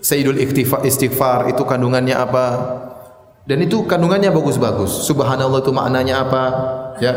Sayyidul 0.00 0.40
Istighfar 0.84 1.52
itu 1.52 1.62
kandungannya 1.64 2.16
apa? 2.16 2.46
Dan 3.42 3.58
itu 3.58 3.82
kandungannya 3.90 4.30
bagus-bagus. 4.30 5.02
Subhanallah 5.02 5.66
itu 5.66 5.74
maknanya 5.74 6.22
apa? 6.22 6.44
Ya. 7.02 7.12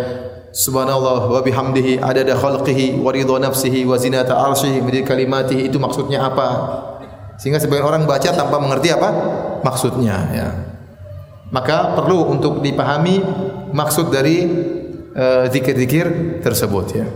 Subhanallah 0.56 1.30
wa 1.30 1.42
bihamdihi 1.44 2.00
adada 2.00 2.34
khalqihi 2.34 2.98
wa 2.98 3.12
ridha 3.12 3.36
nafsihi 3.38 3.84
wa 3.84 4.00
zinata 4.00 4.34
arsyihi 4.34 4.80
min 4.82 5.04
kalimatihi 5.04 5.68
itu 5.68 5.78
maksudnya 5.78 6.26
apa? 6.26 6.48
Sehingga 7.36 7.60
sebagian 7.60 7.84
orang 7.84 8.08
baca 8.08 8.32
tanpa 8.32 8.58
mengerti 8.58 8.96
apa 8.96 9.10
maksudnya 9.62 10.18
ya. 10.32 10.48
Maka 11.52 11.94
perlu 11.94 12.32
untuk 12.32 12.64
dipahami 12.64 13.22
maksud 13.76 14.10
dari 14.10 14.48
uh, 15.14 15.46
zikir-zikir 15.52 16.40
tersebut 16.42 16.86
ya. 16.96 17.08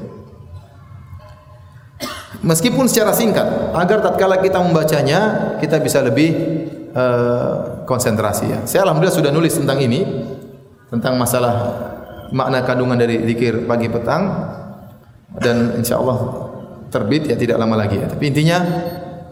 Meskipun 2.44 2.92
secara 2.92 3.16
singkat 3.16 3.74
agar 3.74 4.04
tatkala 4.04 4.44
kita 4.44 4.60
membacanya 4.60 5.56
kita 5.64 5.80
bisa 5.80 6.04
lebih 6.04 6.60
Eh, 6.90 7.56
konsentrasi 7.90 8.46
ya. 8.46 8.60
Saya 8.70 8.86
alhamdulillah 8.86 9.18
sudah 9.18 9.32
nulis 9.34 9.58
tentang 9.58 9.82
ini 9.82 10.06
tentang 10.94 11.18
masalah 11.18 11.54
makna 12.30 12.62
kandungan 12.62 13.02
dari 13.02 13.26
zikir 13.26 13.66
pagi 13.66 13.90
petang 13.90 14.30
dan 15.42 15.82
insyaallah 15.82 16.46
terbit 16.94 17.26
ya 17.26 17.34
tidak 17.34 17.58
lama 17.58 17.74
lagi 17.74 17.98
ya. 17.98 18.06
Tapi 18.06 18.30
intinya 18.30 18.58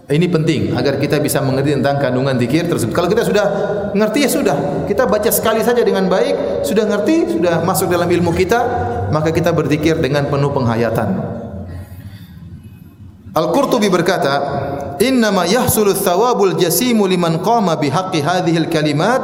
ini 0.07 0.25
penting 0.31 0.71
agar 0.73 0.97
kita 0.97 1.19
bisa 1.19 1.43
mengerti 1.43 1.77
tentang 1.77 2.01
kandungan 2.01 2.33
zikir 2.39 2.65
tersebut. 2.65 2.95
Kalau 2.95 3.09
kita 3.11 3.27
sudah 3.27 3.45
mengerti 3.91 4.23
ya 4.25 4.29
sudah, 4.31 4.57
kita 4.87 5.03
baca 5.03 5.29
sekali 5.29 5.59
saja 5.61 5.83
dengan 5.83 6.07
baik, 6.07 6.63
sudah 6.63 6.87
mengerti, 6.87 7.37
sudah 7.37 7.61
masuk 7.67 7.91
dalam 7.91 8.07
ilmu 8.07 8.31
kita, 8.31 8.59
maka 9.11 9.35
kita 9.35 9.51
berzikir 9.51 9.99
dengan 9.99 10.25
penuh 10.31 10.49
penghayatan. 10.55 11.37
Al-Qurtubi 13.37 13.85
berkata, 13.93 14.33
"Inna 14.97 15.29
ma 15.29 15.45
yahsulu 15.45 15.93
thawabul 15.93 16.57
jasimu 16.57 17.05
liman 17.05 17.45
qama 17.45 17.77
bihaqqi 17.77 18.25
hadhihi 18.25 18.65
al-kalimat 18.65 19.21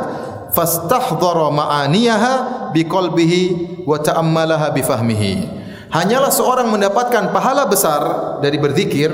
fastahdhara 0.53 1.49
ma'aniyaha 1.49 2.33
biqalbihi 2.77 3.41
wa 3.89 3.97
ta'ammalaha 3.97 4.69
bifahmihi." 4.77 5.65
Hanyalah 5.89 6.29
seorang 6.29 6.69
mendapatkan 6.69 7.33
pahala 7.33 7.65
besar 7.65 8.01
dari 8.41 8.61
berzikir 8.61 9.09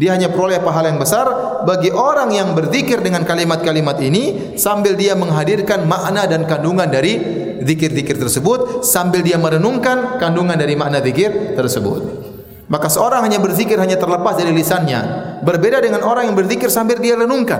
dia 0.00 0.16
hanya 0.16 0.32
peroleh 0.32 0.56
pahala 0.64 0.88
yang 0.88 0.96
besar 0.96 1.28
bagi 1.68 1.92
orang 1.92 2.32
yang 2.32 2.56
berzikir 2.56 3.04
dengan 3.04 3.20
kalimat-kalimat 3.26 4.00
ini 4.00 4.56
sambil 4.56 4.96
dia 4.96 5.12
menghadirkan 5.12 5.84
makna 5.84 6.24
dan 6.24 6.48
kandungan 6.48 6.88
dari 6.88 7.20
zikir-zikir 7.60 8.16
tersebut 8.16 8.80
sambil 8.80 9.20
dia 9.20 9.36
merenungkan 9.36 10.16
kandungan 10.16 10.56
dari 10.56 10.72
makna 10.72 11.04
zikir 11.04 11.52
tersebut. 11.52 12.29
Maka 12.70 12.86
seorang 12.86 13.26
hanya 13.26 13.42
berzikir 13.42 13.74
hanya 13.82 13.98
terlepas 13.98 14.38
dari 14.38 14.54
lisannya. 14.54 15.00
Berbeda 15.42 15.82
dengan 15.82 16.06
orang 16.06 16.30
yang 16.30 16.38
berzikir 16.38 16.70
sambil 16.70 17.02
dia 17.02 17.18
renungkan. 17.18 17.58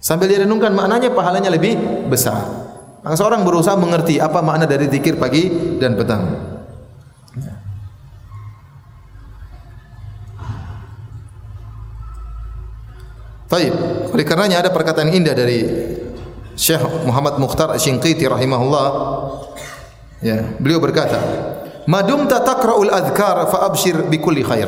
Sambil 0.00 0.32
dia 0.32 0.48
renungkan 0.48 0.72
maknanya 0.72 1.12
pahalanya 1.12 1.52
lebih 1.52 1.76
besar. 2.08 2.40
Maka 3.04 3.14
seorang 3.20 3.44
berusaha 3.44 3.76
mengerti 3.76 4.16
apa 4.16 4.40
makna 4.40 4.64
dari 4.64 4.88
zikir 4.88 5.20
pagi 5.20 5.76
dan 5.76 5.92
petang. 5.92 6.56
Baik, 13.46 13.72
oleh 14.10 14.24
karenanya 14.26 14.58
ada 14.58 14.74
perkataan 14.74 15.14
indah 15.14 15.30
dari 15.30 15.62
Syekh 16.58 16.82
Muhammad 17.06 17.38
Mukhtar 17.38 17.70
Asy-Shinqiti 17.78 18.26
rahimahullah. 18.26 18.88
Ya, 20.18 20.42
beliau 20.58 20.82
berkata, 20.82 21.20
Madum 21.86 22.26
tatakra'ul 22.26 22.90
adhkar 22.90 23.46
fa 23.46 23.70
abshir 23.70 24.10
bi 24.10 24.18
kulli 24.18 24.42
khair. 24.42 24.66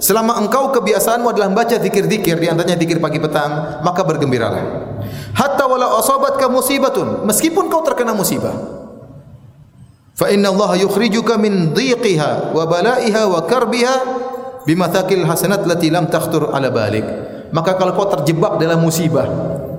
Selama 0.00 0.38
engkau 0.40 0.72
kebiasaanmu 0.72 1.28
adalah 1.28 1.52
membaca 1.52 1.76
zikir-zikir 1.76 2.40
di 2.40 2.46
antaranya 2.48 2.78
zikir 2.80 2.96
pagi 3.02 3.20
petang, 3.20 3.82
maka 3.84 4.00
bergembiralah. 4.00 4.64
Hatta 5.36 5.68
wala 5.68 6.00
asabatka 6.00 6.48
musibatun, 6.48 7.28
meskipun 7.28 7.68
kau 7.68 7.84
terkena 7.84 8.16
musibah. 8.16 8.54
Fa 10.16 10.32
inna 10.32 10.48
Allah 10.54 10.80
yukhrijuka 10.80 11.36
min 11.36 11.76
dhiqiha 11.76 12.56
wa 12.56 12.64
balaiha 12.64 13.28
wa 13.28 13.44
karbiha 13.44 13.94
bimathaqil 14.64 15.28
hasanat 15.28 15.68
lati 15.68 15.92
lam 15.92 16.08
takhtur 16.08 16.48
ala 16.48 16.72
balik. 16.72 17.04
Maka 17.50 17.76
kalau 17.76 17.92
kau 17.92 18.08
terjebak 18.08 18.56
dalam 18.56 18.80
musibah, 18.80 19.26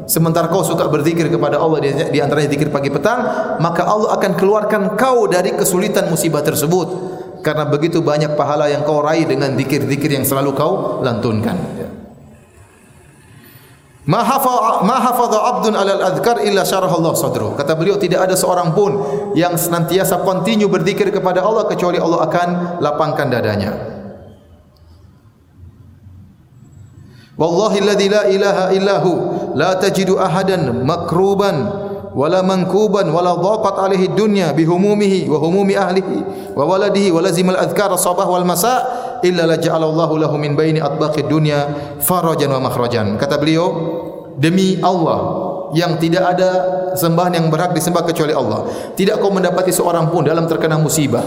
sementara 0.05 0.47
kau 0.49 0.65
suka 0.65 0.87
berzikir 0.87 1.29
kepada 1.29 1.61
Allah 1.61 1.81
di, 1.81 2.19
antaranya 2.21 2.49
zikir 2.49 2.69
pagi 2.73 2.89
petang, 2.89 3.19
maka 3.61 3.85
Allah 3.85 4.15
akan 4.17 4.31
keluarkan 4.37 4.81
kau 4.97 5.27
dari 5.27 5.53
kesulitan 5.53 6.09
musibah 6.09 6.41
tersebut. 6.41 7.11
Karena 7.41 7.65
begitu 7.65 8.05
banyak 8.05 8.37
pahala 8.37 8.69
yang 8.69 8.85
kau 8.85 9.01
raih 9.01 9.25
dengan 9.25 9.57
zikir-zikir 9.57 10.13
yang 10.13 10.25
selalu 10.25 10.53
kau 10.53 11.01
lantunkan. 11.01 11.57
Ma 14.01 14.25
hafadha 14.25 15.39
abdun 15.45 15.77
alal 15.77 16.01
adhkar 16.01 16.41
illa 16.41 16.65
syarah 16.65 16.89
Allah 16.89 17.13
sadru. 17.13 17.53
Kata 17.53 17.77
beliau 17.77 18.01
tidak 18.01 18.29
ada 18.29 18.33
seorang 18.33 18.73
pun 18.73 18.97
yang 19.37 19.53
senantiasa 19.57 20.25
kontinu 20.25 20.69
berzikir 20.69 21.13
kepada 21.13 21.45
Allah 21.45 21.69
kecuali 21.69 22.01
Allah 22.01 22.25
akan 22.25 22.47
lapangkan 22.81 23.27
dadanya. 23.29 23.90
Wallahi 27.39 27.77
alladhi 27.79 28.07
la 28.11 28.23
ilaha 28.27 28.63
illahu 28.75 29.11
la 29.55 29.75
tajidu 29.79 30.19
ahadan 30.19 30.83
makruban 30.83 31.67
wala 32.11 32.43
mankuban 32.43 33.07
wala 33.07 33.39
dhaqat 33.39 33.75
alaihi 33.79 34.11
dunya 34.11 34.51
bihumumihi 34.51 35.31
wa 35.31 35.39
humumi 35.39 35.79
ahlihi 35.79 36.51
wa 36.51 36.63
waladihi 36.67 37.07
wa 37.07 37.23
lazimal 37.23 37.55
adhkar 37.55 37.87
sabah 37.95 38.27
wal 38.27 38.43
masa 38.43 38.83
illa 39.23 39.47
la 39.47 39.55
ja'ala 39.55 39.87
Allahu 39.87 40.19
lahu 40.19 40.35
min 40.35 40.59
baini 40.59 40.83
atbaqid 40.83 41.31
dunya 41.31 41.71
farajan 42.03 42.51
wa 42.51 42.67
makhrajan. 42.67 43.15
Kata 43.15 43.39
beliau 43.39 43.67
demi 44.35 44.75
Allah 44.83 45.19
yang 45.71 45.95
tidak 46.03 46.35
ada 46.35 46.49
sembahan 46.99 47.39
yang 47.39 47.47
berhak 47.47 47.71
disembah 47.71 48.03
kecuali 48.03 48.35
Allah. 48.35 48.67
Tidak 48.91 49.15
kau 49.23 49.31
mendapati 49.31 49.71
seorang 49.71 50.11
pun 50.11 50.27
dalam 50.27 50.51
terkena 50.51 50.75
musibah 50.75 51.23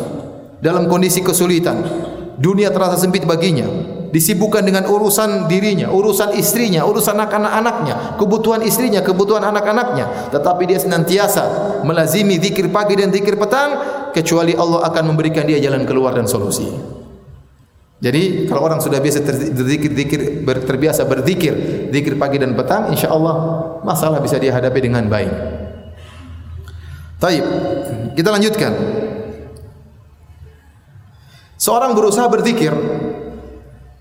dalam 0.60 0.88
kondisi 0.88 1.20
kesulitan 1.20 1.80
dunia 2.40 2.72
terasa 2.72 2.96
sempit 2.96 3.28
baginya 3.28 3.68
disibukkan 4.14 4.62
dengan 4.62 4.86
urusan 4.86 5.50
dirinya, 5.50 5.90
urusan 5.90 6.38
istrinya, 6.38 6.86
urusan 6.86 7.18
anak-anaknya, 7.18 8.14
kebutuhan 8.14 8.62
istrinya, 8.62 9.02
kebutuhan 9.02 9.42
anak-anaknya. 9.42 10.30
Tetapi 10.30 10.62
dia 10.70 10.78
senantiasa 10.78 11.42
melazimi 11.82 12.38
zikir 12.38 12.70
pagi 12.70 12.94
dan 12.94 13.10
zikir 13.10 13.34
petang, 13.34 13.74
kecuali 14.14 14.54
Allah 14.54 14.86
akan 14.86 15.10
memberikan 15.10 15.42
dia 15.42 15.58
jalan 15.58 15.82
keluar 15.82 16.14
dan 16.14 16.30
solusi. 16.30 16.70
Jadi 17.98 18.46
kalau 18.46 18.62
orang 18.62 18.78
sudah 18.78 19.02
biasa 19.02 19.26
berzikir, 19.50 19.90
zikir, 19.90 20.20
terbiasa 20.46 21.02
berzikir, 21.10 21.54
zikir 21.90 22.14
pagi 22.14 22.38
dan 22.38 22.54
petang, 22.54 22.94
insya 22.94 23.10
Allah 23.10 23.34
masalah 23.82 24.22
bisa 24.22 24.38
dia 24.38 24.54
hadapi 24.54 24.78
dengan 24.78 25.10
baik. 25.10 25.32
Taib, 27.18 27.44
kita 28.14 28.28
lanjutkan. 28.30 28.72
Seorang 31.56 31.96
berusaha 31.96 32.28
berzikir, 32.28 32.76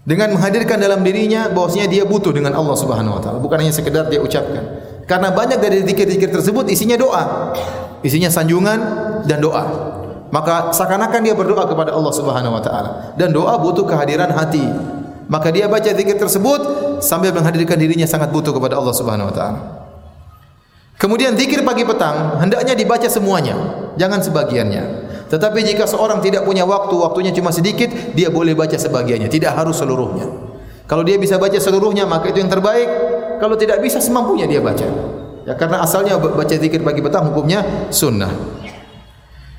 dengan 0.04 0.36
menghadirkan 0.36 0.84
dalam 0.84 1.00
dirinya 1.00 1.48
bahwasanya 1.48 1.88
dia 1.88 2.04
butuh 2.04 2.36
dengan 2.36 2.52
Allah 2.60 2.76
Subhanahu 2.76 3.20
wa 3.20 3.22
taala. 3.24 3.40
Bukan 3.40 3.56
hanya 3.56 3.72
sekedar 3.72 4.12
dia 4.12 4.20
ucapkan. 4.20 4.64
Karena 5.08 5.32
banyak 5.32 5.60
dari 5.60 5.84
zikir-zikir 5.84 6.32
tersebut 6.32 6.68
isinya 6.68 7.00
doa. 7.00 7.56
Isinya 8.04 8.28
sanjungan 8.28 8.80
dan 9.24 9.40
doa. 9.40 9.64
Maka 10.28 10.76
seakan-akan 10.76 11.22
dia 11.24 11.36
berdoa 11.36 11.64
kepada 11.68 11.96
Allah 11.96 12.12
Subhanahu 12.12 12.56
wa 12.60 12.64
taala. 12.64 13.16
Dan 13.16 13.32
doa 13.32 13.56
butuh 13.56 13.88
kehadiran 13.88 14.28
hati. 14.36 14.64
Maka 15.32 15.56
dia 15.56 15.72
baca 15.72 15.88
zikir 15.88 16.20
tersebut 16.20 16.60
sambil 17.00 17.32
menghadirkan 17.32 17.80
dirinya 17.80 18.04
sangat 18.04 18.28
butuh 18.36 18.52
kepada 18.52 18.76
Allah 18.76 18.92
Subhanahu 18.92 19.32
wa 19.32 19.36
taala. 19.36 19.60
Kemudian 21.00 21.36
zikir 21.36 21.64
pagi 21.68 21.84
petang 21.84 22.40
hendaknya 22.40 22.80
dibaca 22.80 23.08
semuanya 23.12 23.56
jangan 23.96 24.20
sebagiannya. 24.22 24.84
Tetapi 25.34 25.60
jika 25.66 25.90
seorang 25.90 26.22
tidak 26.22 26.46
punya 26.46 26.62
waktu, 26.62 26.94
waktunya 26.94 27.34
cuma 27.34 27.50
sedikit, 27.50 27.90
dia 28.14 28.30
boleh 28.30 28.54
baca 28.54 28.78
sebagiannya, 28.78 29.30
tidak 29.34 29.58
harus 29.58 29.82
seluruhnya. 29.82 30.30
Kalau 30.86 31.02
dia 31.02 31.18
bisa 31.18 31.42
baca 31.42 31.58
seluruhnya, 31.58 32.06
maka 32.06 32.30
itu 32.30 32.44
yang 32.44 32.52
terbaik. 32.54 32.86
Kalau 33.42 33.58
tidak 33.58 33.82
bisa, 33.82 33.98
semampunya 33.98 34.46
dia 34.46 34.62
baca. 34.62 34.86
Ya, 35.44 35.58
karena 35.58 35.84
asalnya 35.84 36.16
baca 36.22 36.56
zikir 36.56 36.86
pagi 36.86 37.02
petang 37.02 37.34
hukumnya 37.34 37.90
sunnah. 37.90 38.30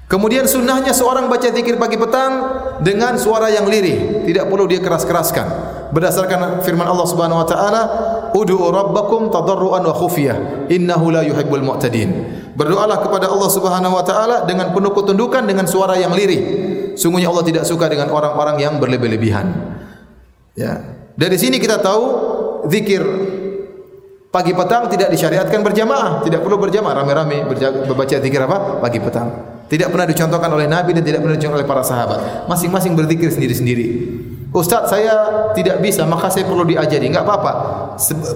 Kemudian 0.05 0.45
sunnahnya 0.47 0.95
seorang 0.95 1.27
baca 1.27 1.49
zikir 1.49 1.81
pagi 1.81 1.97
petang 1.97 2.33
dengan 2.85 3.17
suara 3.17 3.49
yang 3.51 3.67
lirih, 3.67 4.23
tidak 4.29 4.47
perlu 4.53 4.69
dia 4.69 4.79
keras-keraskan. 4.79 5.47
Berdasarkan 5.91 6.61
firman 6.63 6.87
Allah 6.87 7.07
Subhanahu 7.09 7.41
wa 7.43 7.49
taala, 7.49 7.83
"Ud'u 8.35 8.59
rabbakum 8.59 9.31
tadarruan 9.31 9.87
wa 9.87 9.95
khufiyah, 9.95 10.67
innahu 10.67 11.15
la 11.15 11.23
yuhibbul 11.23 11.63
mu'tadin." 11.63 12.11
Berdoalah 12.55 13.03
kepada 13.03 13.31
Allah 13.31 13.51
Subhanahu 13.51 13.95
wa 13.95 14.05
taala 14.07 14.37
dengan 14.47 14.71
penuh 14.75 14.91
ketundukan 14.95 15.43
dengan 15.47 15.67
suara 15.67 15.95
yang 15.99 16.15
lirih. 16.15 16.43
Sungguhnya 16.95 17.31
Allah 17.31 17.47
tidak 17.47 17.65
suka 17.67 17.91
dengan 17.91 18.11
orang-orang 18.15 18.63
yang 18.63 18.79
berlebih-lebihan. 18.79 19.51
Ya. 20.55 20.79
Dari 21.15 21.35
sini 21.39 21.59
kita 21.59 21.83
tahu 21.83 22.03
zikir 22.71 23.03
pagi 24.31 24.51
petang 24.51 24.91
tidak 24.91 25.15
disyariatkan 25.15 25.63
berjamaah, 25.63 26.23
tidak 26.27 26.43
perlu 26.43 26.59
berjamaah 26.59 26.95
rame-rame 27.03 27.47
membaca 27.87 28.17
zikir 28.19 28.41
apa? 28.43 28.83
Pagi 28.83 28.99
petang. 28.99 29.29
Tidak 29.71 29.89
pernah 29.91 30.07
dicontohkan 30.07 30.51
oleh 30.51 30.67
Nabi 30.71 30.91
dan 30.95 31.03
tidak 31.07 31.23
pernah 31.23 31.35
dicontohkan 31.39 31.63
oleh 31.63 31.71
para 31.71 31.83
sahabat. 31.83 32.51
Masing-masing 32.51 32.95
berzikir 32.99 33.31
sendiri-sendiri. 33.31 33.87
Ustaz 34.55 34.87
saya 34.87 35.51
tidak 35.51 35.83
bisa, 35.83 36.07
maka 36.07 36.31
saya 36.31 36.47
perlu 36.47 36.63
diajari. 36.63 37.11
Enggak 37.11 37.27
apa-apa. 37.27 37.53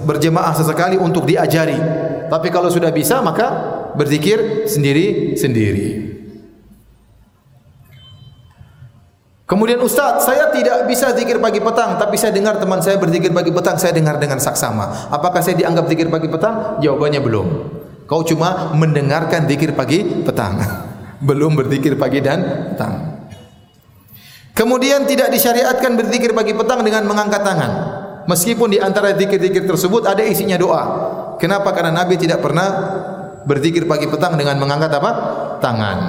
Berjemaah 0.03 0.51
sesekali 0.51 0.99
untuk 0.99 1.23
diajari. 1.23 1.79
Tapi 2.27 2.47
kalau 2.51 2.67
sudah 2.67 2.91
bisa, 2.91 3.23
maka 3.23 3.47
berzikir 3.95 4.67
sendiri-sendiri. 4.67 6.19
Kemudian 9.47 9.81
Ustaz, 9.81 10.27
saya 10.29 10.51
tidak 10.53 10.85
bisa 10.85 11.09
zikir 11.15 11.41
pagi 11.41 11.57
petang, 11.57 11.97
tapi 11.97 12.19
saya 12.21 12.29
dengar 12.29 12.61
teman 12.61 12.85
saya 12.85 13.01
berzikir 13.01 13.33
pagi 13.33 13.49
petang, 13.49 13.81
saya 13.81 13.95
dengar 13.95 14.21
dengan 14.21 14.37
saksama. 14.37 15.09
Apakah 15.09 15.41
saya 15.41 15.57
dianggap 15.57 15.89
zikir 15.89 16.05
pagi 16.11 16.29
petang? 16.29 16.77
Jawabannya 16.83 17.17
belum. 17.23 17.47
Kau 18.05 18.21
cuma 18.27 18.75
mendengarkan 18.77 19.49
zikir 19.49 19.73
pagi 19.73 20.03
petang. 20.03 20.59
belum 21.27 21.57
berzikir 21.57 21.97
pagi 21.97 22.21
dan 22.21 22.69
petang. 22.75 23.18
Kemudian 24.59 25.07
tidak 25.07 25.31
disyariatkan 25.31 25.95
berzikir 25.95 26.35
pagi 26.35 26.51
petang 26.51 26.83
dengan 26.83 27.07
mengangkat 27.07 27.47
tangan. 27.47 27.71
Meskipun 28.27 28.75
di 28.75 28.79
antara 28.83 29.15
zikir-zikir 29.15 29.63
tersebut 29.63 30.03
ada 30.03 30.19
isinya 30.19 30.59
doa. 30.59 30.83
Kenapa? 31.39 31.71
Karena 31.71 32.03
Nabi 32.03 32.19
tidak 32.19 32.43
pernah 32.43 32.67
berzikir 33.47 33.87
pagi 33.87 34.11
petang 34.11 34.35
dengan 34.35 34.59
mengangkat 34.59 34.91
apa? 34.99 35.11
Tangan. 35.63 35.99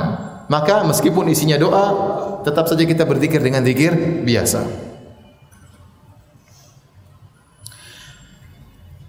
Maka 0.50 0.82
meskipun 0.82 1.30
isinya 1.30 1.54
doa, 1.62 1.86
tetap 2.42 2.66
saja 2.66 2.82
kita 2.82 3.06
berzikir 3.06 3.38
dengan 3.38 3.62
zikir 3.62 3.94
biasa. 4.26 4.66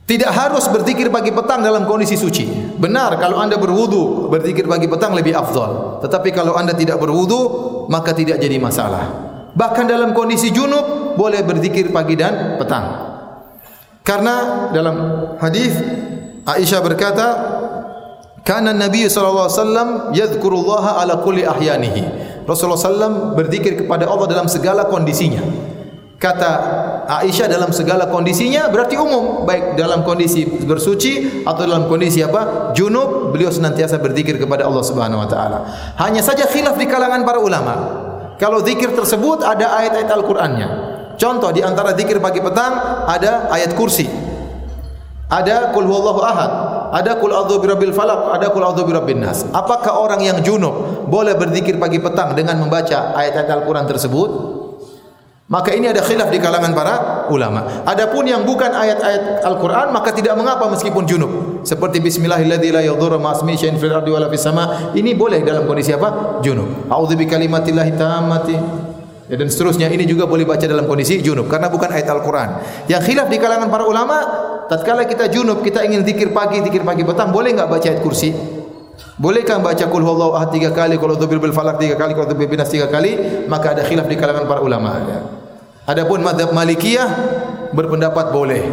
Tidak 0.05 0.29
harus 0.29 0.69
berzikir 0.69 1.09
pagi 1.09 1.33
petang 1.33 1.65
dalam 1.65 1.89
kondisi 1.89 2.13
suci. 2.13 2.77
Benar 2.77 3.17
kalau 3.17 3.41
anda 3.41 3.57
berwudu 3.57 4.29
berzikir 4.29 4.69
pagi 4.69 4.85
petang 4.85 5.17
lebih 5.17 5.33
afdal. 5.33 5.97
Tetapi 6.05 6.29
kalau 6.29 6.53
anda 6.53 6.77
tidak 6.77 7.01
berwudu 7.01 7.41
maka 7.89 8.13
tidak 8.13 8.37
jadi 8.37 8.61
masalah. 8.61 9.30
Bahkan 9.51 9.85
dalam 9.87 10.15
kondisi 10.15 10.49
junub 10.51 11.15
boleh 11.19 11.43
berzikir 11.43 11.91
pagi 11.91 12.15
dan 12.15 12.55
petang. 12.55 13.11
Karena 14.01 14.67
dalam 14.71 14.95
hadis 15.37 15.75
Aisyah 16.41 16.81
berkata, 16.81 17.27
"Kana 18.41 18.73
Nabi 18.73 19.05
sallallahu 19.05 19.45
alaihi 19.45 19.59
wasallam 19.61 19.89
yadhkurullaha 20.15 20.91
ala 21.03 21.21
kulli 21.21 21.45
ahyanihi." 21.45 22.03
Rasulullah 22.49 22.81
sallam 22.81 23.13
berzikir 23.37 23.77
kepada 23.77 24.09
Allah 24.09 24.25
dalam 24.25 24.47
segala 24.49 24.89
kondisinya 24.89 25.45
kata 26.21 26.51
Aisyah 27.09 27.49
dalam 27.49 27.73
segala 27.73 28.05
kondisinya 28.05 28.69
berarti 28.69 28.93
umum 28.93 29.41
baik 29.41 29.73
dalam 29.73 30.05
kondisi 30.05 30.45
bersuci 30.45 31.41
atau 31.41 31.65
dalam 31.65 31.89
kondisi 31.89 32.21
apa 32.21 32.71
junub 32.77 33.33
beliau 33.33 33.49
senantiasa 33.49 33.97
berzikir 33.97 34.37
kepada 34.37 34.69
Allah 34.69 34.85
Subhanahu 34.85 35.25
wa 35.25 35.25
taala 35.25 35.65
hanya 35.97 36.21
saja 36.21 36.45
khilaf 36.45 36.77
di 36.77 36.85
kalangan 36.85 37.25
para 37.25 37.41
ulama 37.41 37.73
kalau 38.41 38.65
zikir 38.65 38.89
tersebut 38.97 39.45
ada 39.45 39.77
ayat-ayat 39.77 40.09
Al-Qur'annya. 40.09 40.69
Contoh 41.13 41.53
di 41.53 41.61
antara 41.61 41.93
zikir 41.93 42.17
pagi 42.17 42.41
petang 42.41 43.05
ada 43.05 43.53
ayat 43.53 43.77
kursi. 43.77 44.09
Ada 45.29 45.69
kul 45.69 45.85
huwallahu 45.85 46.25
ahad. 46.25 46.51
Ada 46.91 47.21
kul 47.21 47.29
a'udzu 47.29 47.61
birabbil 47.61 47.93
falaq. 47.93 48.33
Ada 48.33 48.49
kul 48.49 48.65
a'udzu 48.65 48.83
birabbin 48.83 49.21
nas. 49.21 49.45
Apakah 49.53 50.01
orang 50.01 50.25
yang 50.25 50.41
junub 50.41 51.05
boleh 51.05 51.37
berzikir 51.37 51.77
pagi 51.77 52.01
petang 52.01 52.33
dengan 52.33 52.57
membaca 52.57 53.13
ayat-ayat 53.13 53.61
Al-Qur'an 53.61 53.85
tersebut 53.85 54.29
Maka 55.51 55.75
ini 55.75 55.91
ada 55.91 55.99
khilaf 55.99 56.31
di 56.31 56.39
kalangan 56.39 56.71
para 56.71 57.27
ulama. 57.27 57.83
Adapun 57.83 58.23
yang 58.23 58.47
bukan 58.47 58.71
ayat-ayat 58.71 59.43
Al-Qur'an 59.43 59.91
maka 59.91 60.15
tidak 60.15 60.39
mengapa 60.39 60.71
meskipun 60.71 61.03
junub. 61.03 61.59
Seperti 61.67 61.99
bismillahilladzi 61.99 62.71
la 62.71 62.79
yadhurru 62.79 63.19
fil. 63.19 63.91
Ini 64.95 65.11
boleh 65.19 65.43
dalam 65.43 65.67
kondisi 65.67 65.91
apa? 65.91 66.39
Junub. 66.39 66.87
A'udzu 66.87 67.19
bikalimatillahi 67.19 67.91
tammati. 67.99 68.55
Ya, 69.27 69.35
dan 69.35 69.51
seterusnya 69.51 69.91
ini 69.91 70.07
juga 70.07 70.23
boleh 70.23 70.47
baca 70.47 70.63
dalam 70.63 70.87
kondisi 70.87 71.19
junub 71.19 71.51
karena 71.51 71.67
bukan 71.67 71.91
ayat 71.91 72.07
Al-Qur'an. 72.07 72.63
Yang 72.87 73.11
khilaf 73.11 73.27
di 73.27 73.35
kalangan 73.35 73.67
para 73.67 73.83
ulama, 73.83 74.23
tatkala 74.71 75.03
kita 75.03 75.27
junub, 75.27 75.59
kita 75.67 75.83
ingin 75.83 76.07
zikir 76.07 76.31
pagi, 76.31 76.63
zikir 76.63 76.87
pagi 76.87 77.03
petang, 77.03 77.35
boleh 77.35 77.51
enggak 77.51 77.67
baca 77.67 77.87
ayat 77.91 77.99
kursi? 77.99 78.31
Bolehkah 79.19 79.59
baca 79.59 79.83
kul 79.91 79.99
huwallahu 79.99 80.39
ahad 80.39 80.55
tiga 80.55 80.71
kali, 80.71 80.95
kul 80.95 81.11
a'udzu 81.11 81.27
birabbil 81.27 81.51
falaq 81.51 81.75
tiga 81.75 81.99
kali, 81.99 82.15
kul 82.15 82.23
a'udzu 82.23 82.39
birabbin 82.39 82.59
nas 82.63 82.71
tiga 82.71 82.87
kali? 82.87 83.43
Maka 83.51 83.75
ada 83.75 83.83
khilaf 83.83 84.07
di 84.07 84.15
kalangan 84.15 84.47
para 84.47 84.63
ulama. 84.63 84.95
Ya. 85.03 85.40
Adapun 85.91 86.23
mazhab 86.23 86.55
Malikiyah 86.55 87.09
berpendapat 87.75 88.31
boleh. 88.31 88.63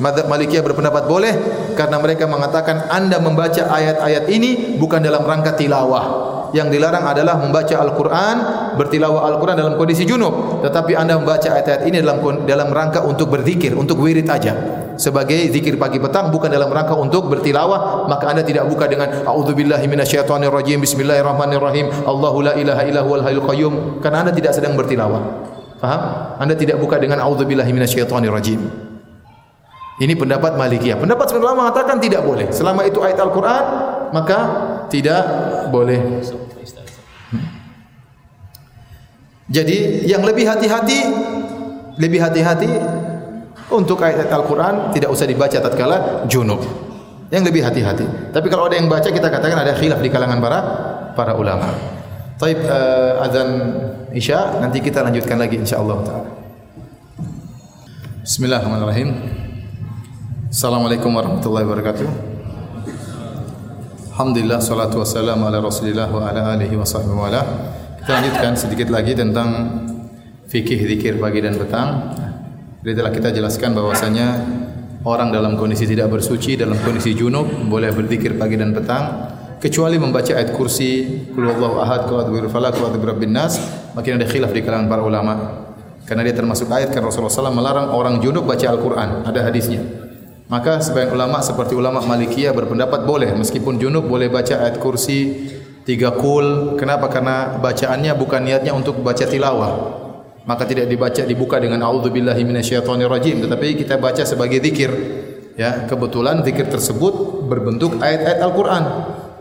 Mazhab 0.00 0.32
Malikiyah 0.32 0.64
berpendapat 0.64 1.04
boleh 1.04 1.34
karena 1.76 2.00
mereka 2.00 2.24
mengatakan 2.24 2.88
anda 2.88 3.20
membaca 3.20 3.68
ayat-ayat 3.68 4.24
ini 4.32 4.80
bukan 4.80 5.04
dalam 5.04 5.28
rangka 5.28 5.52
tilawah. 5.60 6.32
Yang 6.56 6.78
dilarang 6.78 7.04
adalah 7.04 7.34
membaca 7.42 7.74
Al-Quran, 7.82 8.36
bertilawah 8.78 9.26
Al-Quran 9.26 9.58
dalam 9.58 9.74
kondisi 9.74 10.06
junub. 10.08 10.64
Tetapi 10.64 10.96
anda 10.96 11.18
membaca 11.20 11.50
ayat-ayat 11.52 11.82
ini 11.84 12.00
dalam 12.00 12.22
dalam 12.48 12.68
rangka 12.72 13.04
untuk 13.04 13.28
berzikir, 13.28 13.74
untuk 13.76 14.00
wirid 14.00 14.24
aja. 14.30 14.54
Sebagai 14.94 15.50
zikir 15.50 15.74
pagi 15.74 15.98
petang 15.98 16.30
bukan 16.30 16.48
dalam 16.48 16.70
rangka 16.70 16.94
untuk 16.94 17.26
bertilawah, 17.26 18.06
maka 18.06 18.30
anda 18.30 18.46
tidak 18.46 18.70
buka 18.70 18.86
dengan 18.86 19.26
A'udzubillahi 19.26 19.84
minasyaitonirrajim, 19.90 20.78
Bismillahirrahmanirrahim, 20.80 22.06
Allahu 22.06 22.46
la 22.46 22.54
ilaha 22.54 22.82
illa 22.86 23.02
huwal 23.02 23.26
hayyul 23.26 23.44
qayyum. 23.50 23.72
Karena 23.98 24.22
anda 24.24 24.32
tidak 24.32 24.54
sedang 24.54 24.78
bertilawah. 24.78 25.53
Faham? 25.84 26.02
Anda 26.40 26.56
tidak 26.56 26.80
buka 26.80 26.96
dengan 26.96 27.20
auzubillahi 27.20 27.68
minasyaitonirrajim. 27.68 28.60
Ini 30.00 30.16
pendapat 30.16 30.56
Malikiyah. 30.56 30.96
Pendapat 30.96 31.28
sebagian 31.28 31.52
ulama 31.52 31.68
mengatakan 31.68 32.00
tidak 32.00 32.24
boleh. 32.24 32.48
Selama 32.50 32.88
itu 32.88 33.04
ayat 33.04 33.20
Al-Qur'an, 33.20 33.64
maka 34.16 34.38
tidak 34.88 35.22
boleh. 35.68 36.24
Hmm. 37.30 37.46
Jadi 39.52 40.08
yang 40.08 40.24
lebih 40.24 40.48
hati-hati 40.48 40.98
lebih 41.98 42.18
hati-hati 42.18 42.70
untuk 43.70 44.02
ayat 44.02 44.26
Al-Quran 44.30 44.90
tidak 44.90 45.10
usah 45.14 45.26
dibaca 45.26 45.58
tatkala 45.58 46.26
junub. 46.26 46.62
Yang 47.32 47.50
lebih 47.50 47.62
hati-hati. 47.66 48.06
Tapi 48.30 48.46
kalau 48.46 48.70
ada 48.70 48.78
yang 48.78 48.86
baca 48.86 49.08
kita 49.10 49.26
katakan 49.26 49.58
ada 49.58 49.74
khilaf 49.74 49.98
di 49.98 50.10
kalangan 50.12 50.38
para 50.38 50.58
para 51.18 51.32
ulama. 51.34 51.70
Taib 52.38 52.62
uh, 52.66 53.24
azan 53.24 53.48
Isya 54.14 54.62
nanti 54.62 54.78
kita 54.78 55.02
lanjutkan 55.02 55.34
lagi 55.34 55.58
insyaallah 55.58 55.98
taala. 56.06 56.30
Bismillahirrahmanirrahim. 58.22 59.10
Assalamualaikum 60.54 61.10
warahmatullahi 61.10 61.66
wabarakatuh. 61.66 62.06
Alhamdulillah 64.14 64.62
salatu 64.62 65.02
wassalamu 65.02 65.50
ala 65.50 65.58
Rasulillah 65.58 66.06
wa 66.14 66.30
ala 66.30 66.54
alihi 66.54 66.78
wa 66.78 66.86
sahbihi 66.86 67.10
wa 67.10 67.26
Kita 67.98 68.10
lanjutkan 68.14 68.54
sedikit 68.54 68.94
lagi 68.94 69.18
tentang 69.18 69.82
fikih 70.46 70.94
zikir 70.94 71.18
pagi 71.18 71.42
dan 71.42 71.58
petang. 71.58 72.14
Jadi 72.86 72.94
telah 72.94 73.10
kita 73.10 73.34
jelaskan 73.34 73.74
bahwasanya 73.74 74.46
orang 75.02 75.34
dalam 75.34 75.58
kondisi 75.58 75.90
tidak 75.90 76.14
bersuci 76.14 76.54
dalam 76.54 76.78
kondisi 76.86 77.18
junub 77.18 77.50
boleh 77.66 77.90
berzikir 77.90 78.38
pagi 78.38 78.62
dan 78.62 78.70
petang 78.70 79.34
kecuali 79.64 79.96
membaca 79.96 80.28
ayat 80.36 80.52
kursi 80.52 81.24
kul 81.32 81.48
wallahu 81.48 81.80
ahad 81.80 82.04
kul 82.04 82.20
adzbir 82.20 82.52
falaq 82.52 82.76
kul 82.76 82.84
adzbir 82.92 83.16
rabbin 83.16 83.32
nas 83.32 83.56
makin 83.96 84.20
ada 84.20 84.28
khilaf 84.28 84.52
di 84.52 84.60
kalangan 84.60 84.92
para 84.92 85.00
ulama. 85.00 85.64
Karena 86.04 86.20
dia 86.20 86.36
termasuk 86.36 86.68
ayat 86.68 86.92
kan 86.92 87.00
Rasulullah 87.00 87.32
SAW 87.32 87.48
melarang 87.48 87.88
orang 87.96 88.20
junub 88.20 88.44
baca 88.44 88.68
Al-Quran 88.68 89.24
ada 89.24 89.40
hadisnya. 89.40 89.80
Maka 90.52 90.84
sebagian 90.84 91.16
ulama 91.16 91.40
seperti 91.40 91.72
ulama 91.72 92.04
Malikiyah 92.04 92.52
berpendapat 92.52 93.08
boleh 93.08 93.32
meskipun 93.32 93.80
junub 93.80 94.04
boleh 94.04 94.28
baca 94.28 94.68
ayat 94.68 94.76
kursi 94.84 95.48
tiga 95.88 96.12
kul. 96.12 96.76
Kenapa? 96.76 97.08
Karena 97.08 97.56
bacaannya 97.56 98.12
bukan 98.20 98.44
niatnya 98.44 98.76
untuk 98.76 99.00
baca 99.00 99.24
tilawah. 99.24 100.04
Maka 100.44 100.68
tidak 100.68 100.92
dibaca 100.92 101.24
dibuka 101.24 101.56
dengan 101.56 101.80
auzubillahi 101.88 102.44
minasyaitonirrajim 102.44 103.40
tetapi 103.40 103.80
kita 103.80 103.96
baca 103.96 104.28
sebagai 104.28 104.60
zikir. 104.60 104.92
Ya 105.56 105.88
kebetulan 105.88 106.44
zikir 106.44 106.68
tersebut 106.68 107.48
berbentuk 107.48 107.96
ayat-ayat 108.04 108.44
Al-Qur'an 108.44 108.84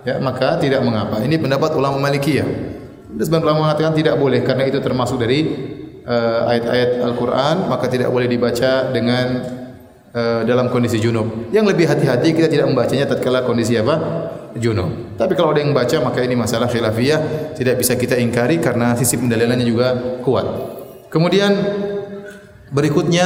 ya 0.04 0.20
maka 0.20 0.60
tidak 0.60 0.84
mengapa. 0.84 1.24
Ini 1.24 1.40
pendapat 1.40 1.76
ulama 1.76 2.00
Malikiyah. 2.00 2.48
Sebagian 3.14 3.46
ulama 3.46 3.60
mengatakan 3.70 3.94
tidak 3.94 4.16
boleh 4.18 4.42
karena 4.42 4.64
itu 4.66 4.82
termasuk 4.82 5.22
dari 5.22 5.46
uh, 6.04 6.50
ayat-ayat 6.50 6.90
Al-Qur'an 7.04 7.70
maka 7.70 7.86
tidak 7.88 8.10
boleh 8.10 8.26
dibaca 8.26 8.90
dengan 8.90 9.26
uh, 10.14 10.42
dalam 10.44 10.70
kondisi 10.74 10.98
junub. 10.98 11.50
Yang 11.54 11.66
lebih 11.78 11.86
hati-hati 11.90 12.34
kita 12.34 12.50
tidak 12.50 12.70
membacanya 12.70 13.06
tatkala 13.10 13.46
kondisi 13.46 13.78
apa? 13.78 13.96
junub. 14.54 15.18
Tapi 15.18 15.34
kalau 15.34 15.54
ada 15.54 15.66
yang 15.66 15.74
baca 15.74 15.98
maka 16.02 16.22
ini 16.22 16.38
masalah 16.38 16.70
khilafiyah 16.70 17.54
tidak 17.58 17.82
bisa 17.82 17.98
kita 17.98 18.22
ingkari 18.22 18.62
karena 18.62 18.94
sisi 18.94 19.18
pendalilannya 19.18 19.66
juga 19.66 19.88
kuat. 20.22 20.46
Kemudian 21.10 21.54
berikutnya 22.70 23.26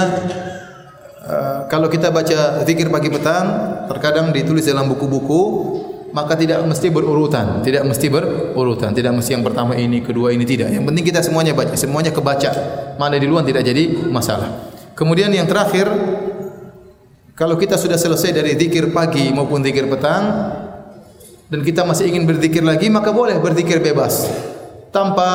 uh, 1.24 1.60
kalau 1.68 1.92
kita 1.92 2.12
baca 2.12 2.64
zikir 2.64 2.88
pagi 2.88 3.12
petang 3.12 3.48
terkadang 3.92 4.32
ditulis 4.32 4.68
dalam 4.68 4.88
buku-buku 4.92 5.44
maka 6.16 6.40
tidak 6.40 6.64
mesti 6.64 6.88
berurutan, 6.88 7.62
tidak 7.62 7.84
mesti 7.84 8.08
berurutan, 8.08 8.96
tidak 8.96 9.12
mesti 9.16 9.36
yang 9.36 9.44
pertama 9.44 9.76
ini, 9.76 10.00
kedua 10.00 10.32
ini 10.32 10.48
tidak. 10.48 10.72
Yang 10.72 10.88
penting 10.88 11.04
kita 11.04 11.20
semuanya 11.20 11.52
baca, 11.52 11.76
semuanya 11.76 12.12
kebaca. 12.16 12.52
Mana 12.96 13.20
di 13.20 13.28
luar 13.28 13.44
tidak 13.44 13.68
jadi 13.68 14.08
masalah. 14.08 14.72
Kemudian 14.98 15.30
yang 15.30 15.46
terakhir 15.46 15.86
kalau 17.38 17.54
kita 17.54 17.78
sudah 17.78 18.02
selesai 18.02 18.34
dari 18.34 18.58
zikir 18.58 18.90
pagi 18.90 19.30
maupun 19.30 19.62
zikir 19.62 19.86
petang 19.86 20.24
dan 21.54 21.60
kita 21.62 21.86
masih 21.86 22.10
ingin 22.10 22.26
berzikir 22.26 22.66
lagi 22.66 22.90
maka 22.90 23.14
boleh 23.14 23.38
berzikir 23.38 23.78
bebas 23.78 24.26
tanpa 24.90 25.30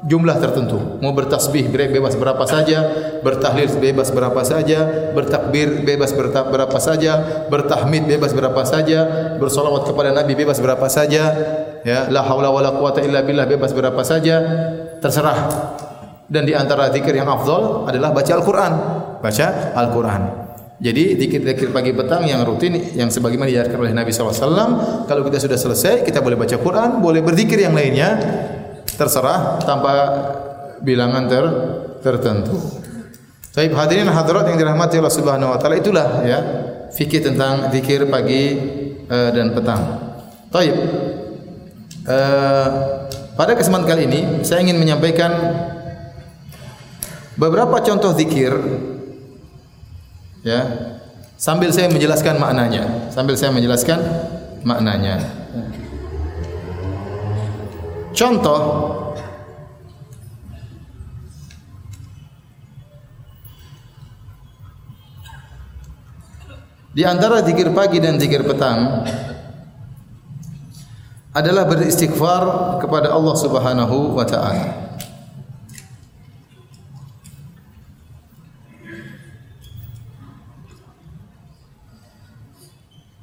jumlah 0.00 0.36
tertentu. 0.40 1.00
Mau 1.04 1.12
bertasbih 1.12 1.68
bebas 1.68 2.16
berapa 2.16 2.40
saja, 2.48 2.78
bertahlil 3.20 3.68
bebas 3.76 4.08
berapa 4.08 4.40
saja, 4.40 5.12
bertakbir 5.12 5.84
bebas 5.84 6.16
berapa 6.16 6.78
saja, 6.80 7.44
bertahmid 7.52 8.08
bebas 8.08 8.32
berapa 8.32 8.62
saja, 8.64 8.98
bersolawat 9.36 9.84
kepada 9.92 10.16
Nabi 10.16 10.32
bebas 10.32 10.56
berapa 10.56 10.88
saja, 10.88 11.24
ya 11.84 12.08
la 12.08 12.24
haula 12.24 12.48
wala 12.48 12.72
quwata 12.72 13.04
illa 13.04 13.20
billah 13.20 13.44
bebas 13.44 13.76
berapa 13.76 14.00
saja, 14.00 14.40
terserah. 15.04 15.38
Dan 16.30 16.46
di 16.46 16.54
antara 16.54 16.88
zikir 16.94 17.10
yang 17.10 17.26
afdal 17.26 17.90
adalah 17.90 18.14
baca 18.14 18.32
Al-Qur'an. 18.38 18.72
Baca 19.18 19.46
Al-Qur'an. 19.74 20.22
Jadi 20.80 21.20
zikir-zikir 21.20 21.76
pagi 21.76 21.92
petang 21.92 22.24
yang 22.24 22.40
rutin 22.40 22.72
yang 22.96 23.12
sebagaimana 23.12 23.52
diajarkan 23.52 23.84
oleh 23.84 23.92
Nabi 23.92 24.16
SAW 24.16 25.04
Kalau 25.04 25.28
kita 25.28 25.36
sudah 25.36 25.60
selesai 25.60 26.08
kita 26.08 26.24
boleh 26.24 26.40
baca 26.40 26.56
Quran 26.56 27.04
Boleh 27.04 27.20
berzikir 27.20 27.60
yang 27.60 27.76
lainnya 27.76 28.16
terserah 29.00 29.56
tanpa 29.64 29.92
bilangan 30.84 31.24
ter 31.24 31.44
tertentu. 32.04 32.60
Baik 33.56 33.72
hadirin 33.72 34.12
hadirat 34.12 34.44
yang 34.52 34.60
dirahmati 34.60 35.00
Allah 35.00 35.16
Subhanahu 35.16 35.56
wa 35.56 35.58
taala 35.58 35.80
itulah 35.80 36.20
ya 36.22 36.38
fikih 36.92 37.24
tentang 37.24 37.72
zikir 37.72 38.04
pagi 38.12 38.60
uh, 39.08 39.30
dan 39.32 39.56
petang. 39.56 39.82
Baik. 40.52 40.74
Uh, 42.04 42.68
pada 43.40 43.56
kesempatan 43.56 43.88
kali 43.88 44.02
ini 44.04 44.20
saya 44.44 44.60
ingin 44.60 44.76
menyampaikan 44.76 45.32
beberapa 47.40 47.80
contoh 47.80 48.12
zikir 48.12 48.52
ya 50.44 50.60
sambil 51.40 51.72
saya 51.72 51.88
menjelaskan 51.88 52.36
maknanya 52.36 53.08
sambil 53.12 53.36
saya 53.36 53.52
menjelaskan 53.52 53.96
maknanya 54.64 55.39
Contoh 58.10 58.62
Di 66.90 67.06
antara 67.06 67.38
zikir 67.46 67.70
pagi 67.70 68.02
dan 68.02 68.18
zikir 68.18 68.42
petang 68.42 69.06
adalah 71.30 71.62
beristighfar 71.70 72.76
kepada 72.82 73.14
Allah 73.14 73.34
Subhanahu 73.38 74.18
wa 74.18 74.26
taala. 74.26 74.90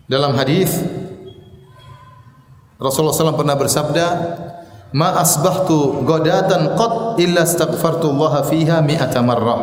Dalam 0.07 0.39
hadis 0.39 0.71
Rasulullah 2.79 3.11
SAW 3.11 3.35
pernah 3.35 3.59
bersabda, 3.59 4.07
ma 4.95 5.19
asbahtu 5.19 6.05
godatan 6.07 6.77
qat 6.79 7.19
illa 7.19 7.43
astaghfartu 7.43 8.13
Allah 8.13 8.33
fiha 8.47 8.79
mi'ata 8.79 9.19
marrah 9.19 9.61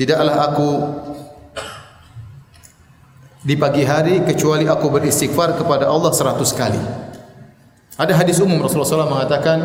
tidaklah 0.00 0.36
aku 0.48 0.70
di 3.40 3.56
pagi 3.56 3.88
hari 3.88 4.20
kecuali 4.24 4.68
aku 4.68 4.92
beristighfar 4.92 5.56
kepada 5.56 5.88
Allah 5.88 6.12
seratus 6.12 6.52
kali. 6.52 6.80
Ada 7.96 8.16
hadis 8.16 8.40
umum 8.40 8.60
Rasulullah 8.60 9.04
SAW 9.04 9.12
mengatakan 9.12 9.58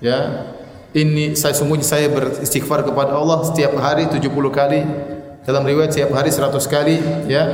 ya 0.00 0.48
ini 0.96 1.36
saya 1.36 1.52
sungguhnya 1.56 1.84
saya 1.84 2.08
beristighfar 2.08 2.84
kepada 2.84 3.16
Allah 3.16 3.44
setiap 3.44 3.76
hari 3.76 4.08
70 4.08 4.28
kali. 4.52 4.80
Dalam 5.44 5.68
riwayat 5.68 5.92
setiap 5.92 6.16
hari 6.16 6.32
100 6.32 6.56
kali 6.64 6.96
ya. 7.28 7.44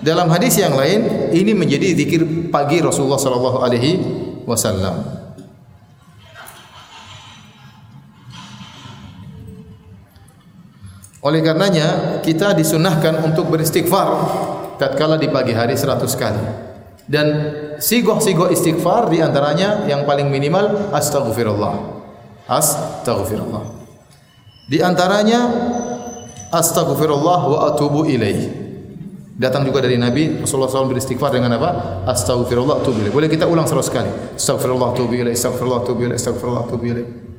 Dalam 0.00 0.32
hadis 0.32 0.56
yang 0.56 0.74
lain 0.74 1.30
ini 1.30 1.52
menjadi 1.52 1.92
zikir 1.92 2.50
pagi 2.50 2.80
Rasulullah 2.80 3.20
sallallahu 3.20 3.60
alaihi 3.60 4.00
wasallam 4.48 5.04
Oleh 11.20 11.44
karenanya 11.44 12.20
kita 12.24 12.56
disunahkan 12.56 13.20
untuk 13.20 13.52
beristighfar 13.52 14.08
tatkala 14.80 15.20
di 15.20 15.28
pagi 15.28 15.52
hari 15.52 15.76
100 15.76 16.08
kali. 16.16 16.44
Dan 17.04 17.26
sigoh-sigoh 17.76 18.48
istighfar 18.48 19.12
di 19.12 19.20
antaranya 19.20 19.84
yang 19.84 20.08
paling 20.08 20.32
minimal 20.32 20.88
astaghfirullah. 20.96 22.00
Astaghfirullah. 22.48 23.64
Di 24.64 24.80
antaranya 24.80 25.40
astaghfirullah 26.48 27.40
wa 27.52 27.58
atubu 27.68 28.08
ilaih. 28.08 28.72
Datang 29.36 29.68
juga 29.68 29.84
dari 29.84 30.00
Nabi 30.00 30.40
Rasulullah 30.40 30.72
SAW 30.72 30.88
beristighfar 30.88 31.36
dengan 31.36 31.52
apa? 31.60 32.04
Astaghfirullah 32.08 32.80
atubu 32.80 33.04
ilaih. 33.04 33.12
Boleh 33.12 33.28
kita 33.28 33.44
ulang 33.44 33.68
100 33.68 33.92
kali. 33.92 34.10
Astaghfirullah 34.40 34.96
atubu 34.96 35.12
ilaih, 35.12 35.36
astaghfirullah 35.36 35.84
atubu 35.84 36.00
ilaih, 36.08 36.16
astaghfirullah 36.16 36.62
atubu 36.64 36.84
ilaih. 36.88 37.29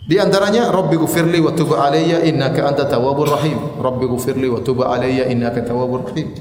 Di 0.00 0.16
antaranya 0.16 0.72
Rabbi 0.72 0.96
gufirli 0.96 1.38
wa 1.40 1.52
tub 1.52 1.76
alayya 1.76 2.24
innaka 2.24 2.64
anta 2.66 2.88
tawwabur 2.88 3.28
rahim. 3.30 3.78
Rabbi 3.78 4.08
gufirli 4.08 4.48
wa 4.48 4.60
tub 4.64 4.80
alayya 4.80 5.28
innaka 5.28 5.60
tawwabur 5.60 6.08
rahim. 6.08 6.32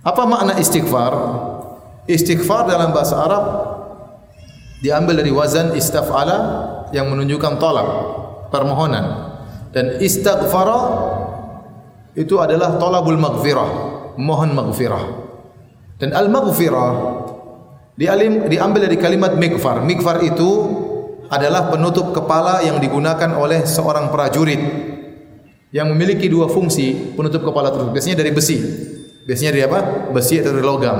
Apa 0.00 0.24
makna 0.24 0.56
istighfar? 0.56 1.12
Istighfar 2.08 2.66
dalam 2.66 2.90
bahasa 2.96 3.20
Arab 3.20 3.44
diambil 4.80 5.20
dari 5.20 5.28
wazan 5.28 5.76
istaf'ala 5.76 6.38
yang 6.96 7.12
menunjukkan 7.12 7.60
talab, 7.60 7.88
permohonan. 8.48 9.28
Dan 9.70 10.00
istighfara 10.00 10.80
itu 12.16 12.40
adalah 12.40 12.80
talabul 12.80 13.20
maghfirah, 13.20 13.70
mohon 14.18 14.56
maghfirah. 14.56 15.04
Dan 16.00 16.16
al-maghfirah 16.16 16.90
diambil 18.48 18.80
dari 18.88 18.96
kalimat 18.96 19.36
mikfar. 19.36 19.84
Mikfar 19.84 20.24
itu 20.24 20.79
adalah 21.30 21.70
penutup 21.70 22.10
kepala 22.10 22.60
yang 22.66 22.82
digunakan 22.82 23.30
oleh 23.38 23.62
seorang 23.62 24.10
prajurit 24.10 24.58
yang 25.70 25.86
memiliki 25.94 26.26
dua 26.26 26.50
fungsi 26.50 27.14
penutup 27.14 27.46
kepala 27.46 27.70
tersebut. 27.70 27.94
Biasanya 27.94 28.18
dari 28.18 28.34
besi. 28.34 28.58
Biasanya 29.22 29.50
dari 29.54 29.62
apa? 29.62 29.78
Besi 30.10 30.42
atau 30.42 30.50
dari 30.50 30.66
logam. 30.66 30.98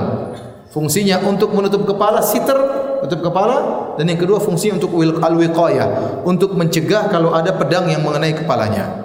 Fungsinya 0.71 1.19
untuk 1.27 1.51
menutup 1.51 1.83
kepala, 1.83 2.23
siter, 2.23 2.55
menutup 3.03 3.27
kepala. 3.27 3.57
Dan 3.99 4.07
yang 4.07 4.23
kedua 4.23 4.39
fungsi 4.39 4.71
untuk 4.71 4.95
al-wiqayah. 4.95 6.23
Untuk 6.23 6.55
mencegah 6.55 7.11
kalau 7.11 7.35
ada 7.35 7.51
pedang 7.51 7.91
yang 7.91 7.99
mengenai 8.07 8.31
kepalanya. 8.31 9.03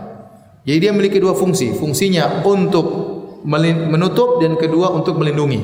Jadi 0.63 0.79
dia 0.79 0.95
memiliki 0.95 1.19
dua 1.19 1.35
fungsi. 1.35 1.75
Fungsinya 1.75 2.47
untuk 2.47 2.87
menutup 3.43 4.39
dan 4.39 4.55
kedua 4.55 4.95
untuk 4.95 5.19
melindungi. 5.19 5.59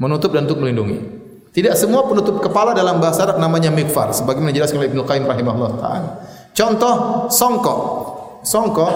Menutup 0.00 0.32
dan 0.32 0.48
untuk 0.48 0.64
melindungi. 0.64 1.27
Tidak 1.58 1.74
semua 1.74 2.06
penutup 2.06 2.38
kepala 2.38 2.70
dalam 2.70 3.02
bahasa 3.02 3.26
Arab 3.26 3.42
namanya 3.42 3.74
mikfar 3.74 4.14
sebagaimana 4.14 4.54
dijelaskan 4.54 4.78
oleh 4.78 4.94
Ibnu 4.94 5.02
Qayyim 5.02 5.26
rahimahullah 5.26 5.72
taala. 5.82 6.10
Contoh 6.54 6.94
songkok. 7.34 7.80
Songkok 8.46 8.86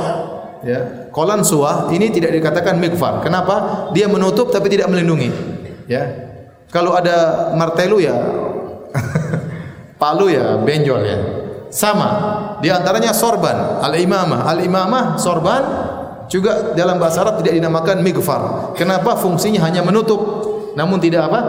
ya, 0.62 1.10
kolan 1.10 1.42
suah 1.42 1.90
ini 1.90 2.14
tidak 2.14 2.30
dikatakan 2.30 2.78
mikfar. 2.78 3.18
Kenapa? 3.18 3.90
Dia 3.90 4.06
menutup 4.06 4.54
tapi 4.54 4.70
tidak 4.70 4.94
melindungi. 4.94 5.34
Ya. 5.90 6.06
Kalau 6.70 6.94
ada 6.94 7.50
martelu 7.58 7.98
ya 7.98 8.14
palu 10.00 10.30
ya 10.30 10.62
benjol 10.62 11.02
ya. 11.02 11.18
Sama. 11.66 12.08
Di 12.62 12.70
antaranya 12.70 13.10
sorban, 13.10 13.82
al-imamah. 13.82 14.46
Al-imamah 14.46 15.18
sorban 15.18 15.62
juga 16.30 16.78
dalam 16.78 17.02
bahasa 17.02 17.26
Arab 17.26 17.42
tidak 17.42 17.58
dinamakan 17.58 18.06
mikfar. 18.06 18.70
Kenapa? 18.78 19.18
Fungsinya 19.18 19.66
hanya 19.66 19.82
menutup 19.82 20.46
namun 20.78 21.02
tidak 21.02 21.28
apa? 21.28 21.40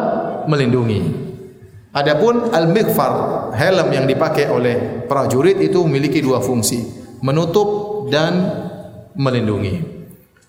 Melindungi. 0.50 1.02
Adapun 1.94 2.50
al-mighfar, 2.50 3.14
helm 3.54 3.88
yang 3.94 4.10
dipakai 4.10 4.50
oleh 4.50 5.06
prajurit 5.06 5.62
itu 5.62 5.78
memiliki 5.86 6.26
dua 6.26 6.42
fungsi, 6.42 6.82
menutup 7.22 8.10
dan 8.10 8.34
melindungi. 9.14 9.94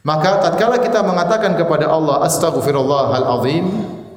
Maka 0.04 0.40
tatkala 0.40 0.80
kita 0.80 1.04
mengatakan 1.04 1.56
kepada 1.56 1.88
Allah 1.88 2.24
astaghfirullahal 2.24 3.28
azim, 3.40 3.64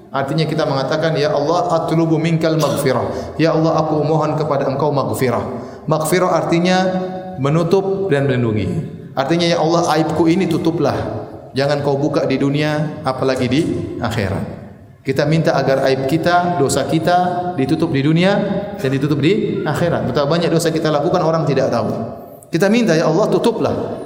Artinya 0.08 0.48
kita 0.48 0.64
mengatakan 0.64 1.20
ya 1.20 1.36
Allah 1.36 1.68
atlubu 1.68 2.16
minkal 2.16 2.56
maghfirah. 2.56 3.36
Ya 3.36 3.52
Allah 3.52 3.76
aku 3.76 4.02
mohon 4.08 4.40
kepada 4.40 4.66
Engkau 4.66 4.90
maghfirah. 4.96 5.44
Maghfirah 5.84 6.32
artinya 6.32 6.78
menutup 7.44 8.08
dan 8.08 8.26
melindungi. 8.26 8.68
Artinya 9.14 9.46
ya 9.46 9.60
Allah 9.60 9.84
aibku 10.00 10.32
ini 10.32 10.48
tutuplah. 10.48 11.28
Jangan 11.52 11.84
kau 11.84 12.00
buka 12.00 12.24
di 12.24 12.40
dunia 12.40 13.04
apalagi 13.04 13.46
di 13.52 13.62
akhirat. 14.00 14.57
Kita 15.08 15.24
minta 15.24 15.56
agar 15.56 15.88
aib 15.88 16.04
kita, 16.12 16.60
dosa 16.60 16.84
kita 16.84 17.56
ditutup 17.56 17.96
di 17.96 18.04
dunia 18.04 18.36
dan 18.76 18.90
ditutup 18.92 19.24
di 19.24 19.64
akhirat. 19.64 20.04
Betapa 20.04 20.28
banyak 20.28 20.52
dosa 20.52 20.68
kita 20.68 20.92
lakukan 20.92 21.24
orang 21.24 21.48
tidak 21.48 21.72
tahu. 21.72 21.96
Kita 22.52 22.68
minta 22.68 22.92
ya 22.92 23.08
Allah 23.08 23.32
tutuplah 23.32 24.04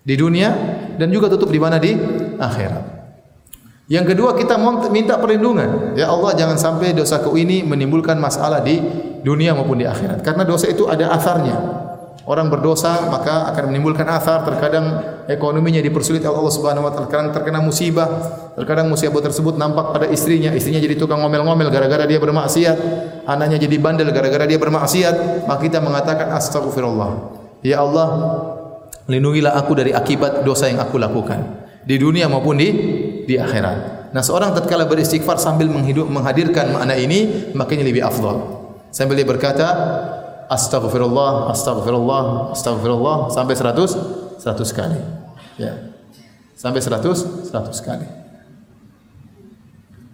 di 0.00 0.16
dunia 0.16 0.48
dan 0.96 1.12
juga 1.12 1.28
tutup 1.28 1.52
di 1.52 1.60
mana 1.60 1.76
di 1.76 1.92
akhirat. 2.40 2.84
Yang 3.84 4.16
kedua 4.16 4.32
kita 4.32 4.56
minta 4.88 5.20
perlindungan. 5.20 5.92
Ya 5.92 6.08
Allah 6.08 6.32
jangan 6.32 6.56
sampai 6.56 6.96
dosaku 6.96 7.36
ini 7.36 7.60
menimbulkan 7.60 8.16
masalah 8.16 8.64
di 8.64 8.80
dunia 9.20 9.52
maupun 9.52 9.76
di 9.76 9.84
akhirat. 9.84 10.24
Karena 10.24 10.48
dosa 10.48 10.72
itu 10.72 10.88
ada 10.88 11.12
asarnya. 11.12 11.83
Orang 12.24 12.48
berdosa 12.48 13.12
maka 13.12 13.52
akan 13.52 13.68
menimbulkan 13.68 14.08
asar. 14.08 14.48
Terkadang 14.48 15.20
ekonominya 15.28 15.84
dipersulit 15.84 16.24
oleh 16.24 16.40
Allah 16.40 16.54
Subhanahu 16.56 16.84
Wa 16.88 16.90
Taala. 16.92 17.04
Terkadang 17.04 17.28
terkena 17.36 17.60
musibah. 17.60 18.08
Terkadang 18.56 18.88
musibah 18.88 19.20
tersebut 19.20 19.60
nampak 19.60 19.92
pada 19.92 20.08
istrinya. 20.08 20.48
Istrinya 20.56 20.80
jadi 20.80 20.96
tukang 20.96 21.20
ngomel-ngomel 21.20 21.68
gara-gara 21.68 22.08
dia 22.08 22.16
bermaksiat. 22.16 22.76
Anaknya 23.28 23.60
jadi 23.68 23.76
bandel 23.76 24.08
gara-gara 24.08 24.48
dia 24.48 24.56
bermaksiat. 24.56 25.44
Maka 25.44 25.60
kita 25.60 25.84
mengatakan 25.84 26.32
astagfirullah. 26.32 27.36
Ya 27.60 27.84
Allah, 27.84 28.08
lindungilah 29.04 29.52
aku 29.60 29.76
dari 29.76 29.92
akibat 29.92 30.44
dosa 30.48 30.68
yang 30.68 30.80
aku 30.80 30.96
lakukan 30.96 31.64
di 31.84 32.00
dunia 32.00 32.26
maupun 32.26 32.56
di 32.56 32.68
di 33.28 33.36
akhirat. 33.36 34.12
Nah, 34.16 34.22
seorang 34.22 34.56
tatkala 34.56 34.88
beristighfar 34.88 35.36
sambil 35.36 35.68
menghidup 35.68 36.06
menghadirkan 36.06 36.70
makna 36.72 36.94
ini, 36.94 37.50
makanya 37.52 37.84
lebih 37.84 38.06
afdal. 38.06 38.62
Sambil 38.94 39.18
dia 39.18 39.26
berkata, 39.26 39.66
astaghfirullah, 40.50 41.50
astaghfirullah, 41.52 42.52
astaghfirullah 42.52 43.16
sampai 43.32 43.54
100 43.56 44.40
100 44.40 44.76
kali. 44.76 45.00
Ya. 45.56 45.94
Sampai 46.54 46.80
100 46.80 47.48
100 47.48 47.80
kali. 47.84 48.08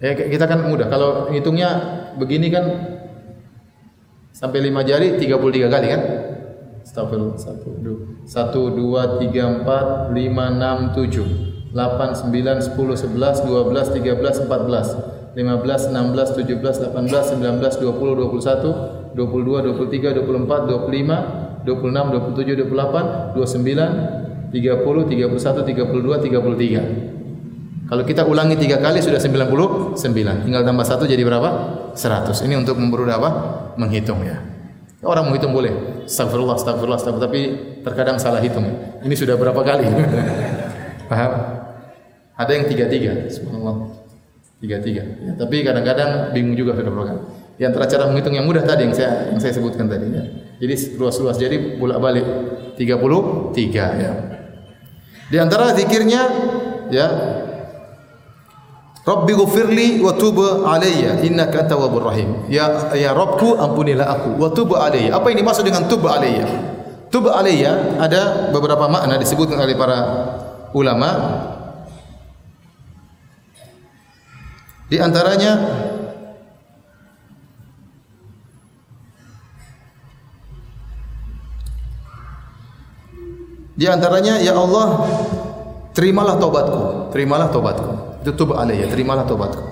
Ya, 0.01 0.17
kita 0.17 0.49
kan 0.49 0.65
mudah. 0.65 0.89
Kalau 0.89 1.29
hitungnya 1.29 1.69
begini 2.17 2.49
kan 2.49 2.65
sampai 4.33 4.65
5 4.65 4.89
jari 4.89 5.21
33 5.21 5.69
kali 5.69 5.87
kan? 5.93 6.03
Astagfirullah. 6.81 7.37
1 7.37 8.27
2 8.27 9.21
3 9.29 9.65
4 9.67 10.15
5 10.15 10.17
6 10.17 10.97
7 10.97 11.51
8, 11.71 12.35
9, 12.35 12.75
10, 12.75 12.75
11, 12.75 13.47
12, 13.47 13.95
13, 13.95 14.43
14, 14.51 14.97
15, 15.39 15.87
16, 15.87 16.35
17, 16.35 16.83
18, 16.91 17.39
19, 17.39 17.79
20, 17.79 18.19
21, 18.19 19.00
22, 19.15 19.75
23, 19.75 20.17
24, 20.23 20.67
25, 20.67 21.65
26, 21.67 21.67
27, 21.67 22.69
28, 22.69 23.35
29, 23.35 24.51
30, 24.51 25.07
31, 25.07 25.63
32, 25.67 26.19
33. 26.27 27.91
Kalau 27.91 28.07
kita 28.07 28.23
ulangi 28.23 28.55
tiga 28.55 28.79
kali 28.79 29.03
sudah 29.03 29.19
99. 29.19 29.99
Tinggal 30.47 30.63
tambah 30.63 30.87
satu 30.87 31.11
jadi 31.11 31.27
berapa? 31.27 31.51
100. 31.99 32.47
Ini 32.47 32.55
untuk 32.63 32.79
mempermudah 32.79 33.19
apa? 33.19 33.31
Menghitung 33.75 34.23
ya. 34.23 34.39
Orang 35.03 35.27
menghitung 35.27 35.51
boleh. 35.51 36.07
Astagfirullah, 36.07 36.55
astagfirullah, 36.55 36.99
astagfirullah. 37.03 37.27
Tapi 37.27 37.41
terkadang 37.83 38.23
salah 38.23 38.39
hitung. 38.39 38.63
Ini 39.03 39.15
sudah 39.19 39.35
berapa 39.35 39.59
kali? 39.59 39.91
Paham? 41.11 41.33
Ada 42.39 42.51
yang 42.55 42.65
tiga-tiga, 42.71 43.27
subhanallah. 43.27 43.91
Tiga-tiga. 44.63 45.03
Ya, 45.27 45.33
tapi 45.35 45.67
kadang-kadang 45.67 46.31
bingung 46.31 46.55
juga 46.55 46.79
sudah 46.79 46.93
program. 46.95 47.19
Di 47.61 47.69
antara 47.69 47.85
cara 47.85 48.09
menghitung 48.09 48.33
yang 48.33 48.49
mudah 48.49 48.65
tadi 48.65 48.89
yang 48.89 48.97
saya 48.97 49.29
yang 49.29 49.37
saya 49.37 49.53
sebutkan 49.53 49.85
tadi 49.85 50.09
ya. 50.09 50.25
Jadi 50.65 50.97
luas-luas 50.97 51.37
jadi 51.37 51.77
bolak-balik 51.77 52.25
33 52.81 54.01
ya. 54.01 54.13
Di 55.29 55.37
antara 55.37 55.77
zikirnya 55.77 56.23
ya 56.89 57.07
Rabbi 59.05 59.33
ghfirli 59.37 60.01
wa 60.01 60.17
tub 60.17 60.41
alayya 60.41 61.21
innaka 61.21 61.69
tawwabur 61.69 62.09
rahim. 62.09 62.49
Ya 62.49 62.97
ya 62.97 63.13
Rabbku 63.13 63.61
ampunilah 63.61 64.09
aku 64.09 64.41
wa 64.41 64.49
tub 64.57 64.73
alayya. 64.73 65.21
Apa 65.21 65.29
ini 65.29 65.45
maksud 65.45 65.69
dengan 65.69 65.85
tub 65.85 66.01
alayya? 66.09 66.49
Tub 67.13 67.29
alayya 67.29 68.01
ada 68.01 68.49
beberapa 68.57 68.89
makna 68.89 69.21
disebutkan 69.21 69.61
oleh 69.61 69.77
para 69.77 69.99
ulama 70.73 71.11
Di 74.91 74.99
antaranya 74.99 75.87
Di 83.81 83.89
antaranya 83.89 84.37
ya 84.45 84.53
Allah 84.53 85.09
terimalah 85.97 86.37
taubatku, 86.37 87.09
terimalah 87.17 87.49
taubatku. 87.49 88.21
Itu 88.21 88.37
tub 88.37 88.53
alayya, 88.53 88.93
terimalah 88.93 89.25
taubatku. 89.25 89.65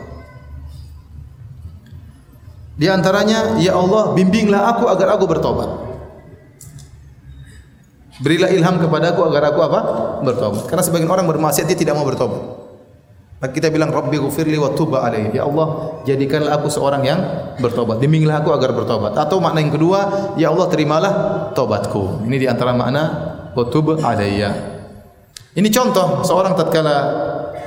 Di 2.81 2.89
antaranya 2.89 3.61
ya 3.61 3.77
Allah 3.77 4.17
bimbinglah 4.17 4.73
aku 4.73 4.89
agar 4.89 5.21
aku 5.21 5.29
bertobat. 5.29 5.69
Berilah 8.25 8.49
ilham 8.49 8.81
kepadaku 8.81 9.29
agar 9.29 9.53
aku 9.53 9.61
apa? 9.61 9.81
Bertobat. 10.25 10.65
Karena 10.73 10.83
sebagian 10.83 11.13
orang 11.13 11.29
bermaksiat 11.29 11.69
dia 11.69 11.77
tidak 11.77 12.01
mau 12.01 12.09
bertobat. 12.09 12.65
Maka 13.39 13.55
kita 13.55 13.69
bilang 13.71 13.93
Rabbi 13.93 14.19
ghufirli 14.19 14.57
wa 14.57 14.73
tub 14.73 14.97
alayya. 14.97 15.31
Ya 15.31 15.43
Allah, 15.45 16.01
jadikanlah 16.09 16.57
aku 16.57 16.73
seorang 16.73 17.05
yang 17.05 17.21
bertobat. 17.61 18.01
Bimbinglah 18.01 18.41
aku 18.41 18.57
agar 18.57 18.73
bertobat. 18.73 19.21
Atau 19.21 19.39
makna 19.39 19.61
yang 19.61 19.71
kedua, 19.71 20.33
ya 20.41 20.49
Allah 20.49 20.67
terimalah 20.67 21.13
tobatku. 21.53 22.25
Ini 22.25 22.37
di 22.41 22.47
antara 22.51 22.75
makna 22.75 23.37
wa 23.53 23.64
tub 23.68 23.96
alayya. 24.01 24.80
Ini 25.55 25.68
contoh 25.72 26.24
seorang 26.24 26.55
tatkala 26.55 26.96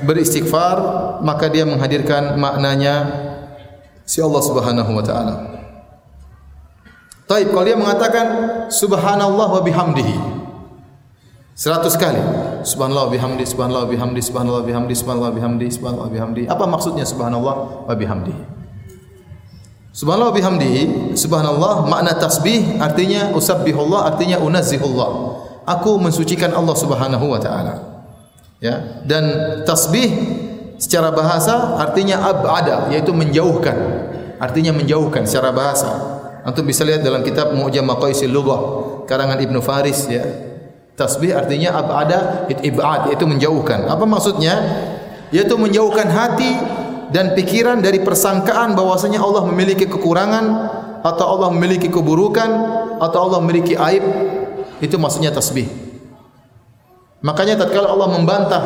beristighfar 0.02 0.78
maka 1.22 1.50
dia 1.50 1.66
menghadirkan 1.66 2.38
maknanya 2.38 2.96
si 4.06 4.20
Allah 4.20 4.42
Subhanahu 4.42 4.92
wa 4.94 5.04
taala. 5.04 5.36
Taib 7.30 7.54
kalau 7.56 7.64
dia 7.64 7.80
mengatakan 7.80 8.28
subhanallah 8.68 9.48
wa 9.56 9.62
bihamdihi 9.64 10.42
Seratus 11.62 11.94
kali. 11.94 12.18
Subhanallah 12.66 13.14
bihamdi, 13.14 13.46
subhanallah 13.46 13.86
bihamdi, 13.86 14.18
subhanallah 14.18 14.66
bihamdi, 14.66 14.94
subhanallah 14.98 15.30
bihamdi, 15.30 15.68
subhanallah 15.70 16.10
bihamdi. 16.10 16.42
Apa 16.50 16.66
maksudnya 16.66 17.06
subhanallah 17.06 17.86
wa 17.86 17.94
bihamdi? 17.94 18.34
Subhanallah 19.94 20.34
bihamdi, 20.34 20.74
subhanallah 21.14 21.86
makna 21.86 22.18
tasbih 22.18 22.82
artinya 22.82 23.36
usabbihullah 23.38 24.10
artinya 24.10 24.42
unazzihullah. 24.42 25.12
Aku 25.66 26.02
mensucikan 26.02 26.52
Allah 26.54 26.76
Subhanahu 26.78 27.26
wa 27.32 27.40
taala. 27.42 27.74
Ya, 28.62 29.02
dan 29.06 29.24
tasbih 29.66 30.10
secara 30.78 31.10
bahasa 31.10 31.82
artinya 31.82 32.22
abada 32.22 32.90
yaitu 32.94 33.14
menjauhkan. 33.14 33.78
Artinya 34.42 34.74
menjauhkan 34.74 35.26
secara 35.26 35.54
bahasa. 35.54 35.90
Antum 36.42 36.66
bisa 36.66 36.82
lihat 36.82 37.06
dalam 37.06 37.22
kitab 37.22 37.54
Mu'jam 37.54 37.86
Maqaisil 37.86 38.30
Lughah 38.30 38.62
karangan 39.06 39.38
Ibnu 39.38 39.62
Faris 39.62 40.10
ya, 40.10 40.26
Tasbih 41.02 41.34
artinya 41.34 41.82
abada 41.82 42.46
ibad 42.52 43.10
yaitu 43.10 43.26
menjauhkan. 43.26 43.90
Apa 43.90 44.06
maksudnya? 44.06 44.54
Yaitu 45.34 45.56
menjauhkan 45.56 46.06
hati 46.12 46.52
dan 47.10 47.34
pikiran 47.34 47.80
dari 47.80 48.04
persangkaan 48.04 48.78
bahwasanya 48.78 49.24
Allah 49.24 49.48
memiliki 49.48 49.90
kekurangan 49.90 50.46
atau 51.02 51.26
Allah 51.26 51.50
memiliki 51.56 51.90
keburukan 51.90 52.50
atau 53.02 53.20
Allah 53.26 53.40
memiliki 53.42 53.74
aib. 53.74 54.04
Itu 54.82 54.98
maksudnya 54.98 55.30
tasbih. 55.30 55.70
Makanya 57.22 57.54
tatkala 57.54 57.94
Allah 57.94 58.18
membantah 58.18 58.64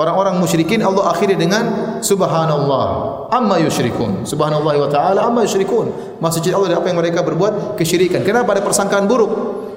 orang-orang 0.00 0.40
musyrikin 0.40 0.80
Allah 0.80 1.12
akhiri 1.12 1.36
dengan 1.36 2.00
subhanallah 2.00 2.84
amma 3.28 3.60
yusyrikun. 3.60 4.24
Subhanallah 4.24 4.72
wa 4.72 4.88
taala 4.88 5.20
amma 5.28 5.44
yusyrikun. 5.44 6.16
Maksudnya 6.16 6.56
Allah 6.56 6.80
apa 6.80 6.88
yang 6.88 6.96
mereka 6.96 7.20
berbuat? 7.20 7.76
Kesyirikan. 7.76 8.24
Kenapa? 8.24 8.56
Ada 8.56 8.64
persangkaan 8.64 9.04
buruk. 9.04 9.32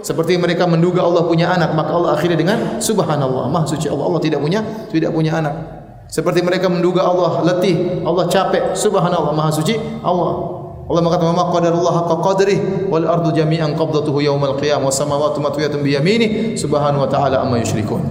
Seperti 0.07 0.39
mereka 0.39 0.63
menduga 0.67 1.03
Allah 1.03 1.27
punya 1.27 1.51
anak 1.51 1.75
maka 1.75 1.91
Allah 1.91 2.15
akhirnya 2.15 2.39
dengan 2.39 2.57
subhanallah. 2.79 3.51
Maha 3.51 3.67
suci 3.67 3.91
Allah 3.91 4.07
Allah 4.07 4.23
tidak 4.23 4.39
punya 4.39 4.63
tidak 4.88 5.11
punya 5.11 5.36
anak. 5.43 5.55
Seperti 6.07 6.39
mereka 6.43 6.71
menduga 6.71 7.03
Allah 7.03 7.43
letih 7.43 8.07
Allah 8.07 8.31
capek 8.31 8.71
subhanallah. 8.71 9.36
Maha 9.36 9.51
suci 9.51 9.75
Allah 9.99 10.62
Allah 10.84 10.99
mengatakan 10.99 11.31
ma 11.31 11.47
qadarullah 11.47 11.93
haqqa 12.03 12.15
qadrih 12.19 12.59
wal 12.91 13.07
ardu 13.07 13.31
jami'an 13.31 13.71
qabdatuhu 13.79 14.19
yaumal 14.19 14.59
qiyamah 14.59 14.91
was 14.91 14.99
samawati 14.99 15.39
matwiyatun 15.39 15.79
bi 15.79 15.95
yamini 15.95 16.59
subhanahu 16.59 17.07
wa 17.07 17.09
ta'ala 17.09 17.39
amma 17.39 17.63
yusyrikun 17.63 18.03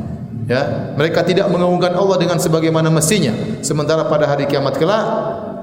ya 0.48 0.92
mereka 0.96 1.20
tidak 1.20 1.52
mengagungkan 1.52 1.92
Allah 1.94 2.16
dengan 2.16 2.40
sebagaimana 2.40 2.88
mestinya. 2.88 3.36
Sementara 3.60 4.08
pada 4.08 4.24
hari 4.24 4.48
kiamat 4.48 4.80
kelak 4.80 5.04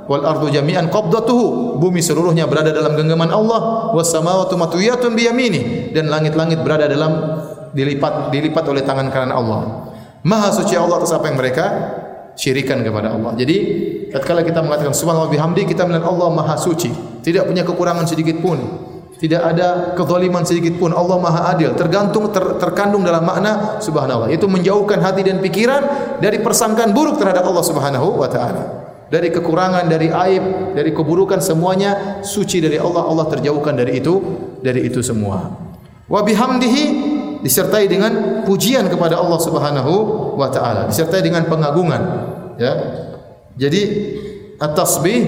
wal 0.06 0.22
ardu 0.26 0.54
jami'an 0.54 0.90
qabdatuhu 0.90 1.78
bumi 1.82 2.02
seluruhnya 2.02 2.46
berada 2.46 2.70
dalam 2.70 2.94
genggaman 2.94 3.30
Allah 3.34 3.94
was 3.94 4.10
samawati 4.10 4.54
matwiyatun 4.54 5.14
bi 5.18 5.26
yamini 5.26 5.92
dan 5.94 6.14
langit-langit 6.14 6.62
berada 6.62 6.86
dalam 6.86 7.42
dilipat 7.74 8.34
dilipat 8.34 8.66
oleh 8.70 8.86
tangan 8.86 9.10
kanan 9.10 9.34
Allah. 9.34 9.90
Maha 10.22 10.52
suci 10.52 10.76
Allah 10.76 11.00
atas 11.00 11.16
apa 11.16 11.32
yang 11.32 11.38
mereka 11.40 11.66
syirikan 12.40 12.80
kepada 12.80 13.12
Allah. 13.12 13.36
Jadi 13.36 13.58
tatkala 14.16 14.48
kita 14.48 14.64
mengatakan 14.64 14.96
subhanallah 14.96 15.28
bihamdi 15.28 15.68
kita 15.68 15.84
melihat 15.84 16.08
Allah 16.08 16.32
maha 16.32 16.56
suci, 16.56 16.88
tidak 17.20 17.52
punya 17.52 17.68
kekurangan 17.68 18.08
sedikit 18.08 18.40
pun. 18.40 18.88
Tidak 19.20 19.36
ada 19.36 20.00
kezaliman 20.00 20.48
sedikit 20.48 20.80
pun. 20.80 20.96
Allah 20.96 21.20
Maha 21.20 21.52
Adil. 21.52 21.76
Tergantung 21.76 22.32
ter, 22.32 22.56
terkandung 22.56 23.04
dalam 23.04 23.28
makna 23.28 23.76
subhanallah. 23.84 24.32
Itu 24.32 24.48
menjauhkan 24.48 24.96
hati 25.04 25.28
dan 25.28 25.44
pikiran 25.44 26.16
dari 26.24 26.40
persangkaan 26.40 26.96
buruk 26.96 27.20
terhadap 27.20 27.44
Allah 27.44 27.60
Subhanahu 27.60 28.16
wa 28.16 28.32
taala. 28.32 28.64
Dari 29.12 29.28
kekurangan, 29.28 29.92
dari 29.92 30.08
aib, 30.08 30.72
dari 30.72 30.96
keburukan 30.96 31.44
semuanya 31.44 32.24
suci 32.24 32.64
dari 32.64 32.80
Allah. 32.80 33.12
Allah 33.12 33.28
terjauhkan 33.28 33.76
dari 33.76 34.00
itu, 34.00 34.24
dari 34.64 34.88
itu 34.88 35.04
semua. 35.04 35.52
Wa 36.08 36.24
bihamdihi 36.24 36.84
disertai 37.40 37.88
dengan 37.88 38.44
pujian 38.44 38.88
kepada 38.88 39.20
Allah 39.20 39.40
Subhanahu 39.40 39.94
wa 40.36 40.48
taala, 40.52 40.88
disertai 40.88 41.24
dengan 41.24 41.48
pengagungan, 41.48 42.02
ya. 42.60 42.74
Jadi 43.60 43.82
at-tasbih 44.60 45.20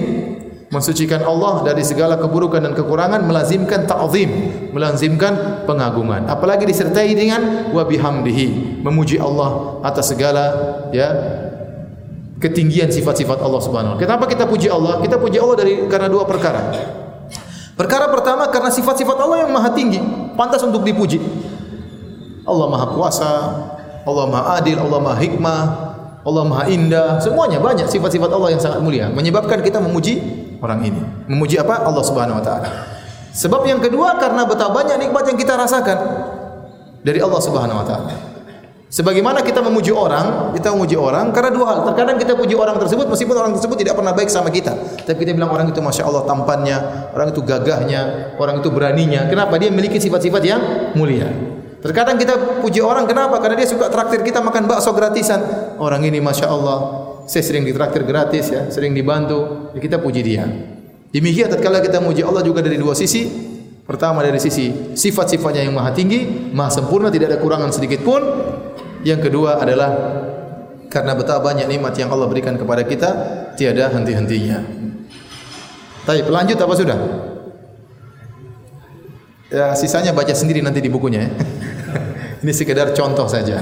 mensucikan 0.72 1.20
Allah 1.20 1.68
dari 1.68 1.84
segala 1.84 2.16
keburukan 2.16 2.64
dan 2.64 2.72
kekurangan 2.72 3.20
melazimkan 3.28 3.84
ta'zim 3.84 4.30
melazimkan 4.72 5.64
pengagungan. 5.68 6.24
Apalagi 6.32 6.64
disertai 6.64 7.12
dengan 7.12 7.70
wa 7.76 7.84
bihamdihi 7.84 8.80
memuji 8.80 9.20
Allah 9.20 9.84
atas 9.84 10.16
segala 10.16 10.44
ya 10.96 11.12
ketinggian 12.40 12.88
sifat-sifat 12.88 13.38
Allah 13.44 13.60
Subhanahu 13.60 14.00
kenapa 14.00 14.24
kita 14.24 14.48
puji 14.48 14.72
Allah? 14.72 15.04
Kita 15.04 15.20
puji 15.20 15.36
Allah 15.36 15.56
dari 15.60 15.72
karena 15.92 16.08
dua 16.08 16.24
perkara. 16.24 16.72
Perkara 17.76 18.08
pertama 18.08 18.48
karena 18.48 18.72
sifat-sifat 18.72 19.16
Allah 19.20 19.44
yang 19.44 19.52
maha 19.52 19.76
tinggi 19.76 20.00
pantas 20.40 20.64
untuk 20.64 20.84
dipuji 20.88 21.20
Allah 22.42 22.66
maha 22.66 22.86
kuasa 22.94 23.32
Allah 24.02 24.24
maha 24.26 24.58
adil 24.58 24.78
Allah 24.82 24.98
maha 24.98 25.18
hikmah 25.22 25.62
Allah 26.22 26.44
maha 26.46 26.64
indah 26.70 27.18
semuanya 27.18 27.58
banyak 27.58 27.90
sifat-sifat 27.90 28.30
Allah 28.30 28.54
yang 28.54 28.62
sangat 28.62 28.78
mulia 28.82 29.10
menyebabkan 29.10 29.58
kita 29.62 29.82
memuji 29.82 30.22
orang 30.62 30.80
ini. 30.86 31.02
Memuji 31.26 31.58
apa? 31.58 31.82
Allah 31.82 32.04
Subhanahu 32.06 32.38
wa 32.38 32.44
taala. 32.44 32.70
Sebab 33.34 33.66
yang 33.66 33.82
kedua 33.82 34.16
karena 34.22 34.46
betapa 34.46 34.70
banyak 34.70 35.02
nikmat 35.02 35.26
yang 35.26 35.36
kita 35.36 35.58
rasakan 35.58 35.98
dari 37.02 37.18
Allah 37.18 37.40
Subhanahu 37.42 37.82
wa 37.82 37.86
taala. 37.86 38.14
Sebagaimana 38.92 39.40
kita 39.40 39.64
memuji 39.64 39.88
orang, 39.88 40.52
kita 40.52 40.68
memuji 40.76 41.00
orang 41.00 41.32
karena 41.32 41.48
dua 41.48 41.64
hal. 41.64 41.78
Terkadang 41.88 42.20
kita 42.20 42.36
puji 42.36 42.52
orang 42.52 42.76
tersebut 42.76 43.08
meskipun 43.08 43.34
orang 43.40 43.56
tersebut 43.56 43.80
tidak 43.80 43.96
pernah 43.96 44.12
baik 44.12 44.28
sama 44.28 44.52
kita. 44.52 44.76
Tapi 45.08 45.16
kita 45.16 45.32
bilang 45.32 45.48
orang 45.48 45.72
itu 45.72 45.80
Masya 45.80 46.04
Allah 46.04 46.28
tampannya, 46.28 47.08
orang 47.16 47.32
itu 47.32 47.40
gagahnya, 47.40 48.36
orang 48.36 48.60
itu 48.60 48.68
beraninya. 48.68 49.32
Kenapa? 49.32 49.56
Dia 49.56 49.72
memiliki 49.72 49.96
sifat-sifat 49.96 50.42
yang 50.44 50.60
mulia. 50.92 51.24
Terkadang 51.82 52.14
kita 52.14 52.62
puji 52.62 52.78
orang 52.78 53.10
kenapa? 53.10 53.42
Karena 53.42 53.58
dia 53.58 53.66
suka 53.66 53.90
traktir 53.90 54.22
kita 54.22 54.38
makan 54.38 54.70
bakso 54.70 54.94
gratisan. 54.94 55.42
Orang 55.82 56.06
ini 56.06 56.22
Masya 56.22 56.46
Allah 56.46 56.78
saya 57.26 57.42
sering 57.42 57.66
ditraktir 57.66 58.02
gratis 58.06 58.50
ya, 58.50 58.70
sering 58.70 58.94
dibantu, 58.94 59.70
ya 59.74 59.80
kita 59.82 59.98
puji 59.98 60.20
dia. 60.22 60.46
Demikian 61.12 61.50
tatkala 61.50 61.82
kita 61.82 61.98
muji 61.98 62.24
Allah 62.24 62.42
juga 62.42 62.62
dari 62.64 62.78
dua 62.78 62.94
sisi. 62.94 63.50
Pertama 63.82 64.22
dari 64.22 64.38
sisi 64.38 64.94
sifat-sifatnya 64.94 65.66
yang 65.66 65.74
maha 65.74 65.90
tinggi, 65.90 66.22
maha 66.54 66.70
sempurna, 66.70 67.10
tidak 67.10 67.34
ada 67.34 67.38
kurangan 67.42 67.74
sedikit 67.74 68.06
pun. 68.06 68.22
Yang 69.02 69.26
kedua 69.28 69.58
adalah 69.58 69.90
karena 70.86 71.18
betapa 71.18 71.42
banyak 71.42 71.66
nikmat 71.66 71.98
yang 71.98 72.14
Allah 72.14 72.30
berikan 72.30 72.54
kepada 72.54 72.86
kita, 72.86 73.10
tiada 73.58 73.90
henti-hentinya. 73.90 74.62
Tapi 76.06 76.30
lanjut 76.30 76.58
apa 76.62 76.74
sudah? 76.78 76.98
Ya, 79.52 79.76
sisanya 79.76 80.16
baca 80.16 80.32
sendiri 80.32 80.64
nanti 80.64 80.80
di 80.80 80.88
bukunya 80.88 81.28
ya. 81.28 81.30
Ini 82.42 82.52
sekedar 82.56 82.96
contoh 82.96 83.28
saja. 83.28 83.60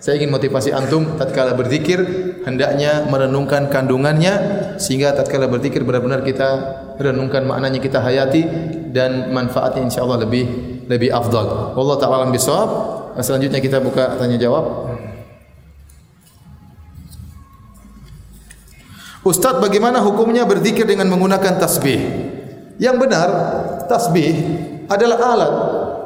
Saya 0.00 0.20
ingin 0.20 0.32
motivasi 0.32 0.72
antum 0.72 1.16
tatkala 1.16 1.56
berzikir 1.56 2.00
hendaknya 2.44 3.04
merenungkan 3.08 3.68
kandungannya 3.68 4.32
sehingga 4.80 5.12
tatkala 5.12 5.44
berzikir 5.44 5.84
benar-benar 5.84 6.24
kita 6.24 6.48
renungkan 6.96 7.44
maknanya 7.44 7.80
kita 7.84 8.00
hayati 8.00 8.48
dan 8.92 9.28
manfaatnya 9.32 9.84
insyaallah 9.88 10.24
lebih 10.24 10.44
lebih 10.88 11.12
afdal. 11.12 11.76
Wallahu 11.76 12.00
taala 12.00 12.28
bisawab. 12.32 12.68
Selanjutnya 13.20 13.60
kita 13.60 13.80
buka 13.80 14.16
tanya 14.16 14.40
jawab. 14.40 14.96
Ustaz 19.20 19.60
bagaimana 19.60 20.00
hukumnya 20.00 20.48
berzikir 20.48 20.88
dengan 20.88 21.12
menggunakan 21.12 21.60
tasbih? 21.60 22.00
Yang 22.80 22.96
benar 23.04 23.28
tasbih 23.84 24.32
adalah 24.90 25.18
alat 25.22 25.52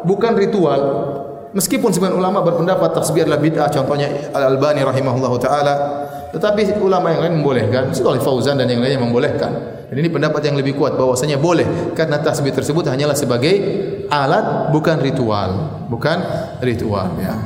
bukan 0.05 0.33
ritual 0.37 0.81
Meskipun 1.55 1.95
sebagian 1.95 2.19
ulama 2.19 2.43
berpendapat 2.43 2.99
tasbih 2.99 3.23
adalah 3.23 3.39
bid'ah, 3.39 3.71
contohnya 3.71 4.11
Al-Albani 4.35 4.83
rahimahullahu 4.83 5.39
taala, 5.39 5.75
tetapi 6.35 6.67
ulama 6.83 7.15
yang 7.15 7.23
lain 7.23 7.35
membolehkan, 7.39 7.95
seperti 7.95 8.27
Fauzan 8.27 8.59
dan 8.59 8.67
yang 8.67 8.83
lainnya 8.83 8.99
membolehkan. 8.99 9.55
Dan 9.87 10.03
ini 10.03 10.11
pendapat 10.11 10.51
yang 10.51 10.59
lebih 10.59 10.75
kuat 10.75 10.99
bahwasanya 10.99 11.39
boleh 11.39 11.95
karena 11.95 12.19
tasbih 12.19 12.51
tersebut 12.51 12.91
hanyalah 12.91 13.15
sebagai 13.15 13.55
alat 14.11 14.75
bukan 14.75 14.99
ritual, 14.99 15.51
bukan 15.87 16.19
ritual 16.59 17.15
ya. 17.23 17.39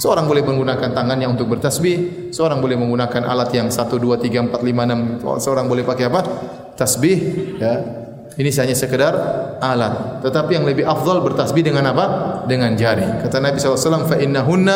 Seorang 0.00 0.24
boleh 0.24 0.40
menggunakan 0.40 0.96
tangannya 0.96 1.28
untuk 1.28 1.52
bertasbih, 1.52 2.32
seorang 2.32 2.64
boleh 2.64 2.80
menggunakan 2.80 3.28
alat 3.28 3.52
yang 3.52 3.68
1 3.68 3.76
2 3.76 4.24
3 4.24 4.40
4 4.48 4.56
5 4.56 5.20
6, 5.20 5.20
seorang 5.36 5.68
boleh 5.68 5.84
pakai 5.84 6.08
apa? 6.08 6.20
Tasbih 6.80 7.18
ya 7.60 8.03
Ini 8.39 8.47
hanya 8.55 8.71
sekedar 8.71 9.13
alat. 9.59 10.23
Tetapi 10.23 10.55
yang 10.55 10.63
lebih 10.63 10.87
afdal 10.87 11.19
bertasbih 11.19 11.59
dengan 11.59 11.91
apa? 11.91 12.05
Dengan 12.47 12.71
jari. 12.71 13.03
Kata 13.19 13.43
Nabi 13.43 13.59
SAW, 13.59 14.07
فَإِنَّهُنَّ 14.07 14.67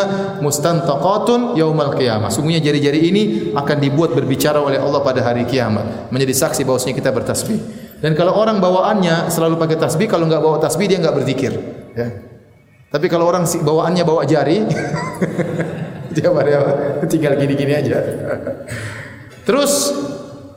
مُسْتَنْتَقَاتٌ 0.43 1.55
يَوْمَ 1.55 1.79
الْقِيَامَةِ 1.79 2.27
Sungguhnya 2.27 2.59
jari-jari 2.59 3.07
ini 3.07 3.23
akan 3.55 3.77
dibuat 3.79 4.11
berbicara 4.11 4.59
oleh 4.59 4.83
Allah 4.83 4.99
pada 4.99 5.23
hari 5.23 5.47
kiamat. 5.47 6.11
Menjadi 6.11 6.33
saksi 6.43 6.67
bahawasanya 6.67 6.95
kita 6.99 7.15
bertasbih. 7.15 7.59
Dan 8.03 8.19
kalau 8.19 8.35
orang 8.35 8.59
bawaannya 8.59 9.31
selalu 9.31 9.55
pakai 9.55 9.79
tasbih, 9.79 10.11
kalau 10.11 10.27
enggak 10.27 10.43
bawa 10.43 10.59
tasbih 10.59 10.91
dia 10.91 10.99
enggak 10.99 11.15
berzikir. 11.15 11.55
Ya. 11.95 12.19
Tapi 12.91 13.07
kalau 13.07 13.31
orang 13.31 13.47
bawaannya 13.47 14.03
bawa 14.03 14.27
jari, 14.27 14.67
dia 16.13 16.29
tinggal 17.07 17.33
gini-gini 17.39 17.73
aja. 17.79 18.03
Terus 19.47 19.95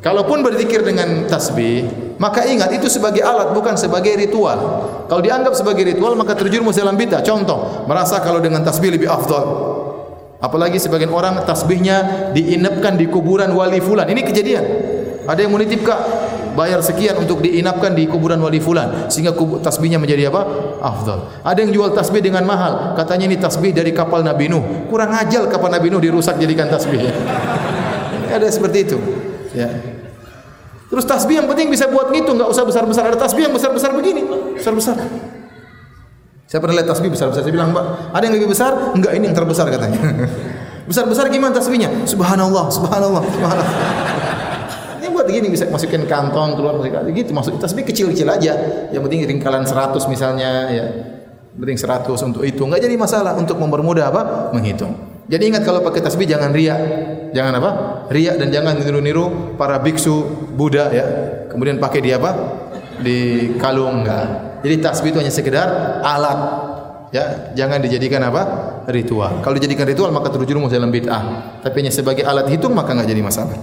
Kalaupun 0.02 0.42
berzikir 0.42 0.82
dengan 0.82 1.30
tasbih, 1.30 1.86
maka 2.18 2.42
ingat 2.50 2.74
itu 2.74 2.90
sebagai 2.90 3.22
alat 3.22 3.54
bukan 3.54 3.78
sebagai 3.78 4.18
ritual. 4.18 4.58
Kalau 5.06 5.22
dianggap 5.22 5.54
sebagai 5.54 5.86
ritual 5.86 6.18
maka 6.18 6.34
terjerumus 6.34 6.74
dalam 6.74 6.98
bid'ah. 6.98 7.22
Contoh, 7.22 7.86
merasa 7.86 8.18
kalau 8.18 8.42
dengan 8.42 8.66
tasbih 8.66 8.98
lebih 8.98 9.06
afdal. 9.06 9.46
Apalagi 10.42 10.82
sebagian 10.82 11.14
orang 11.14 11.46
tasbihnya 11.46 12.34
diinapkan 12.34 12.98
di 12.98 13.06
kuburan 13.06 13.54
wali 13.54 13.78
fulan. 13.78 14.10
Ini 14.10 14.26
kejadian. 14.26 14.66
Ada 15.30 15.46
yang 15.46 15.54
menitip 15.54 15.86
kak 15.86 16.02
bayar 16.58 16.82
sekian 16.82 17.22
untuk 17.22 17.46
diinapkan 17.46 17.94
di 17.94 18.10
kuburan 18.10 18.42
wali 18.42 18.58
fulan 18.58 19.06
sehingga 19.14 19.38
tasbihnya 19.62 20.02
menjadi 20.02 20.34
apa? 20.34 20.42
Afdal. 20.82 21.46
Ada 21.46 21.62
yang 21.62 21.78
jual 21.78 21.94
tasbih 21.94 22.26
dengan 22.26 22.42
mahal. 22.50 22.98
Katanya 22.98 23.30
ini 23.30 23.38
tasbih 23.38 23.70
dari 23.70 23.94
kapal 23.94 24.26
Nabi 24.26 24.50
Nuh. 24.50 24.90
Kurang 24.90 25.14
ajal 25.14 25.46
kapal 25.46 25.70
Nabi 25.70 25.94
Nuh 25.94 26.02
dirusak 26.02 26.42
jadikan 26.42 26.74
tasbih. 26.74 27.06
Ada 28.36 28.50
seperti 28.50 28.90
itu. 28.90 28.98
Ya. 29.52 29.70
Terus 30.92 31.08
tasbih 31.08 31.40
yang 31.40 31.48
penting 31.48 31.72
bisa 31.72 31.88
buat 31.88 32.12
gitu, 32.12 32.36
enggak 32.36 32.52
usah 32.52 32.68
besar-besar. 32.68 33.08
Ada 33.08 33.18
tasbih 33.20 33.48
yang 33.48 33.56
besar-besar 33.56 33.96
begini, 33.96 34.28
besar-besar. 34.60 35.00
Saya 36.52 36.60
pernah 36.60 36.76
lihat 36.84 36.92
tasbih 36.92 37.08
besar-besar. 37.08 37.48
Saya 37.48 37.56
bilang, 37.56 37.72
Mbak, 37.72 37.86
ada 38.12 38.24
yang 38.28 38.36
lebih 38.36 38.52
besar? 38.52 38.76
Enggak, 38.92 39.16
ini 39.16 39.32
yang 39.32 39.36
terbesar 39.36 39.72
katanya. 39.72 40.00
Besar-besar 40.92 41.32
gimana 41.32 41.56
tasbihnya? 41.56 42.04
Subhanallah, 42.04 42.68
subhanallah, 42.68 43.24
subhanallah. 43.24 43.70
Ini 45.00 45.08
buat 45.14 45.24
begini 45.30 45.48
bisa 45.48 45.70
masukin 45.72 46.04
kantong 46.04 46.60
keluar 46.60 46.76
musik 46.76 46.92
gitu. 47.16 47.32
Masuk 47.32 47.56
tasbih 47.62 47.88
kecil-kecil 47.88 48.28
aja. 48.28 48.54
Yang 48.92 49.02
penting 49.08 49.20
ringkalan 49.32 49.64
100 49.64 49.96
misalnya 50.12 50.68
ya. 50.74 50.86
Penting 51.52 51.80
100 51.80 52.08
untuk 52.32 52.44
itu. 52.48 52.64
Enggak 52.64 52.82
jadi 52.88 52.96
masalah 52.96 53.36
untuk 53.36 53.60
mempermudah 53.60 54.08
apa? 54.08 54.22
Menghitung. 54.56 54.96
Jadi 55.28 55.48
ingat 55.52 55.64
kalau 55.64 55.84
pakai 55.84 56.04
tasbih 56.04 56.28
jangan 56.28 56.52
riak. 56.56 56.80
Jangan 57.32 57.54
apa? 57.60 57.70
Riak 58.12 58.36
dan 58.40 58.52
jangan 58.52 58.80
niru-niru 58.80 59.56
para 59.60 59.80
biksu 59.80 60.48
Buddha 60.56 60.92
ya. 60.92 61.06
Kemudian 61.52 61.80
pakai 61.80 62.00
di 62.04 62.12
apa? 62.16 62.32
Di 63.00 63.52
kalung 63.60 64.04
enggak. 64.04 64.60
Jadi 64.64 64.76
tasbih 64.80 65.12
itu 65.12 65.20
hanya 65.20 65.34
sekedar 65.34 65.68
alat. 66.04 66.40
Ya, 67.12 67.52
jangan 67.60 67.84
dijadikan 67.84 68.24
apa? 68.24 68.42
Ritual. 68.88 69.44
Kalau 69.44 69.56
dijadikan 69.60 69.84
ritual 69.84 70.16
maka 70.16 70.32
terjerumus 70.32 70.72
dalam 70.72 70.88
bid'ah. 70.88 71.60
Tapi 71.60 71.76
hanya 71.84 71.92
sebagai 71.92 72.24
alat 72.24 72.48
hitung 72.48 72.72
maka 72.72 72.96
enggak 72.96 73.12
jadi 73.12 73.20
masalah. 73.20 73.60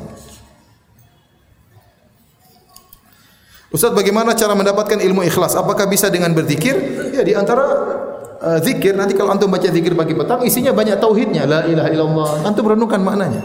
Ustaz 3.69 3.93
bagaimana 3.93 4.33
cara 4.33 4.57
mendapatkan 4.57 4.97
ilmu 4.97 5.21
ikhlas? 5.29 5.53
Apakah 5.53 5.85
bisa 5.85 6.09
dengan 6.09 6.33
berzikir? 6.33 6.73
Ya 7.13 7.21
di 7.21 7.37
antara 7.37 7.65
uh, 8.41 8.59
zikir 8.65 8.97
nanti 8.97 9.13
kalau 9.13 9.37
antum 9.37 9.53
baca 9.53 9.69
zikir 9.69 9.93
pagi 9.93 10.17
petang 10.17 10.41
isinya 10.41 10.73
banyak 10.73 10.97
tauhidnya. 10.97 11.45
La 11.45 11.61
ilaha 11.69 11.89
illallah. 11.93 12.31
Antum 12.49 12.65
renungkan 12.65 13.05
maknanya. 13.05 13.45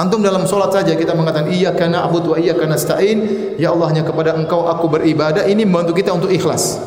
Antum 0.00 0.24
dalam 0.24 0.48
solat 0.48 0.72
saja 0.72 0.96
kita 0.96 1.12
mengatakan 1.12 1.52
iyyaka 1.52 1.84
na'budu 1.84 2.32
wa 2.32 2.38
iyyaka 2.40 2.64
nasta'in. 2.64 3.18
Ya 3.60 3.76
Allah 3.76 3.92
hanya 3.92 4.08
kepada 4.08 4.32
engkau 4.32 4.64
aku 4.64 4.88
beribadah. 4.88 5.44
Ini 5.44 5.68
membantu 5.68 5.92
kita 6.00 6.16
untuk 6.16 6.32
ikhlas 6.32 6.80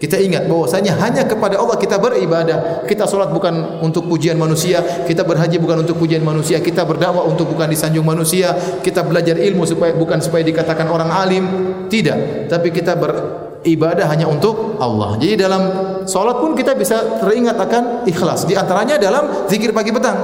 Kita 0.00 0.16
ingat 0.16 0.48
bahwasanya 0.48 0.96
hanya 0.96 1.28
kepada 1.28 1.60
Allah 1.60 1.76
kita 1.76 2.00
beribadah. 2.00 2.88
Kita 2.88 3.04
solat 3.04 3.28
bukan 3.36 3.84
untuk 3.84 4.08
pujian 4.08 4.40
manusia, 4.40 4.80
kita 5.04 5.28
berhaji 5.28 5.60
bukan 5.60 5.84
untuk 5.84 6.00
pujian 6.00 6.24
manusia, 6.24 6.56
kita 6.56 6.88
berdakwah 6.88 7.28
untuk 7.28 7.52
bukan 7.52 7.68
disanjung 7.68 8.08
manusia, 8.08 8.56
kita 8.80 9.04
belajar 9.04 9.36
ilmu 9.36 9.68
supaya 9.68 9.92
bukan 9.92 10.24
supaya 10.24 10.40
dikatakan 10.40 10.88
orang 10.88 11.12
alim, 11.12 11.44
tidak. 11.92 12.48
Tapi 12.48 12.72
kita 12.72 12.96
beribadah 12.96 14.08
hanya 14.08 14.24
untuk 14.24 14.80
Allah. 14.80 15.20
Jadi 15.20 15.36
dalam 15.36 15.62
solat 16.08 16.40
pun 16.40 16.56
kita 16.56 16.72
bisa 16.72 17.20
teringat 17.20 17.60
akan 17.60 18.08
ikhlas. 18.08 18.48
Di 18.48 18.56
antaranya 18.56 18.96
dalam 18.96 19.44
zikir 19.52 19.76
pagi 19.76 19.92
petang. 19.92 20.16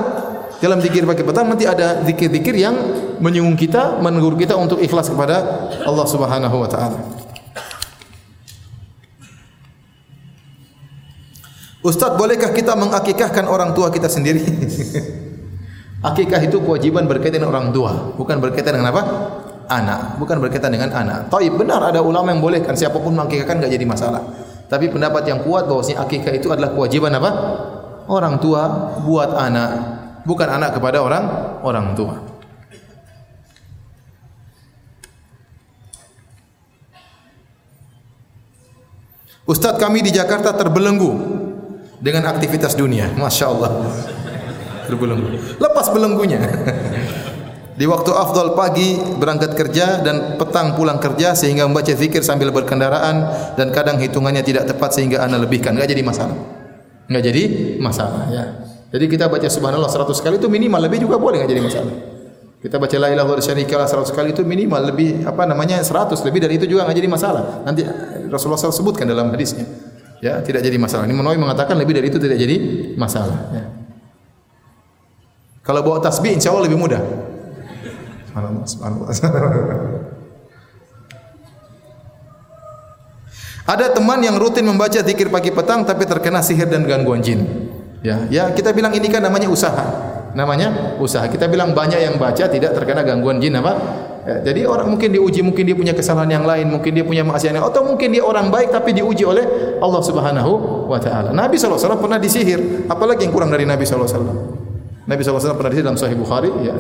Dalam 0.56 0.80
zikir 0.80 1.04
pagi 1.04 1.20
petang 1.20 1.52
nanti 1.52 1.68
ada 1.68 2.00
zikir-zikir 2.00 2.56
yang 2.56 2.80
menyungguh 3.20 3.60
kita, 3.60 4.00
menegur 4.00 4.40
kita 4.40 4.56
untuk 4.56 4.80
ikhlas 4.80 5.12
kepada 5.12 5.68
Allah 5.84 6.06
Subhanahu 6.08 6.64
wa 6.64 6.68
taala. 6.72 7.25
Ustaz, 11.86 12.18
bolehkah 12.18 12.50
kita 12.50 12.74
mengakikahkan 12.74 13.46
orang 13.46 13.70
tua 13.70 13.94
kita 13.94 14.10
sendiri? 14.10 14.42
Akikah 16.10 16.42
itu 16.42 16.58
kewajiban 16.58 17.06
berkaitan 17.06 17.46
dengan 17.46 17.54
orang 17.54 17.70
tua, 17.70 18.10
bukan 18.18 18.42
berkaitan 18.42 18.74
dengan 18.74 18.90
apa? 18.90 19.02
Anak, 19.70 20.18
bukan 20.18 20.42
berkaitan 20.42 20.74
dengan 20.74 20.90
anak. 20.90 21.30
Tapi 21.30 21.46
benar 21.54 21.86
ada 21.86 22.02
ulama 22.02 22.34
yang 22.34 22.42
bolehkan 22.42 22.74
siapapun 22.74 23.14
mengakikahkan 23.14 23.62
enggak 23.62 23.70
jadi 23.78 23.86
masalah. 23.86 24.22
Tapi 24.66 24.90
pendapat 24.90 25.30
yang 25.30 25.46
kuat 25.46 25.70
bahwasanya 25.70 26.02
akikah 26.02 26.34
itu 26.34 26.50
adalah 26.50 26.74
kewajiban 26.74 27.14
apa? 27.14 27.30
Orang 28.10 28.42
tua 28.42 28.66
buat 29.06 29.30
anak, 29.38 29.70
bukan 30.26 30.48
anak 30.58 30.74
kepada 30.74 30.98
orang 31.06 31.24
orang 31.62 31.94
tua. 31.94 32.18
Ustaz 39.46 39.78
kami 39.78 40.02
di 40.02 40.10
Jakarta 40.10 40.50
terbelenggu 40.50 41.45
dengan 42.00 42.28
aktivitas 42.28 42.76
dunia. 42.76 43.12
Masya 43.16 43.44
Allah. 43.48 43.70
Berbelenggu. 44.86 45.58
Lepas 45.58 45.90
belenggunya. 45.90 46.40
Di 47.76 47.84
waktu 47.84 48.08
afdal 48.08 48.56
pagi 48.56 48.96
berangkat 49.20 49.52
kerja 49.52 50.00
dan 50.00 50.40
petang 50.40 50.72
pulang 50.72 50.96
kerja 50.96 51.36
sehingga 51.36 51.68
membaca 51.68 51.92
zikir 51.92 52.24
sambil 52.24 52.48
berkendaraan 52.48 53.28
dan 53.52 53.68
kadang 53.68 54.00
hitungannya 54.00 54.40
tidak 54.40 54.64
tepat 54.64 54.96
sehingga 54.96 55.20
anda 55.20 55.36
lebihkan. 55.36 55.76
Enggak 55.76 55.92
jadi 55.92 56.00
masalah. 56.00 56.36
Enggak 57.04 57.22
jadi 57.28 57.42
masalah 57.76 58.22
ya. 58.32 58.44
Jadi 58.96 59.04
kita 59.12 59.28
baca 59.28 59.44
subhanallah 59.44 59.92
100 59.92 60.08
kali 60.24 60.40
itu 60.40 60.48
minimal 60.48 60.80
lebih 60.88 61.04
juga 61.04 61.20
boleh 61.20 61.44
enggak 61.44 61.52
jadi 61.52 61.62
masalah. 61.68 61.94
Kita 62.56 62.80
baca 62.80 62.96
la 62.96 63.08
ilaha 63.12 63.36
illallah 63.36 64.08
100 64.08 64.16
kali 64.16 64.28
itu 64.32 64.40
minimal 64.40 64.80
lebih 64.88 65.28
apa 65.28 65.44
namanya 65.44 65.76
100 65.84 66.16
lebih 66.24 66.40
dari 66.48 66.56
itu 66.56 66.64
juga 66.64 66.88
enggak 66.88 66.96
jadi 66.96 67.10
masalah. 67.12 67.60
Nanti 67.60 67.84
Rasulullah 68.32 68.56
SAW 68.56 68.72
sebutkan 68.72 69.04
dalam 69.04 69.28
hadisnya 69.28 69.68
ya 70.26 70.42
tidak 70.42 70.66
jadi 70.66 70.74
masalah. 70.74 71.06
Ini 71.06 71.14
Nawawi 71.14 71.38
mengatakan 71.38 71.78
lebih 71.78 71.94
dari 71.94 72.10
itu 72.10 72.18
tidak 72.18 72.34
jadi 72.34 72.56
masalah. 72.98 73.38
Ya. 73.54 73.70
Kalau 75.62 75.82
bawa 75.86 76.02
tasbih, 76.02 76.34
insya 76.34 76.50
Allah 76.50 76.66
lebih 76.66 76.78
mudah. 76.78 76.98
Ada 83.66 83.90
teman 83.98 84.22
yang 84.22 84.38
rutin 84.38 84.62
membaca 84.62 85.02
zikir 85.02 85.26
pagi 85.26 85.50
petang 85.50 85.82
tapi 85.82 86.06
terkena 86.06 86.38
sihir 86.38 86.70
dan 86.70 86.86
gangguan 86.86 87.18
jin. 87.18 87.42
Ya, 87.98 88.22
ya 88.30 88.54
kita 88.54 88.70
bilang 88.70 88.94
ini 88.94 89.10
kan 89.10 89.18
namanya 89.18 89.50
usaha. 89.50 89.82
Namanya 90.38 90.94
usaha. 91.02 91.26
Kita 91.26 91.50
bilang 91.50 91.74
banyak 91.74 91.98
yang 91.98 92.14
baca 92.14 92.46
tidak 92.46 92.78
terkena 92.78 93.02
gangguan 93.02 93.42
jin 93.42 93.58
apa? 93.58 93.74
Ya, 94.26 94.42
jadi 94.42 94.66
orang 94.66 94.90
mungkin 94.90 95.14
diuji, 95.14 95.38
mungkin 95.38 95.62
dia 95.62 95.76
punya 95.78 95.94
kesalahan 95.94 96.26
yang 96.26 96.42
lain, 96.42 96.66
mungkin 96.66 96.90
dia 96.90 97.06
punya 97.06 97.22
maksiat 97.22 97.54
yang 97.54 97.62
lain, 97.62 97.70
atau 97.70 97.86
mungkin 97.86 98.10
dia 98.10 98.26
orang 98.26 98.50
baik 98.50 98.74
tapi 98.74 98.90
diuji 98.90 99.22
oleh 99.22 99.46
Allah 99.78 100.02
Subhanahu 100.02 100.52
wa 100.90 100.98
taala. 100.98 101.30
Nabi 101.30 101.54
wasallam 101.54 102.02
pernah 102.02 102.18
disihir, 102.18 102.90
apalagi 102.90 103.22
yang 103.22 103.30
kurang 103.30 103.54
dari 103.54 103.62
Nabi 103.62 103.86
wasallam. 103.86 104.50
Nabi 105.06 105.20
wasallam 105.22 105.54
pernah 105.54 105.70
disihir 105.70 105.86
dalam 105.86 105.94
Sahih 105.94 106.18
Bukhari, 106.18 106.50
ya. 106.66 106.74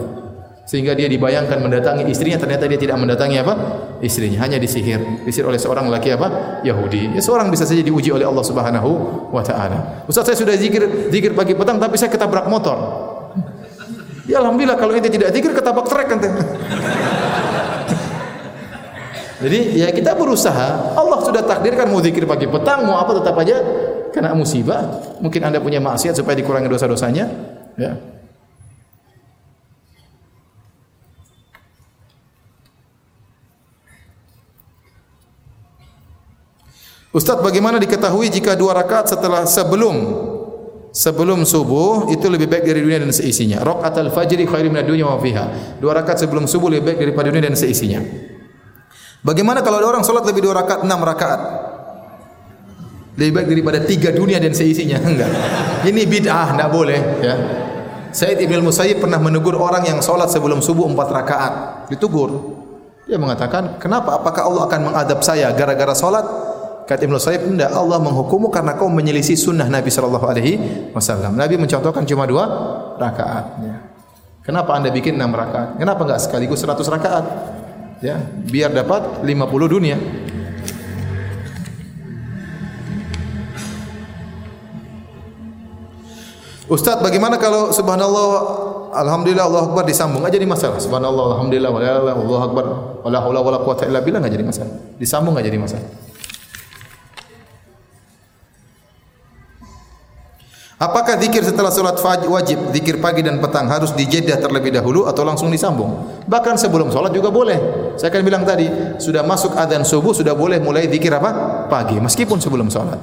Sehingga 0.66 0.98
dia 0.98 1.06
dibayangkan 1.06 1.62
mendatangi 1.62 2.10
istrinya, 2.10 2.42
ternyata 2.42 2.66
dia 2.66 2.74
tidak 2.74 2.98
mendatangi 2.98 3.38
apa? 3.38 3.54
Istrinya, 4.02 4.42
hanya 4.42 4.58
disihir. 4.58 4.98
Disihir 5.22 5.46
oleh 5.46 5.62
seorang 5.62 5.86
laki 5.86 6.18
apa? 6.18 6.58
Yahudi. 6.66 7.14
Ya, 7.14 7.22
seorang 7.22 7.54
bisa 7.54 7.62
saja 7.62 7.78
diuji 7.78 8.10
oleh 8.10 8.26
Allah 8.26 8.42
Subhanahu 8.42 8.90
wa 9.30 9.46
taala. 9.46 10.02
Ustaz 10.10 10.26
saya 10.26 10.34
sudah 10.34 10.58
zikir 10.58 10.82
zikir 11.14 11.30
pagi 11.38 11.54
petang 11.54 11.78
tapi 11.78 11.94
saya 11.94 12.10
ketabrak 12.10 12.50
motor. 12.50 12.74
Ya 14.26 14.42
alhamdulillah 14.42 14.74
kalau 14.74 14.98
ente 14.98 15.06
tidak 15.06 15.30
zikir 15.30 15.54
ketabrak 15.54 15.86
trek 15.86 16.10
ente. 16.10 16.26
Jadi 19.46 19.78
ya 19.78 19.94
kita 19.94 20.18
berusaha. 20.18 20.98
Allah 20.98 21.22
sudah 21.22 21.46
takdirkan 21.46 21.86
mau 21.86 22.02
zikir 22.02 22.26
pagi 22.26 22.50
petang 22.50 22.82
mau 22.82 22.98
apa 22.98 23.14
tetap 23.14 23.38
aja 23.38 23.62
kena 24.10 24.34
musibah. 24.34 24.98
Mungkin 25.22 25.38
anda 25.46 25.62
punya 25.62 25.78
maksiat 25.78 26.18
supaya 26.18 26.34
dikurangi 26.34 26.66
dosa-dosanya. 26.66 27.30
Ya. 27.78 27.94
Ustaz 37.14 37.38
bagaimana 37.38 37.78
diketahui 37.78 38.26
jika 38.26 38.58
dua 38.58 38.74
rakaat 38.74 39.14
setelah 39.14 39.46
sebelum 39.46 39.94
sebelum 40.90 41.46
subuh 41.46 42.10
itu 42.10 42.26
lebih 42.26 42.50
baik 42.50 42.66
dari 42.66 42.82
dunia 42.82 42.98
dan 42.98 43.14
seisinya. 43.14 43.62
Rakaat 43.62 43.94
al-fajr 44.10 44.42
khairu 44.42 44.74
min 44.74 44.82
ad-dunya 44.82 45.06
wa 45.06 45.22
fiha. 45.22 45.78
Dua 45.78 45.94
rakaat 45.94 46.26
sebelum 46.26 46.50
subuh 46.50 46.66
lebih 46.66 46.92
baik 46.92 46.98
daripada 46.98 47.30
dunia 47.30 47.46
dan 47.46 47.54
seisinya. 47.54 48.02
Bagaimana 49.24 49.64
kalau 49.64 49.80
ada 49.80 49.88
orang 49.88 50.04
solat 50.04 50.24
lebih 50.28 50.44
dua 50.44 50.64
rakaat, 50.64 50.84
enam 50.84 51.00
rakaat? 51.00 51.40
Lebih 53.16 53.32
baik 53.32 53.46
daripada 53.48 53.78
tiga 53.82 54.10
dunia 54.12 54.36
dan 54.36 54.52
seisinya. 54.52 55.00
Enggak. 55.08 55.30
Ini 55.88 56.02
bid'ah, 56.04 56.52
enggak 56.52 56.70
boleh. 56.72 57.00
Ya. 57.24 57.36
Said 58.12 58.40
Ibn 58.40 58.64
Musayyib 58.64 59.00
pernah 59.04 59.20
menegur 59.20 59.56
orang 59.56 59.84
yang 59.84 60.00
solat 60.00 60.32
sebelum 60.32 60.60
subuh 60.60 60.88
empat 60.88 61.08
rakaat. 61.12 61.52
Ditugur. 61.92 62.58
Dia 63.06 63.20
mengatakan, 63.20 63.78
kenapa? 63.78 64.18
Apakah 64.18 64.50
Allah 64.50 64.62
akan 64.66 64.80
mengadab 64.90 65.20
saya 65.22 65.52
gara-gara 65.54 65.94
solat? 65.94 66.26
Kata 66.88 67.06
Ibn 67.06 67.16
Musayyib, 67.16 67.42
tidak. 67.54 67.70
Allah 67.70 67.98
menghukummu 68.02 68.50
karena 68.50 68.74
kau 68.74 68.90
menyelisih 68.90 69.38
sunnah 69.38 69.68
Nabi 69.70 69.90
Wasallam. 70.92 71.38
Nabi 71.38 71.54
mencontohkan 71.56 72.02
cuma 72.04 72.26
dua 72.26 72.44
rakaat. 72.98 73.44
Ya. 73.62 73.76
Kenapa 74.46 74.78
anda 74.78 74.94
bikin 74.94 75.18
enam 75.18 75.34
rakaat? 75.34 75.80
Kenapa 75.80 76.06
enggak 76.06 76.20
sekaligus 76.22 76.62
seratus 76.62 76.86
rakaat? 76.86 77.24
Ya 78.04 78.20
biar 78.48 78.72
dapat 78.72 79.24
50 79.24 79.72
dunia 79.72 79.96
Ustaz 86.66 86.98
bagaimana 86.98 87.38
kalau 87.38 87.70
subhanallah 87.70 88.26
alhamdulillah 88.90 89.46
Allah 89.46 89.62
akbar 89.70 89.86
disambung 89.86 90.26
aja 90.26 90.34
di 90.34 90.50
masalah 90.50 90.82
subhanallah 90.82 91.38
alhamdulillah 91.38 91.70
wa 91.70 91.78
la 91.78 91.86
ilaha 92.02 92.18
illallah 92.18 92.42
akbar 92.42 92.64
wala 93.06 93.18
haula 93.22 93.40
wala 93.40 93.58
quwata 93.62 93.86
illa 93.86 94.02
billah 94.02 94.18
enggak 94.18 94.34
jadi 94.34 94.44
masalah 94.44 94.72
disambung 94.98 95.38
enggak 95.38 95.46
jadi 95.46 95.60
masalah 95.62 95.86
Apakah 100.76 101.16
zikir 101.16 101.40
setelah 101.40 101.72
solat 101.72 101.96
wajib, 102.28 102.68
zikir 102.68 103.00
pagi 103.00 103.24
dan 103.24 103.40
petang 103.40 103.64
harus 103.64 103.96
dijedah 103.96 104.36
terlebih 104.36 104.76
dahulu 104.76 105.08
atau 105.08 105.24
langsung 105.24 105.48
disambung? 105.48 106.20
Bahkan 106.28 106.60
sebelum 106.60 106.92
solat 106.92 107.16
juga 107.16 107.32
boleh. 107.32 107.56
Saya 107.96 108.12
akan 108.12 108.22
bilang 108.22 108.44
tadi, 108.44 108.68
sudah 109.00 109.24
masuk 109.24 109.56
adzan 109.56 109.82
subuh 109.82 110.12
sudah 110.12 110.36
boleh 110.36 110.60
mulai 110.60 110.88
zikir 110.88 111.12
apa? 111.12 111.64
Pagi, 111.66 111.96
meskipun 111.96 112.38
sebelum 112.38 112.68
solat. 112.68 113.00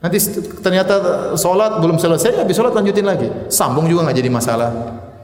Nanti 0.00 0.16
ternyata 0.64 0.96
solat 1.36 1.76
belum 1.84 2.00
selesai, 2.00 2.40
habis 2.40 2.56
solat 2.56 2.72
lanjutin 2.72 3.04
lagi. 3.04 3.28
Sambung 3.52 3.84
juga 3.84 4.08
enggak 4.08 4.16
jadi 4.24 4.30
masalah. 4.32 4.70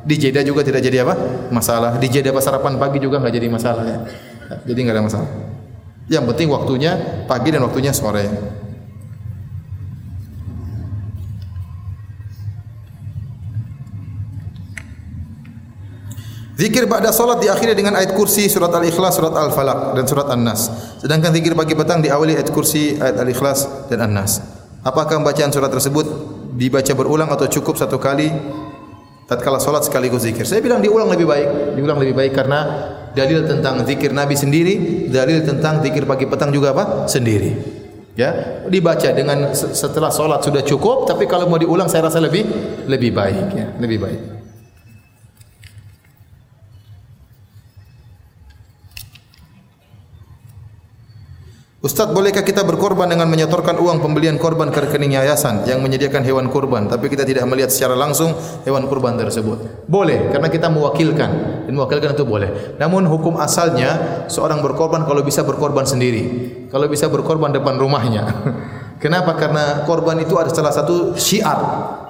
Dijedah 0.05 0.45
juga 0.45 0.61
tidak 0.63 0.85
jadi 0.85 1.03
apa? 1.03 1.17
Masalah. 1.49 1.97
Dijedah 1.97 2.31
pas 2.31 2.45
sarapan 2.45 2.77
pagi 2.77 3.01
juga 3.01 3.17
enggak 3.17 3.35
jadi 3.41 3.49
masalah 3.49 3.85
ya. 3.89 3.99
Jadi 4.69 4.79
enggak 4.85 4.97
ada 5.01 5.05
masalah. 5.09 5.31
Yang 6.07 6.25
penting 6.31 6.49
waktunya 6.53 6.93
pagi 7.25 7.49
dan 7.51 7.65
waktunya 7.65 7.91
sore. 7.91 8.29
Zikir 16.57 16.89
pada 16.89 17.13
solat 17.13 17.45
diakhiri 17.45 17.77
dengan 17.77 18.01
ayat 18.01 18.17
kursi, 18.17 18.49
surat 18.49 18.73
Al-Ikhlas, 18.73 19.21
surat 19.21 19.37
Al-Falaq 19.37 19.93
dan 19.93 20.09
surat 20.09 20.25
An-Nas. 20.33 20.73
Sedangkan 21.05 21.29
zikir 21.37 21.53
pagi 21.53 21.77
petang 21.77 22.01
diawali 22.01 22.33
ayat 22.33 22.49
kursi, 22.49 22.97
ayat 22.97 23.21
Al-Ikhlas 23.21 23.93
dan 23.93 24.09
An-Nas. 24.09 24.41
Apakah 24.81 25.21
bacaan 25.21 25.53
surat 25.53 25.69
tersebut 25.69 26.09
dibaca 26.57 26.89
berulang 26.97 27.29
atau 27.29 27.45
cukup 27.45 27.77
satu 27.77 28.01
kali 28.01 28.33
tatkala 29.29 29.61
solat 29.61 29.85
sekaligus 29.85 30.25
zikir? 30.25 30.49
Saya 30.49 30.65
bilang 30.65 30.81
diulang 30.81 31.13
lebih 31.13 31.29
baik. 31.29 31.77
Diulang 31.77 32.01
lebih 32.01 32.17
baik 32.17 32.33
karena 32.33 32.59
dalil 33.13 33.45
tentang 33.45 33.85
zikir 33.85 34.17
Nabi 34.17 34.33
sendiri, 34.33 34.75
dalil 35.13 35.45
tentang 35.45 35.85
zikir 35.85 36.09
pagi 36.09 36.25
petang 36.25 36.57
juga 36.57 36.73
apa? 36.73 37.05
Sendiri. 37.05 37.53
Ya, 38.17 38.65
dibaca 38.65 39.13
dengan 39.13 39.53
setelah 39.53 40.09
solat 40.09 40.41
sudah 40.41 40.65
cukup, 40.65 41.05
tapi 41.05 41.29
kalau 41.29 41.53
mau 41.53 41.61
diulang 41.61 41.85
saya 41.85 42.09
rasa 42.09 42.17
lebih 42.17 42.49
lebih 42.89 43.13
baik 43.13 43.47
ya, 43.53 43.67
lebih 43.77 44.01
baik. 44.01 44.21
Ustaz, 51.87 52.11
bolehkah 52.11 52.43
kita 52.43 52.67
berkorban 52.67 53.07
dengan 53.07 53.31
menyetorkan 53.31 53.79
uang 53.79 54.03
pembelian 54.03 54.43
korban 54.43 54.75
ke 54.75 54.83
rekening 54.83 55.23
yayasan 55.23 55.63
yang 55.71 55.79
menyediakan 55.79 56.27
hewan 56.27 56.51
kurban, 56.51 56.91
tapi 56.91 57.07
kita 57.07 57.23
tidak 57.23 57.47
melihat 57.47 57.71
secara 57.71 57.95
langsung 57.95 58.35
hewan 58.67 58.91
kurban 58.91 59.15
tersebut? 59.15 59.87
Boleh, 59.87 60.27
karena 60.35 60.51
kita 60.51 60.67
mewakilkan. 60.67 61.63
Dan 61.63 61.79
mewakilkan 61.79 62.19
itu 62.19 62.27
boleh. 62.27 62.75
Namun 62.83 63.07
hukum 63.07 63.39
asalnya, 63.39 64.27
seorang 64.27 64.67
berkorban 64.67 65.07
kalau 65.07 65.23
bisa 65.23 65.47
berkorban 65.47 65.87
sendiri. 65.87 66.27
Kalau 66.75 66.91
bisa 66.91 67.07
berkorban 67.07 67.55
depan 67.55 67.79
rumahnya. 67.79 68.35
Kenapa? 69.07 69.39
Karena 69.39 69.87
korban 69.87 70.19
itu 70.19 70.35
adalah 70.35 70.59
salah 70.59 70.75
satu 70.75 71.15
syiar 71.15 71.61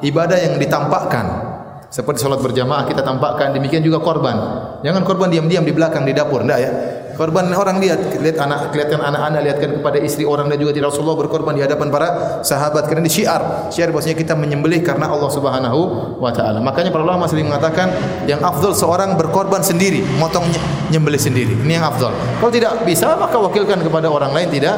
ibadah 0.01 0.41
yang 0.41 0.57
ditampakkan. 0.57 1.53
Seperti 1.93 2.25
solat 2.25 2.41
berjamaah 2.41 2.89
kita 2.89 3.05
tampakkan, 3.05 3.53
demikian 3.53 3.85
juga 3.85 4.01
korban. 4.01 4.37
Jangan 4.81 5.05
korban 5.05 5.29
diam-diam 5.29 5.69
di 5.69 5.77
belakang 5.77 6.09
di 6.09 6.17
dapur, 6.17 6.49
enggak 6.49 6.61
ya? 6.65 6.73
Korban 7.17 7.49
orang 7.57 7.81
lihat, 7.81 8.21
lihat 8.21 8.37
anak, 8.37 8.77
kelihatan 8.77 9.01
anak-anak, 9.01 9.41
lihatkan 9.41 9.81
kepada 9.81 9.97
istri 10.05 10.29
orang 10.29 10.53
dan 10.53 10.61
juga 10.61 10.77
tidak 10.77 10.93
Rasulullah 10.93 11.17
berkorban 11.17 11.57
di 11.57 11.65
hadapan 11.65 11.89
para 11.89 12.09
sahabat 12.45 12.85
kerana 12.85 13.09
ini 13.09 13.13
syiar. 13.13 13.73
Syiar 13.73 13.89
bahasanya 13.89 14.21
kita 14.21 14.37
menyembelih 14.37 14.85
karena 14.85 15.09
Allah 15.09 15.33
Subhanahu 15.33 15.81
wa 16.21 16.29
taala. 16.29 16.61
Makanya 16.61 16.93
para 16.93 17.09
ulama 17.09 17.25
sering 17.25 17.49
mengatakan 17.49 17.89
yang 18.29 18.45
afdal 18.45 18.77
seorang 18.77 19.17
berkorban 19.17 19.65
sendiri, 19.65 20.05
motong 20.21 20.45
nyembelih 20.93 21.17
sendiri. 21.17 21.57
Ini 21.57 21.81
yang 21.81 21.89
afdal. 21.89 22.13
Kalau 22.13 22.53
tidak 22.53 22.85
bisa 22.85 23.17
maka 23.17 23.41
wakilkan 23.41 23.81
kepada 23.81 24.13
orang 24.13 24.37
lain 24.37 24.53
tidak 24.53 24.77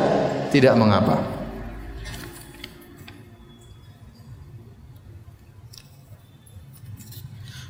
tidak 0.54 0.78
mengapa. 0.78 1.18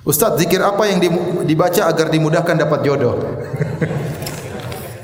Ustaz, 0.08 0.40
zikir 0.40 0.60
apa 0.64 0.88
yang 0.88 1.04
dibaca 1.44 1.84
agar 1.84 2.08
dimudahkan 2.08 2.56
dapat 2.56 2.80
jodoh? 2.80 3.16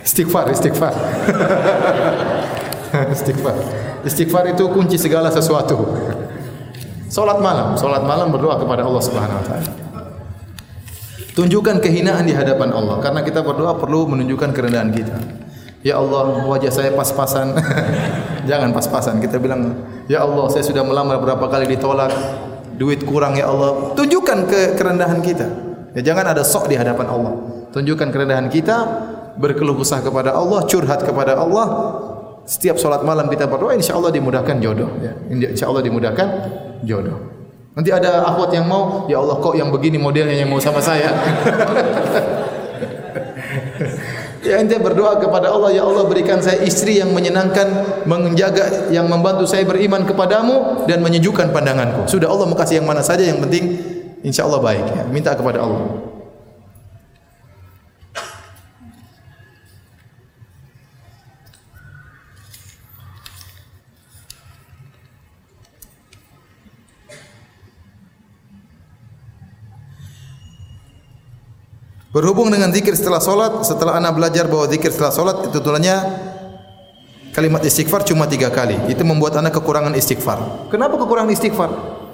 Istighfar, 0.04 0.52
istighfar. 0.52 0.92
istighfar. 3.16 3.56
Istighfar 4.04 4.44
itu 4.52 4.64
kunci 4.68 5.00
segala 5.00 5.32
sesuatu. 5.32 5.80
Salat 7.08 7.40
malam, 7.40 7.72
salat 7.80 8.04
malam 8.04 8.28
berdoa 8.28 8.60
kepada 8.60 8.84
Allah 8.84 9.00
Subhanahu 9.00 9.40
wa 9.40 9.46
taala. 9.48 9.72
Tunjukkan 11.34 11.82
kehinaan 11.82 12.28
di 12.28 12.36
hadapan 12.36 12.70
Allah 12.70 13.00
karena 13.02 13.24
kita 13.24 13.42
berdoa 13.42 13.80
perlu 13.80 14.06
menunjukkan 14.06 14.54
kerendahan 14.54 14.92
kita. 14.92 15.16
Ya 15.80 15.98
Allah, 15.98 16.46
wajah 16.46 16.70
saya 16.70 16.90
pas-pasan. 16.92 17.56
Jangan 18.50 18.76
pas-pasan. 18.76 19.20
Kita 19.24 19.40
bilang, 19.40 19.72
"Ya 20.08 20.20
Allah, 20.20 20.48
saya 20.52 20.64
sudah 20.64 20.84
melamar 20.84 21.20
berapa 21.20 21.44
kali 21.48 21.76
ditolak. 21.76 22.12
Duit 22.76 23.02
kurang 23.04 23.36
ya 23.36 23.48
Allah." 23.50 23.92
Tunjukkan 23.96 24.38
ke 24.48 24.60
kerendahan 24.76 25.20
kita. 25.24 25.46
Ya 25.94 26.02
jangan 26.02 26.34
ada 26.34 26.42
sok 26.42 26.66
di 26.66 26.74
hadapan 26.74 27.06
Allah. 27.06 27.34
Tunjukkan 27.70 28.10
kerendahan 28.10 28.50
kita, 28.50 28.76
berkeluh 29.38 29.78
kesah 29.78 30.02
kepada 30.02 30.34
Allah, 30.34 30.66
curhat 30.66 31.02
kepada 31.02 31.38
Allah. 31.38 31.66
Setiap 32.44 32.76
solat 32.76 33.00
malam 33.00 33.32
kita 33.32 33.48
berdoa, 33.48 33.72
insya 33.72 33.96
Allah 33.96 34.12
dimudahkan 34.12 34.60
jodoh. 34.60 34.92
Ya. 35.00 35.16
Insya 35.32 35.72
Allah 35.72 35.80
dimudahkan 35.80 36.28
jodoh. 36.84 37.16
Nanti 37.74 37.90
ada 37.90 38.22
akhwat 38.22 38.54
yang 38.54 38.70
mau, 38.70 39.10
ya 39.10 39.18
Allah 39.18 39.42
kok 39.42 39.58
yang 39.58 39.74
begini 39.74 39.98
modelnya 39.98 40.38
yang 40.38 40.52
mau 40.52 40.62
sama 40.62 40.78
saya. 40.78 41.10
ya 44.46 44.62
ente 44.62 44.78
berdoa 44.78 45.18
kepada 45.18 45.50
Allah, 45.50 45.74
ya 45.74 45.82
Allah 45.82 46.06
berikan 46.06 46.38
saya 46.38 46.62
istri 46.62 47.02
yang 47.02 47.10
menyenangkan, 47.10 47.66
menjaga, 48.06 48.94
yang 48.94 49.10
membantu 49.10 49.50
saya 49.50 49.66
beriman 49.66 50.06
kepadamu 50.06 50.86
dan 50.86 51.02
menyejukkan 51.02 51.50
pandanganku. 51.50 52.06
Sudah 52.06 52.30
Allah 52.30 52.46
mau 52.46 52.54
kasih 52.54 52.78
yang 52.78 52.86
mana 52.86 53.02
saja, 53.02 53.26
yang 53.26 53.42
penting 53.42 53.74
insya 54.22 54.46
Allah 54.46 54.62
baik. 54.62 54.86
Ya. 54.94 55.02
Minta 55.10 55.34
kepada 55.34 55.66
Allah. 55.66 56.13
Berhubung 72.14 72.46
dengan 72.46 72.70
zikir 72.70 72.94
setelah 72.94 73.18
solat, 73.18 73.66
setelah 73.66 73.98
anak 73.98 74.14
belajar 74.14 74.46
bahawa 74.46 74.70
zikir 74.70 74.94
setelah 74.94 75.10
solat 75.10 75.50
itu 75.50 75.58
tulannya 75.58 75.98
kalimat 77.34 77.58
istighfar 77.66 78.06
cuma 78.06 78.30
tiga 78.30 78.54
kali. 78.54 78.78
Itu 78.86 79.02
membuat 79.02 79.34
anak 79.34 79.58
kekurangan 79.58 79.90
istighfar. 79.98 80.70
Kenapa 80.70 80.94
kekurangan 80.94 81.34
istighfar? 81.34 81.70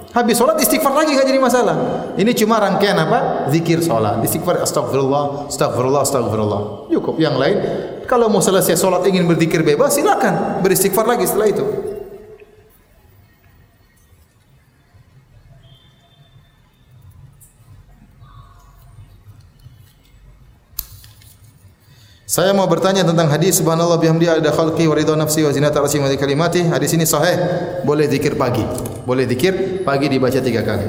Habis 0.09 0.41
solat 0.41 0.57
istighfar 0.57 0.89
lagi 0.97 1.13
enggak 1.13 1.29
jadi 1.29 1.37
masalah. 1.37 1.75
Ini 2.17 2.33
cuma 2.33 2.57
rangkaian 2.57 2.97
apa? 2.97 3.45
Zikir 3.53 3.85
solat. 3.85 4.25
Istighfar 4.25 4.65
astagfirullah, 4.65 5.45
astagfirullah, 5.53 6.01
astagfirullah. 6.01 6.61
Cukup. 6.89 7.21
Yang 7.21 7.35
lain, 7.37 7.57
kalau 8.09 8.25
mau 8.25 8.41
selesai 8.41 8.73
solat 8.81 9.05
ingin 9.05 9.29
berzikir 9.29 9.61
bebas, 9.61 9.93
silakan 9.93 10.65
beristighfar 10.65 11.05
lagi 11.05 11.29
setelah 11.29 11.45
itu. 11.53 11.65
Saya 22.31 22.55
mau 22.55 22.63
bertanya 22.63 23.03
tentang 23.03 23.27
hadis 23.27 23.59
subhanallah 23.59 23.99
bihamdi 23.99 24.23
ada 24.23 24.55
khalqi 24.55 24.87
wa 24.87 24.95
ridha 24.95 25.19
nafsi 25.19 25.43
wa 25.43 25.51
zinata 25.51 25.83
arsi 25.83 25.99
wa 25.99 26.07
kalimati. 26.15 26.63
Hadis 26.63 26.95
ini 26.95 27.03
sahih. 27.03 27.35
Boleh 27.83 28.07
zikir 28.07 28.39
pagi. 28.39 28.63
Boleh 29.03 29.27
zikir 29.27 29.83
pagi 29.83 30.07
dibaca 30.07 30.39
tiga 30.39 30.63
kali. 30.63 30.87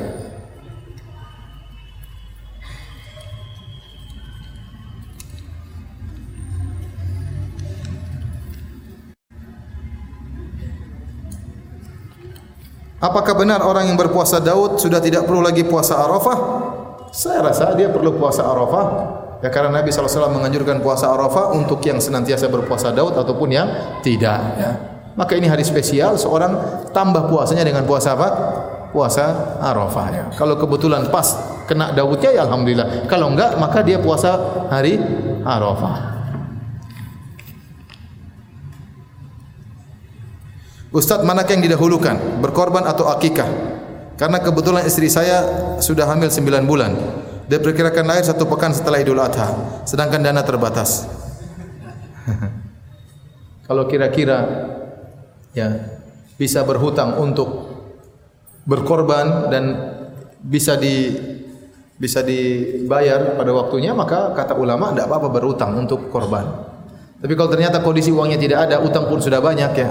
Apakah 13.03 13.35
benar 13.35 13.67
orang 13.67 13.91
yang 13.91 13.99
berpuasa 13.99 14.39
Daud 14.39 14.79
sudah 14.79 15.03
tidak 15.03 15.27
perlu 15.27 15.43
lagi 15.43 15.67
puasa 15.67 16.07
Arafah? 16.07 16.39
Saya 17.11 17.43
rasa 17.43 17.75
dia 17.75 17.91
perlu 17.91 18.15
puasa 18.15 18.47
Arafah 18.47 19.22
Ya 19.43 19.51
karena 19.51 19.75
Nabi 19.75 19.91
SAW 19.91 20.31
menganjurkan 20.31 20.79
puasa 20.79 21.11
Arafah 21.11 21.51
untuk 21.51 21.83
yang 21.83 21.99
senantiasa 21.99 22.47
berpuasa 22.47 22.95
Daud 22.95 23.19
ataupun 23.19 23.51
yang 23.51 23.99
tidak. 23.99 24.39
Ya. 24.55 24.71
Maka 25.19 25.35
ini 25.35 25.51
hari 25.51 25.67
spesial, 25.67 26.15
seorang 26.15 26.87
tambah 26.95 27.27
puasanya 27.27 27.67
dengan 27.67 27.83
puasa 27.83 28.15
apa? 28.15 28.29
Puasa 28.95 29.59
Arafah. 29.59 30.07
Ya. 30.15 30.25
Kalau 30.39 30.55
kebetulan 30.55 31.11
pas 31.11 31.27
kena 31.67 31.91
Daudnya, 31.91 32.31
ya 32.31 32.47
Alhamdulillah. 32.47 33.11
Kalau 33.11 33.35
enggak, 33.35 33.59
maka 33.59 33.83
dia 33.83 33.99
puasa 33.99 34.39
hari 34.71 35.03
Arafah. 35.43 36.15
Ustaz, 40.93 41.25
mana 41.25 41.43
yang 41.49 41.65
didahulukan? 41.65 42.39
Berkorban 42.45 42.85
atau 42.85 43.09
akikah? 43.11 43.49
Karena 44.21 44.39
kebetulan 44.39 44.85
istri 44.85 45.09
saya 45.11 45.43
sudah 45.81 46.05
hamil 46.07 46.31
9 46.31 46.69
bulan. 46.69 46.93
Dia 47.53 47.61
perkirakan 47.61 48.09
lahir 48.09 48.25
satu 48.25 48.49
pekan 48.49 48.73
setelah 48.73 49.05
Idul 49.05 49.21
Adha, 49.21 49.53
sedangkan 49.85 50.25
dana 50.25 50.41
terbatas. 50.41 51.05
Kalau 53.69 53.85
kira-kira 53.85 54.41
ya 55.53 55.69
bisa 56.41 56.65
berhutang 56.65 57.21
untuk 57.21 57.77
berkorban 58.65 59.53
dan 59.53 59.65
bisa 60.41 60.81
di 60.81 61.13
bisa 62.01 62.25
dibayar 62.25 63.37
pada 63.37 63.53
waktunya 63.53 63.93
maka 63.93 64.33
kata 64.33 64.57
ulama 64.57 64.97
tidak 64.97 65.13
apa-apa 65.13 65.29
berhutang 65.29 65.77
untuk 65.77 66.09
korban. 66.09 66.49
Tapi 67.21 67.37
kalau 67.37 67.53
ternyata 67.53 67.85
kondisi 67.85 68.09
uangnya 68.09 68.41
tidak 68.41 68.59
ada, 68.65 68.81
utang 68.81 69.05
pun 69.13 69.21
sudah 69.21 69.45
banyak 69.45 69.77
ya. 69.77 69.91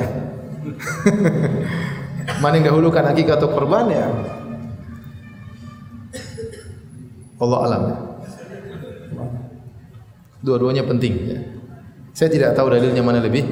Mana 2.41 2.57
yang 2.57 2.73
dahulukan 2.73 3.05
akikah 3.05 3.37
atau 3.37 3.53
korban 3.53 3.85
ya? 3.85 4.09
Allah 7.41 7.59
alam. 7.65 7.83
Dua-duanya 10.45 10.85
penting. 10.85 11.13
Ya. 11.25 11.39
Saya 12.13 12.29
tidak 12.29 12.53
tahu 12.53 12.69
dalilnya 12.69 13.01
mana 13.01 13.21
lebih 13.21 13.45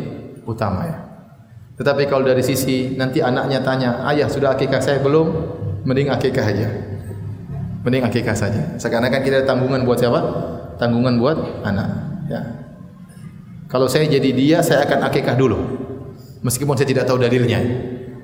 utama 0.46 0.86
ya. 0.86 0.98
Tetapi 1.80 2.12
kalau 2.12 2.28
dari 2.28 2.44
sisi 2.44 2.94
nanti 3.00 3.24
anaknya 3.24 3.64
tanya, 3.64 4.04
ayah 4.12 4.28
sudah 4.28 4.54
akikah 4.54 4.84
saya 4.84 5.00
belum? 5.00 5.32
Mending 5.88 6.12
akikah 6.12 6.44
saja. 6.44 6.68
Mending 7.88 8.04
akikah 8.04 8.36
saja. 8.36 8.76
Sekarang-akan 8.76 9.22
kita 9.24 9.42
ada 9.42 9.48
tanggungan 9.48 9.88
buat 9.88 9.96
siapa? 9.96 10.20
Tanggungan 10.76 11.16
buat 11.16 11.38
anak. 11.64 11.90
Ya. 12.28 12.42
Kalau 13.72 13.88
saya 13.88 14.12
jadi 14.12 14.30
dia, 14.36 14.58
saya 14.60 14.84
akan 14.84 15.08
akikah 15.08 15.40
dulu. 15.40 15.58
Meskipun 16.44 16.76
saya 16.76 16.90
tidak 16.90 17.08
tahu 17.08 17.22
dalilnya. 17.22 17.64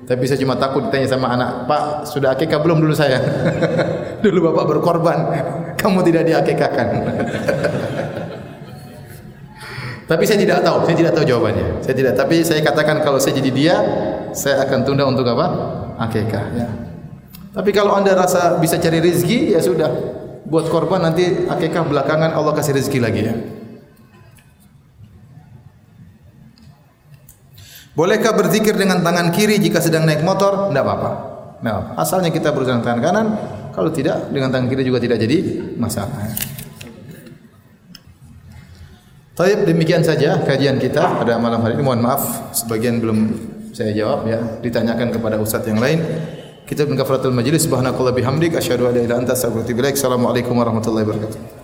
Tapi 0.04 0.22
saya 0.28 0.38
cuma 0.38 0.54
takut 0.60 0.86
ditanya 0.86 1.08
sama 1.10 1.32
anak, 1.32 1.66
Pak, 1.66 2.06
sudah 2.06 2.36
akikah 2.36 2.62
belum 2.62 2.78
dulu 2.78 2.94
saya? 2.94 3.18
dulu 4.30 4.52
bapak 4.52 4.64
berkorban, 4.76 5.18
kamu 5.78 5.98
tidak 6.06 6.22
diakikahkan. 6.26 6.88
tapi 10.10 10.22
saya 10.26 10.38
tidak 10.42 10.58
tahu, 10.62 10.86
saya 10.86 10.96
tidak 10.96 11.12
tahu 11.14 11.24
jawabannya. 11.26 11.66
Saya 11.82 11.94
tidak, 11.94 12.14
tapi 12.18 12.42
saya 12.42 12.60
katakan 12.62 13.02
kalau 13.02 13.18
saya 13.22 13.38
jadi 13.38 13.50
dia, 13.54 13.74
saya 14.34 14.66
akan 14.66 14.82
tunda 14.82 15.06
untuk 15.06 15.26
apa? 15.30 15.46
Akikah. 16.02 16.44
Ya. 16.54 16.68
Tapi 17.56 17.70
kalau 17.72 17.96
anda 17.96 18.12
rasa 18.12 18.60
bisa 18.60 18.76
cari 18.76 19.00
rezeki, 19.00 19.56
ya 19.56 19.60
sudah. 19.64 19.88
Buat 20.46 20.70
korban 20.70 21.02
nanti 21.02 21.48
akikah 21.50 21.82
belakangan 21.88 22.30
Allah 22.30 22.54
kasih 22.54 22.78
rezeki 22.78 22.98
lagi 23.02 23.22
ya. 23.26 23.34
Bolehkah 27.96 28.36
berzikir 28.36 28.76
dengan 28.76 29.00
tangan 29.00 29.32
kiri 29.32 29.56
jika 29.56 29.80
sedang 29.80 30.04
naik 30.04 30.20
motor? 30.20 30.68
Tidak 30.68 30.84
apa-apa. 30.84 31.10
Nah, 31.64 31.96
asalnya 31.96 32.28
kita 32.28 32.52
berusaha 32.52 32.76
tangan 32.84 33.00
kanan. 33.00 33.26
Kalau 33.76 33.92
tidak, 33.92 34.32
dengan 34.32 34.48
tangan 34.48 34.72
kiri 34.72 34.88
juga 34.88 34.96
tidak 34.96 35.20
jadi 35.20 35.36
masalah. 35.76 36.32
Taib 39.36 39.68
demikian 39.68 40.00
saja 40.00 40.40
kajian 40.48 40.80
kita 40.80 41.20
pada 41.20 41.36
malam 41.36 41.60
hari 41.60 41.76
ini. 41.76 41.84
Mohon 41.84 42.08
maaf 42.08 42.56
sebagian 42.56 43.04
belum 43.04 43.36
saya 43.76 43.92
jawab 43.92 44.24
ya. 44.24 44.40
Ditanyakan 44.64 45.12
kepada 45.12 45.36
ustaz 45.36 45.68
yang 45.68 45.76
lain. 45.76 46.00
Kita 46.64 46.88
bin 46.88 46.96
kafaratul 46.96 47.36
majlis 47.36 47.68
subhanakallah 47.68 48.16
bihamdik 48.16 48.56
asyhadu 48.56 48.88
an 48.88 48.96
la 48.96 49.04
ilaha 49.04 49.06
illa 49.06 49.16
anta 49.20 49.36
astaghfiruka 49.36 49.60
wa 49.60 49.68
atubu 49.68 49.80
ilaik. 49.84 49.94
Assalamualaikum 50.00 50.54
warahmatullahi 50.56 51.04
wabarakatuh. 51.04 51.55